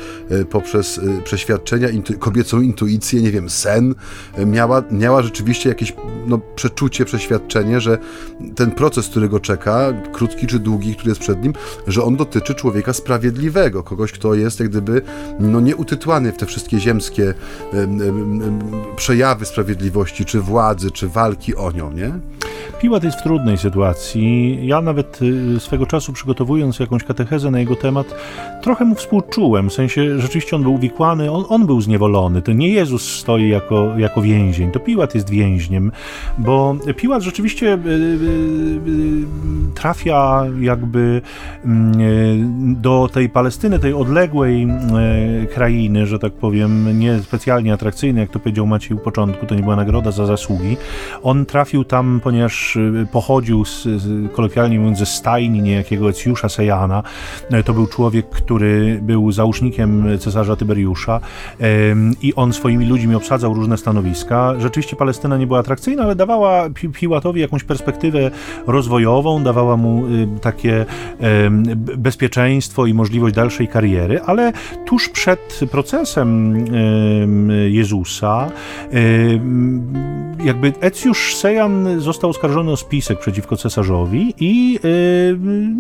poprzez 0.51 1.01
przeświadczenia, 1.25 1.89
intu, 1.89 2.19
kobiecą 2.19 2.61
intuicję, 2.61 3.23
nie 3.23 3.31
wiem, 3.31 3.51
sen, 3.51 3.95
miała, 4.47 4.83
miała 4.91 5.23
rzeczywiście 5.23 5.69
jakieś 5.69 5.95
no, 6.27 6.41
przeczucie, 6.55 7.05
przeświadczenie, 7.05 7.81
że 7.81 7.99
ten 8.57 8.71
proces, 8.81 9.09
który 9.09 9.29
go 9.29 9.41
czeka, 9.41 9.93
krótki 10.13 10.47
czy 10.47 10.59
długi, 10.59 10.95
który 10.95 11.09
jest 11.09 11.21
przed 11.21 11.43
nim, 11.43 11.53
że 11.87 12.05
on 12.05 12.17
dotyczy 12.17 12.55
człowieka 12.55 12.93
sprawiedliwego, 12.93 13.83
kogoś, 13.83 14.13
kto 14.13 14.35
jest 14.35 14.61
jak 14.61 14.69
gdyby 14.69 15.03
no, 15.41 15.61
nieutytłany 15.61 16.33
w 16.33 16.37
te 16.37 16.47
wszystkie 16.47 16.81
ziemskie 16.81 17.35
przejawy 18.97 19.45
sprawiedliwości, 19.45 20.25
czy 20.25 20.41
władzy, 20.41 20.91
czy 20.91 21.09
walki 21.09 21.57
o 21.57 21.73
nią, 21.73 21.93
nie? 21.93 22.13
Piłat 22.81 23.05
jest 23.05 23.19
w 23.19 23.23
trudnej 23.23 23.59
sytuacji. 23.59 24.59
Ja 24.67 24.81
nawet 24.81 25.23
y, 25.23 25.61
swego 25.61 25.87
czasu 25.87 26.13
przygotowując 26.13 26.79
jakąś 26.79 27.05
katechezę 27.05 27.51
na 27.51 27.59
jego 27.59 27.77
temat, 27.77 28.15
trochę 28.63 28.85
mu 28.85 28.95
współczułem. 28.95 29.71
W 29.71 29.73
sensie 29.73 30.19
rzeczywiście 30.19 30.57
on 30.57 30.63
był 30.63 30.75
uwikłany, 30.75 31.31
on, 31.31 31.45
on 31.49 31.67
był 31.67 31.81
zniewolony. 31.81 32.43
To 32.43 32.53
nie 32.53 32.69
Jezus 32.69 33.19
stoi 33.19 33.49
jako, 33.49 33.99
jako 33.99 34.23
więzień, 34.23 34.71
to 34.71 34.81
Piłat 34.81 35.15
jest 35.15 35.31
więźniem. 35.31 35.93
bo 36.39 36.77
Piłat 36.97 37.23
rzeczywiście 37.23 37.79
trafia 39.75 40.43
jakby 40.61 41.23
mm, 41.65 41.93
do 42.81 43.09
tej 43.13 43.29
Palestyny, 43.29 43.79
tej 43.79 43.95
odległej 43.95 44.69
krainy, 45.55 46.07
że 46.07 46.19
tak 46.19 46.33
powiem, 46.33 46.99
nie 46.99 47.19
specjalnie 47.19 47.73
atrakcyjnej, 47.73 48.21
jak 48.21 48.31
to 48.31 48.39
powiedział 48.39 48.67
Maciej 48.67 48.97
u 48.97 49.01
początku, 49.01 49.47
to 49.47 49.55
nie 49.55 49.63
była 49.63 49.77
nagroda 49.77 50.11
za 50.11 50.27
zasługi. 50.27 50.77
On 51.23 51.47
trafił 51.47 51.85
tam, 51.85 52.21
ponieważ 52.25 52.79
pochodził 53.13 53.65
z, 53.65 53.89
kolokwialnie 54.33 54.79
mówiąc 54.79 54.99
ze 54.99 55.07
stajni 55.07 55.63
niejakiego 55.63 56.09
Ecjusza 56.11 56.49
Sejana. 56.49 57.03
To 57.65 57.75
był 57.75 57.87
człowiek, 57.87 58.29
który 58.29 59.01
był 59.03 59.33
załóżnikiem 59.33 60.19
cesarza 60.19 60.57
Tyberiusza 60.57 61.21
i 62.23 62.35
on 62.35 62.53
swoimi 62.53 62.87
ludźmi 62.87 63.15
obsadzał 63.15 63.55
różne 63.55 63.77
stanowiska. 63.77 64.55
Rzeczywiście 64.59 64.97
Palestyna 64.97 65.37
nie 65.37 65.47
była 65.47 65.59
atrakcyjna, 65.59 66.03
ale 66.03 66.15
dawała 66.15 66.69
Piłatowi 66.93 67.41
jakąś 67.41 67.65
perspektywę 67.65 68.31
rozwojową, 68.67 69.43
dawała 69.43 69.77
mu 69.77 70.07
y, 70.07 70.29
takie 70.41 70.87
bezpieczeństwo 71.97 72.87
i 72.87 72.95
możliwość 72.95 73.35
dalszej 73.35 73.69
kariery, 73.69 74.21
ale 74.21 74.53
tuż 74.87 75.09
przed 75.09 75.61
procesem 75.71 76.65
Jezusa 77.69 78.51
jakby 80.45 80.73
Ecjusz 80.81 81.35
Sejan 81.35 82.01
został 82.01 82.31
oskarżony 82.31 82.71
o 82.71 82.77
spisek 82.77 83.19
przeciwko 83.19 83.57
cesarzowi 83.57 84.35
i 84.41 84.79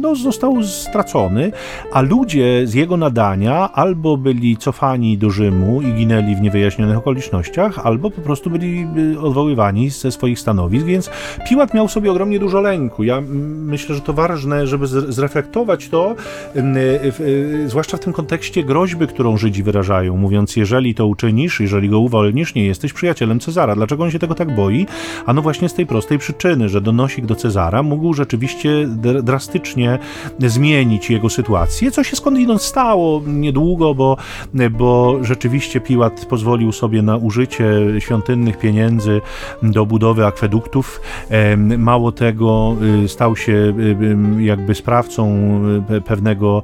no, 0.01 0.15
został 0.15 0.63
stracony, 0.63 1.53
a 1.93 2.01
ludzie 2.01 2.67
z 2.67 2.75
jego 2.75 2.97
nadania 2.97 3.73
albo 3.73 4.17
byli 4.17 4.57
cofani 4.57 5.19
do 5.19 5.31
Rzymu 5.31 5.83
i 5.83 5.93
ginęli 5.93 6.37
w 6.37 6.41
niewyjaśnionych 6.41 6.99
okolicznościach, 6.99 7.87
albo 7.87 8.11
po 8.11 8.21
prostu 8.21 8.51
byli 8.51 8.87
y, 9.15 9.21
odwoływani 9.21 9.91
ze 9.91 10.13
swoich 10.13 10.39
stanowisk, 10.39 10.87
więc 10.87 11.11
Piłat 11.49 11.75
miał 11.75 11.89
sobie 11.89 12.11
ogromnie 12.11 12.39
dużo 12.39 12.61
Ja 12.99 13.21
myślę, 13.65 13.95
że 13.95 14.01
to 14.01 14.13
ważne, 14.13 14.67
żeby 14.67 14.87
zreflektować 14.87 15.89
to, 15.89 16.15
y, 16.57 17.69
zwłaszcza 17.69 17.97
w 17.97 18.01
tym 18.01 18.13
kontekście 18.13 18.65
groźby, 18.65 19.07
którą 19.07 19.37
Żydzi 19.37 19.63
wyrażają, 19.63 20.17
mówiąc, 20.17 20.57
jeżeli 20.57 20.95
to 20.95 21.07
uczynisz, 21.07 21.61
jeżeli 21.61 21.89
go 21.89 21.99
uwolnisz, 21.99 22.55
nie 22.55 22.67
jesteś 22.67 22.93
przyjacielem 22.93 23.41
Cezara. 23.41 23.75
Dlaczego 23.75 24.05
on 24.05 24.11
się 24.11 24.19
tego 24.19 24.35
tak 24.35 24.55
boi? 24.55 24.87
A 25.27 25.33
no 25.33 25.43
właśnie 25.43 25.69
z 25.69 25.75
tej 25.75 25.87
prostej 25.87 26.19
przyczyny, 26.19 26.69
że 26.69 26.81
donosik 26.81 27.27
do 27.27 27.35
Cezara 27.35 27.83
mógł 27.83 28.15
rzeczywiście 28.15 28.89
drastycznie 29.23 29.99
zmienić 30.39 31.11
jego 31.11 31.31
sytuację, 31.31 31.91
co 31.91 32.05
się 32.05 32.17
skądinąd 32.17 32.63
stało 32.63 33.23
niedługo, 33.27 33.95
bo, 33.95 34.17
bo 34.71 35.19
rzeczywiście 35.23 35.81
Piłat 35.81 36.27
pozwolił 36.27 36.73
sobie 36.73 37.03
na 37.03 37.17
użycie 37.17 37.65
świątynnych 37.99 38.59
pieniędzy 38.59 39.21
do 39.63 39.87
budowy 39.87 40.27
akweduktów. 40.27 41.01
Mało 41.79 42.13
tego, 42.13 42.51
y, 43.05 43.09
stał 43.09 43.37
się 43.37 43.53
y, 44.39 44.43
jakby 44.43 44.75
sprawcą 44.75 45.35
y, 45.91 46.01
pewnego 46.01 46.63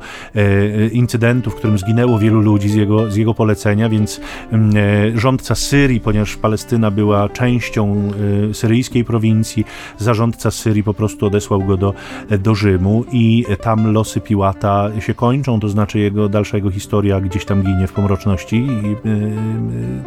incydentu, 0.92 1.50
w 1.50 1.54
którym 1.54 1.78
zginęło 1.78 2.18
wielu 2.18 2.40
ludzi 2.40 2.68
z 2.68 2.74
jego, 2.74 3.10
z 3.10 3.16
jego 3.16 3.34
polecenia, 3.34 3.88
więc 3.88 4.20
e, 4.52 5.18
rządca 5.18 5.54
Syrii, 5.54 6.00
ponieważ 6.00 6.36
Palestyna 6.36 6.90
była 6.90 7.28
częścią 7.28 8.12
syryjskiej 8.52 9.04
prowincji, 9.04 9.64
zarządca 9.98 10.50
Syrii 10.50 10.82
po 10.82 10.94
prostu 10.94 11.26
odesłał 11.26 11.64
go 11.64 11.76
do, 11.76 11.94
do 12.38 12.54
Rzymu 12.54 13.04
i 13.12 13.44
tam 13.60 13.92
losy 13.92 14.20
Piłata 14.20 14.90
się 15.00 15.14
kończą, 15.14 15.60
to 15.60 15.68
znaczy 15.68 15.98
jego 15.98 16.28
dalsza 16.28 16.56
jego 16.56 16.70
historia 16.70 17.20
gdzieś 17.20 17.44
tam 17.44 17.62
ginie 17.62 17.86
w 17.86 17.92
pomroczności 17.92 18.66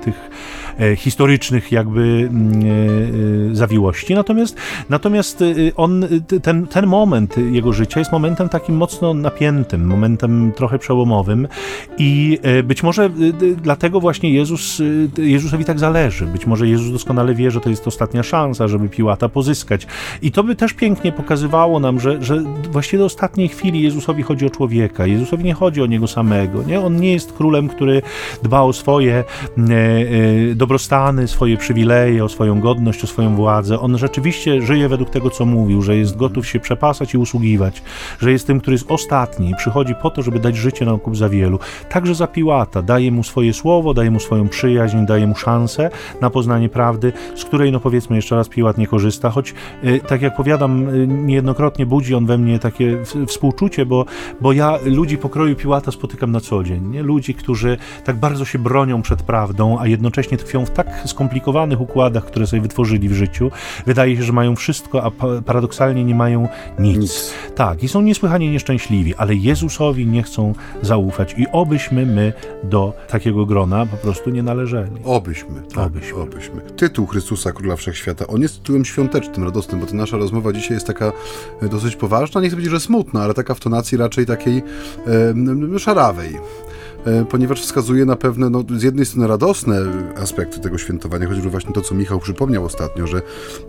tych 0.01 0.15
e, 0.15 0.29
historycznych 0.95 1.71
jakby 1.71 2.01
mm, 2.01 2.61
e, 3.51 3.55
zawiłości. 3.55 4.15
Natomiast, 4.15 4.55
natomiast 4.89 5.43
on, 5.75 6.05
ten, 6.43 6.67
ten 6.67 6.87
moment 6.87 7.35
jego 7.51 7.73
życia 7.73 7.99
jest 7.99 8.11
momentem 8.11 8.49
takim 8.49 8.75
mocno 8.75 9.13
napiętym, 9.13 9.85
momentem 9.85 10.51
trochę 10.55 10.79
przełomowym 10.79 11.47
i 11.97 12.39
e, 12.41 12.63
być 12.63 12.83
może 12.83 13.09
dlatego 13.61 13.99
właśnie 13.99 14.33
Jezus, 14.33 14.81
Jezusowi 15.17 15.65
tak 15.65 15.79
zależy. 15.79 16.25
Być 16.25 16.45
może 16.45 16.67
Jezus 16.67 16.91
doskonale 16.91 17.35
wie, 17.35 17.51
że 17.51 17.61
to 17.61 17.69
jest 17.69 17.87
ostatnia 17.87 18.23
szansa, 18.23 18.67
żeby 18.67 18.89
Piłata 18.89 19.29
pozyskać. 19.29 19.87
I 20.21 20.31
to 20.31 20.43
by 20.43 20.55
też 20.55 20.73
pięknie 20.73 21.11
pokazywało 21.11 21.79
nam, 21.79 21.99
że, 21.99 22.23
że 22.23 22.43
właściwie 22.71 22.99
do 22.99 23.05
ostatniej 23.05 23.47
chwili 23.47 23.81
Jezusowi 23.81 24.23
chodzi 24.23 24.45
o 24.45 24.49
człowieka. 24.49 25.05
Jezusowi 25.05 25.43
nie 25.43 25.53
chodzi 25.53 25.81
o 25.81 25.85
niego 25.85 26.07
samego. 26.07 26.63
Nie? 26.63 26.81
On 26.81 26.95
nie 26.95 27.13
jest 27.13 27.33
królem, 27.33 27.69
który 27.69 28.01
dba 28.43 28.61
o 28.61 28.73
swoje 28.73 29.13
e, 29.13 29.23
e, 30.51 30.55
dobrostany, 30.69 31.27
swoje 31.27 31.57
przywileje, 31.57 32.25
o 32.25 32.29
swoją 32.29 32.59
godność, 32.59 33.03
o 33.03 33.07
swoją 33.07 33.35
władzę. 33.35 33.79
On 33.79 33.97
rzeczywiście 33.97 34.61
żyje 34.61 34.89
według 34.89 35.09
tego, 35.09 35.29
co 35.29 35.45
mówił, 35.45 35.81
że 35.81 35.97
jest 35.97 36.17
gotów 36.17 36.47
się 36.47 36.59
przepasać 36.59 37.13
i 37.13 37.17
usługiwać, 37.17 37.83
że 38.19 38.31
jest 38.31 38.47
tym, 38.47 38.59
który 38.59 38.75
jest 38.75 38.91
ostatni 38.91 39.49
i 39.49 39.55
przychodzi 39.55 39.95
po 40.01 40.09
to, 40.09 40.21
żeby 40.21 40.39
dać 40.39 40.55
życie 40.55 40.85
na 40.85 40.91
okup 40.91 41.17
za 41.17 41.29
wielu. 41.29 41.59
Także 41.89 42.15
za 42.15 42.27
Piłata 42.27 42.81
daje 42.81 43.11
mu 43.11 43.23
swoje 43.23 43.53
słowo, 43.53 43.93
daje 43.93 44.11
mu 44.11 44.19
swoją 44.19 44.47
przyjaźń, 44.47 45.05
daje 45.05 45.27
mu 45.27 45.35
szansę 45.35 45.89
na 46.21 46.29
poznanie 46.29 46.69
prawdy, 46.69 47.13
z 47.35 47.45
której, 47.45 47.71
no 47.71 47.79
powiedzmy 47.79 48.15
jeszcze 48.15 48.35
raz, 48.35 48.49
Piłat 48.49 48.77
nie 48.77 48.87
korzysta, 48.87 49.29
choć 49.29 49.53
e, 49.83 49.99
tak 49.99 50.21
jak 50.21 50.35
powiadam, 50.35 50.87
niejednokrotnie 51.25 51.85
budzi 51.85 52.15
on 52.15 52.25
we 52.25 52.37
mnie 52.37 52.59
takie 52.59 52.97
współczucie, 53.27 53.85
bo, 53.85 54.05
bo 54.41 54.53
ja 54.53 54.79
ludzi 54.85 55.17
pokroju 55.17 55.55
Piłata 55.55 55.91
spotykam 55.91 56.31
na 56.31 56.39
co 56.39 56.63
dzień. 56.63 56.87
Nie? 56.87 57.03
Ludzi, 57.03 57.33
którzy 57.33 57.77
tak 58.03 58.15
bardzo 58.15 58.45
się 58.45 58.59
bronią 58.59 59.01
przed 59.01 59.23
prawdą, 59.23 59.79
a 59.79 59.87
jednocześnie 59.87 60.37
tkwią 60.37 60.58
w 60.65 60.69
tak 60.69 60.87
skomplikowanych 61.05 61.81
układach, 61.81 62.25
które 62.25 62.47
sobie 62.47 62.61
wytworzyli 62.61 63.09
w 63.09 63.13
życiu. 63.13 63.51
Wydaje 63.85 64.17
się, 64.17 64.23
że 64.23 64.33
mają 64.33 64.55
wszystko, 64.55 65.03
a 65.03 65.11
paradoksalnie 65.41 66.03
nie 66.03 66.15
mają 66.15 66.47
nic. 66.79 66.97
nic. 66.97 67.33
Tak, 67.55 67.83
i 67.83 67.87
są 67.87 68.01
niesłychanie 68.01 68.51
nieszczęśliwi, 68.51 69.15
ale 69.15 69.35
Jezusowi 69.35 70.07
nie 70.07 70.23
chcą 70.23 70.53
zaufać 70.81 71.35
i 71.37 71.47
obyśmy 71.51 72.05
my 72.05 72.33
do 72.63 72.93
takiego 73.07 73.45
grona 73.45 73.85
po 73.85 73.97
prostu 73.97 74.29
nie 74.29 74.43
należeli. 74.43 74.91
Obyśmy. 75.03 75.61
Tak, 75.75 75.87
obyśmy. 75.87 76.17
obyśmy. 76.17 76.61
Tytuł 76.61 77.07
Chrystusa 77.07 77.51
Króla 77.51 77.75
Wszechświata, 77.75 78.27
on 78.27 78.41
jest 78.41 78.57
tytułem 78.57 78.85
świątecznym, 78.85 79.43
radosnym, 79.43 79.81
bo 79.81 79.87
ta 79.87 79.95
nasza 79.95 80.17
rozmowa 80.17 80.53
dzisiaj 80.53 80.73
jest 80.73 80.87
taka 80.87 81.11
e, 81.61 81.69
dosyć 81.69 81.95
poważna, 81.95 82.41
nie 82.41 82.47
chcę 82.47 82.55
powiedzieć, 82.55 82.71
że 82.71 82.79
smutna, 82.79 83.23
ale 83.23 83.33
taka 83.33 83.53
w 83.53 83.59
tonacji 83.59 83.97
raczej 83.97 84.25
takiej 84.25 84.63
e, 85.75 85.79
szarawej. 85.79 86.37
E, 87.05 87.25
ponieważ 87.25 87.61
wskazuje 87.61 88.05
na 88.05 88.15
pewne, 88.15 88.49
no, 88.49 88.63
z 88.77 88.83
jednej 88.83 89.05
strony 89.05 89.27
radosne 89.27 89.81
aspekty 90.21 90.59
tego 90.59 90.77
świętowania, 90.77 91.27
chociażby 91.27 91.49
właśnie 91.49 91.73
to, 91.73 91.81
co 91.81 91.95
Michał 91.95 92.19
przypomniał 92.19 92.65
ostatnio, 92.65 93.07
że 93.07 93.21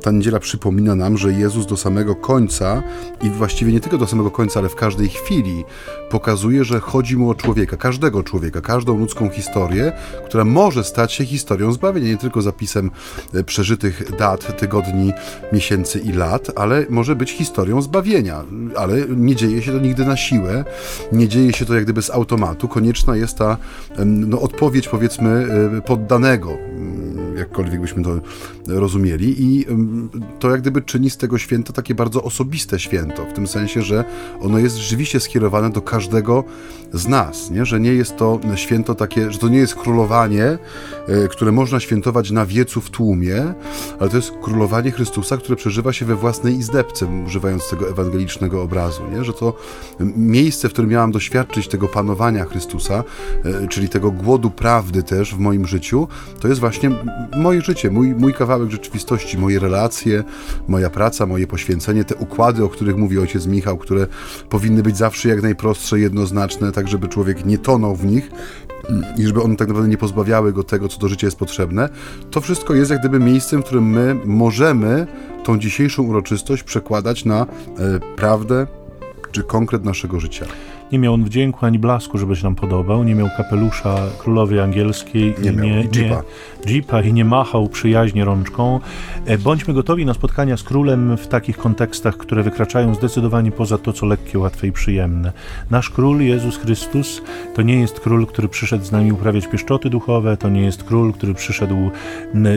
ta 0.03 0.11
niedziela 0.11 0.41
przypomina 0.41 0.95
nam, 0.95 1.19
że 1.19 1.33
Jezus 1.33 1.67
do 1.67 1.77
samego 1.77 2.15
końca 2.15 2.83
i 3.23 3.31
właściwie 3.31 3.73
nie 3.73 3.81
tylko 3.81 3.99
do 3.99 4.07
samego 4.07 4.31
końca, 4.31 4.61
ale 4.61 4.69
w 4.69 4.75
każdej 4.75 5.09
chwili 5.09 5.65
pokazuje, 6.11 6.65
że 6.65 6.81
chodzi 6.81 7.17
mu 7.17 7.31
o 7.31 7.35
człowieka, 7.35 7.77
każdego 7.77 8.23
człowieka, 8.23 8.61
każdą 8.61 8.99
ludzką 8.99 9.29
historię, 9.29 9.93
która 10.27 10.45
może 10.45 10.85
stać 10.85 11.13
się 11.13 11.25
historią 11.25 11.73
zbawienia, 11.73 12.09
nie 12.09 12.17
tylko 12.17 12.43
zapisem 12.43 12.91
e, 13.35 13.45
przeżytych 13.45 14.17
dat, 14.19 14.59
tygodni, 14.61 15.13
miesięcy 15.53 15.99
i 15.99 16.13
lat, 16.13 16.51
ale 16.57 16.87
może 16.91 17.17
być 17.17 17.31
historią 17.31 17.83
zbawienia. 17.83 18.45
Ale 18.77 18.97
nie 19.09 19.37
dzieje 19.37 19.63
się 19.63 19.73
to 19.73 19.79
nigdy 19.79 20.05
na 20.05 20.17
siłę, 20.17 20.65
nie 21.13 21.29
dzieje 21.29 21.53
się 21.53 21.67
to 21.67 21.75
jak 21.75 21.85
gdyby 21.85 22.03
z 22.03 22.11
automatu. 22.11 22.69
Konieczna 22.69 23.17
jest 23.17 23.20
ta 23.39 23.57
no, 24.07 24.41
odpowiedź, 24.41 24.89
powiedzmy, 24.89 25.47
e, 25.79 25.83
poddanego, 25.83 26.59
jakkolwiek 27.41 27.81
byśmy 27.81 28.03
to 28.05 28.21
rozumieli. 28.67 29.35
I 29.39 29.67
to 30.39 30.51
jak 30.51 30.61
gdyby 30.61 30.83
czyni 30.83 31.11
z 31.11 31.17
tego 31.17 31.39
święto 31.39 31.73
takie 31.73 31.95
bardzo 31.95 32.23
osobiste 32.23 32.79
święto, 32.79 33.27
w 33.27 33.33
tym 33.33 33.47
sensie, 33.47 33.83
że 33.83 34.05
ono 34.41 34.59
jest 34.59 34.77
rzeczywiście 34.77 35.21
skierowane 35.21 35.71
do 35.71 35.83
każdego 35.83 36.45
z 36.93 37.09
nas, 37.09 37.51
nie? 37.51 37.65
że 37.65 37.81
nie 37.81 37.93
jest 37.93 38.17
to 38.17 38.41
święto 38.55 38.95
takie, 38.95 39.33
że 39.33 39.39
to 39.39 39.49
nie 39.49 39.59
jest 39.59 39.75
królowanie, 39.75 40.45
e, 40.45 40.59
które 41.29 41.53
można 41.53 41.81
świętować 41.81 42.31
na 42.31 42.47
wiecu 42.47 42.81
w 42.81 42.91
tłumie, 42.91 43.55
ale 44.01 44.11
to 44.11 44.17
jest 44.17 44.33
królowanie 44.43 44.91
Chrystusa, 44.91 45.37
które 45.37 45.57
przeżywa 45.57 45.93
się 45.93 46.07
we 46.07 46.15
własnej 46.15 46.55
izdebce, 46.55 47.07
używając 47.27 47.71
tego 47.71 47.89
ewangelicznego 47.89 48.63
obrazu, 48.63 49.03
nie? 49.13 49.25
że 49.25 49.33
to 49.33 49.55
miejsce, 50.17 50.69
w 50.69 50.73
którym 50.73 50.91
miałam 50.91 51.13
doświadczyć 51.13 51.69
tego 51.69 51.89
panowania 51.89 52.45
Chrystusa, 52.45 53.05
e, 53.45 53.69
czyli 53.69 53.89
tego 53.89 54.11
głodu 54.11 54.51
prawdy 54.51 55.03
też 55.03 55.35
w 55.35 55.39
moim 55.39 55.67
życiu, 55.67 56.09
to 56.41 56.49
jest 56.49 56.61
właśnie 56.61 56.91
moje 57.37 57.61
życie, 57.61 57.91
mój, 57.91 58.15
mój 58.15 58.35
kawałek 58.35 58.71
rzeczywistości, 58.71 59.39
moje 59.39 59.59
relacje, 59.59 60.25
moja 60.69 60.91
praca, 60.91 61.27
moje 61.27 61.47
poświęcenie, 61.47 62.05
te 62.05 62.15
układy, 62.15 62.65
o 62.65 62.69
których 62.69 62.97
mówi 62.97 63.19
ojciec 63.19 63.47
Michał, 63.47 63.79
które 63.79 64.07
powinny 64.49 64.83
być 64.83 64.97
zawsze 64.97 65.29
jak 65.29 65.43
najprostsze, 65.43 66.01
jednoznaczne, 66.01 66.73
tak 66.73 66.89
żeby 66.89 67.09
człowiek 67.09 67.45
nie 67.45 67.59
tonął 67.59 67.97
w 67.97 68.07
nich 68.07 68.31
i 69.17 69.27
żeby 69.27 69.43
one 69.43 69.57
tak 69.57 69.69
naprawdę 69.69 69.91
nie 69.91 69.97
pozbawiały 69.97 70.53
go 70.53 70.65
tego, 70.65 70.89
co 70.89 70.99
do 70.99 71.09
życia 71.09 71.27
jest 71.27 71.39
potrzebne. 71.39 71.89
To 72.31 72.41
wszystko 72.41 72.75
jest 72.75 72.91
jak 72.91 73.01
gdyby 73.01 73.19
miejscem, 73.19 73.63
w 73.63 73.65
którym 73.65 73.91
my 73.91 74.17
możemy 74.25 75.07
tą 75.45 75.59
dzisiejszą 75.59 76.03
uroczystość 76.03 76.63
przekładać 76.63 77.25
na 77.25 77.43
e, 77.43 77.47
prawdę 78.17 78.67
czy 79.33 79.43
konkret 79.43 79.85
naszego 79.85 80.21
życia. 80.21 80.47
Nie 80.93 80.99
miał 80.99 81.15
on 81.15 81.25
wdzięku 81.25 81.67
ani 81.67 81.79
blasku, 81.79 82.19
żeby 82.19 82.37
się 82.37 82.45
nam 82.45 82.55
podobał. 82.55 83.05
Nie 83.05 83.15
miał 83.15 83.29
kapelusza 83.37 83.97
królowej 84.19 84.61
angielskiej. 84.61 85.35
Nie 85.43 85.53
miał. 85.53 85.67
Nie, 85.67 85.89
jeepa. 85.95 86.23
nie, 86.67 86.73
jeepa 86.73 87.03
i 87.03 87.13
nie 87.13 87.25
machał 87.25 87.69
przyjaźnie 87.69 88.25
rączką. 88.25 88.81
E, 89.27 89.39
Bądźmy 89.39 89.75
gotowi 89.75 90.07
na 90.07 90.15
spotkania 90.15 90.57
z 90.57 90.63
królem 90.63 91.17
w 91.17 91.27
takich 91.27 91.59
kontekstach, 91.59 92.17
które 92.17 92.43
wykraczają 92.43 92.95
zdecydowanie 92.95 93.53
poza 93.53 93.79
to, 93.79 93.93
co 93.93 94.07
lekkie, 94.07 94.39
łatwe 94.39 94.67
i 94.67 94.73
przyjemne. 94.73 95.33
Nasz 95.71 95.91
król, 95.91 96.21
Jezus 96.21 96.57
Chrystus, 96.57 97.23
to 97.55 97.63
nie 97.63 97.81
jest 97.81 98.01
król, 98.01 98.27
który 98.27 98.49
przyszedł 98.49 98.85
z 98.85 98.93
nami 98.93 99.13
uprawiać 99.13 99.47
pieszczoty 99.47 99.91
duchowe, 99.91 100.37
to 100.37 100.49
nie 100.49 100.63
jest 100.63 100.85
król, 100.85 101.13
który 101.13 101.35
przyszedł 101.35 101.91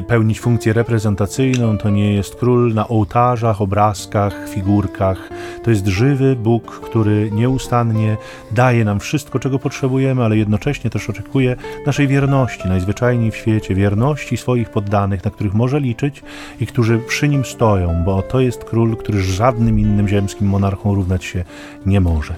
pełnić 0.07 0.39
funkcję 0.39 0.73
reprezentacyjną, 0.73 1.77
to 1.77 1.89
nie 1.89 2.13
jest 2.13 2.35
król 2.35 2.73
na 2.73 2.87
ołtarzach, 2.87 3.61
obrazkach, 3.61 4.49
figurkach. 4.49 5.29
To 5.63 5.69
jest 5.69 5.87
żywy 5.87 6.35
Bóg, 6.35 6.79
który 6.79 7.31
nieustannie 7.31 8.17
daje 8.51 8.85
nam 8.85 8.99
wszystko, 8.99 9.39
czego 9.39 9.59
potrzebujemy, 9.59 10.23
ale 10.23 10.37
jednocześnie 10.37 10.89
też 10.89 11.09
oczekuje 11.09 11.55
naszej 11.85 12.07
wierności, 12.07 12.67
najzwyczajniej 12.67 13.31
w 13.31 13.35
świecie, 13.35 13.75
wierności 13.75 14.37
swoich 14.37 14.69
poddanych, 14.69 15.25
na 15.25 15.31
których 15.31 15.53
może 15.53 15.79
liczyć 15.79 16.23
i 16.59 16.67
którzy 16.67 16.99
przy 16.99 17.27
nim 17.27 17.45
stoją, 17.45 18.03
bo 18.05 18.21
to 18.21 18.39
jest 18.39 18.63
król, 18.63 18.97
który 18.97 19.21
żadnym 19.21 19.79
innym 19.79 20.07
ziemskim 20.07 20.47
monarchą 20.47 20.95
równać 20.95 21.25
się 21.25 21.43
nie 21.85 22.01
może. 22.01 22.35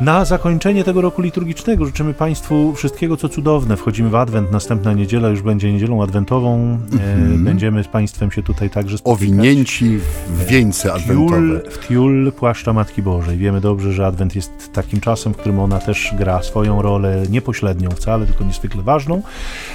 Na 0.00 0.24
zakończenie 0.24 0.84
tego 0.84 1.00
roku 1.00 1.22
liturgicznego 1.22 1.86
życzymy 1.86 2.14
Państwu 2.14 2.74
wszystkiego, 2.74 3.16
co 3.16 3.28
cudowne. 3.28 3.76
Wchodzimy 3.76 4.10
w 4.10 4.14
Adwent, 4.14 4.52
następna 4.52 4.92
niedziela 4.92 5.28
już 5.28 5.42
będzie 5.42 5.72
niedzielą 5.72 6.02
adwentową. 6.02 6.78
E, 7.00 7.38
będziemy 7.38 7.84
z 7.84 7.88
Państwem 7.88 8.30
się 8.30 8.42
tutaj 8.42 8.70
także 8.70 8.98
spotykać. 8.98 9.28
Owinięci 9.28 9.98
w 10.28 10.46
wieńce 10.46 10.82
Tiul, 10.88 11.34
adwentowe. 11.34 11.70
w 11.70 11.86
tiul 11.86 12.32
płaszcza 12.32 12.72
Matki 12.72 13.02
Bożej. 13.02 13.38
Wiemy 13.38 13.60
dobrze, 13.60 13.92
że 13.92 14.06
Adwent 14.06 14.36
jest 14.36 14.72
takim 14.72 15.00
czasem, 15.00 15.34
w 15.34 15.36
którym 15.36 15.60
ona 15.60 15.78
też 15.78 16.14
gra 16.18 16.42
swoją 16.42 16.82
rolę, 16.82 17.22
niepośrednią 17.30 17.90
wcale, 17.90 18.26
tylko 18.26 18.44
niezwykle 18.44 18.82
ważną. 18.82 19.22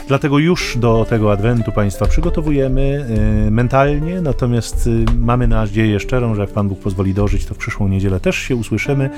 Dlatego 0.07 0.39
już 0.39 0.77
do 0.77 1.05
tego 1.09 1.31
Adwentu 1.31 1.71
Państwa 1.71 2.05
przygotowujemy 2.05 3.05
y, 3.47 3.51
mentalnie, 3.51 4.21
natomiast 4.21 4.87
y, 4.87 5.05
mamy 5.19 5.47
nadzieję 5.47 5.99
szczerą, 5.99 6.35
że 6.35 6.41
jak 6.41 6.49
Pan 6.49 6.67
Bóg 6.67 6.79
pozwoli 6.79 7.13
dożyć, 7.13 7.45
to 7.45 7.53
w 7.53 7.57
przyszłą 7.57 7.87
niedzielę 7.87 8.19
też 8.19 8.35
się 8.35 8.55
usłyszymy, 8.55 9.09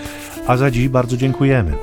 a 0.47 0.57
za 0.57 0.71
dziś 0.71 0.92
bardzo 0.93 1.17
dziękujemy. 1.17 1.73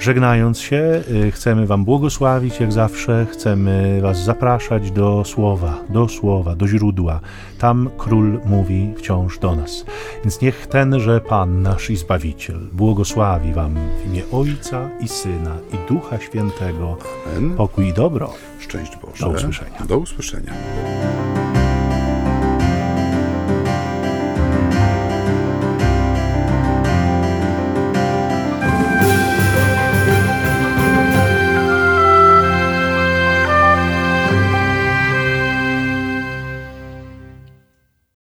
Żegnając 0.00 0.60
się, 0.60 1.02
y, 1.26 1.30
chcemy 1.30 1.66
Wam 1.66 1.84
błogosławić, 1.84 2.60
jak 2.60 2.72
zawsze, 2.72 3.26
chcemy 3.32 4.00
Was 4.02 4.24
zapraszać 4.24 4.90
do 4.90 5.24
słowa, 5.24 5.74
do 5.88 6.08
słowa, 6.08 6.54
do 6.54 6.68
źródła. 6.68 7.20
Tam 7.58 7.90
król 7.98 8.40
mówi 8.44 8.94
wciąż 8.96 9.38
do 9.38 9.56
nas. 9.56 9.84
Więc 10.24 10.40
niech 10.40 10.66
tenże 10.66 11.20
Pan, 11.20 11.62
nasz 11.62 11.90
i 11.90 11.96
Zbawiciel, 11.96 12.58
błogosławi 12.72 13.52
Wam 13.52 13.74
w 13.74 14.06
imię 14.06 14.22
Ojca 14.32 14.88
i 15.00 15.08
Syna 15.08 15.56
i 15.72 15.88
Ducha 15.88 16.18
Świętego. 16.20 16.96
Amen. 17.36 17.56
Pokój 17.56 17.88
i 17.88 17.92
dobro. 17.92 18.32
Szczęść 18.58 18.92
Boże. 18.96 19.24
Do 19.24 19.30
usłyszenia. 19.30 19.86
Do 19.88 19.98
usłyszenia. 19.98 20.52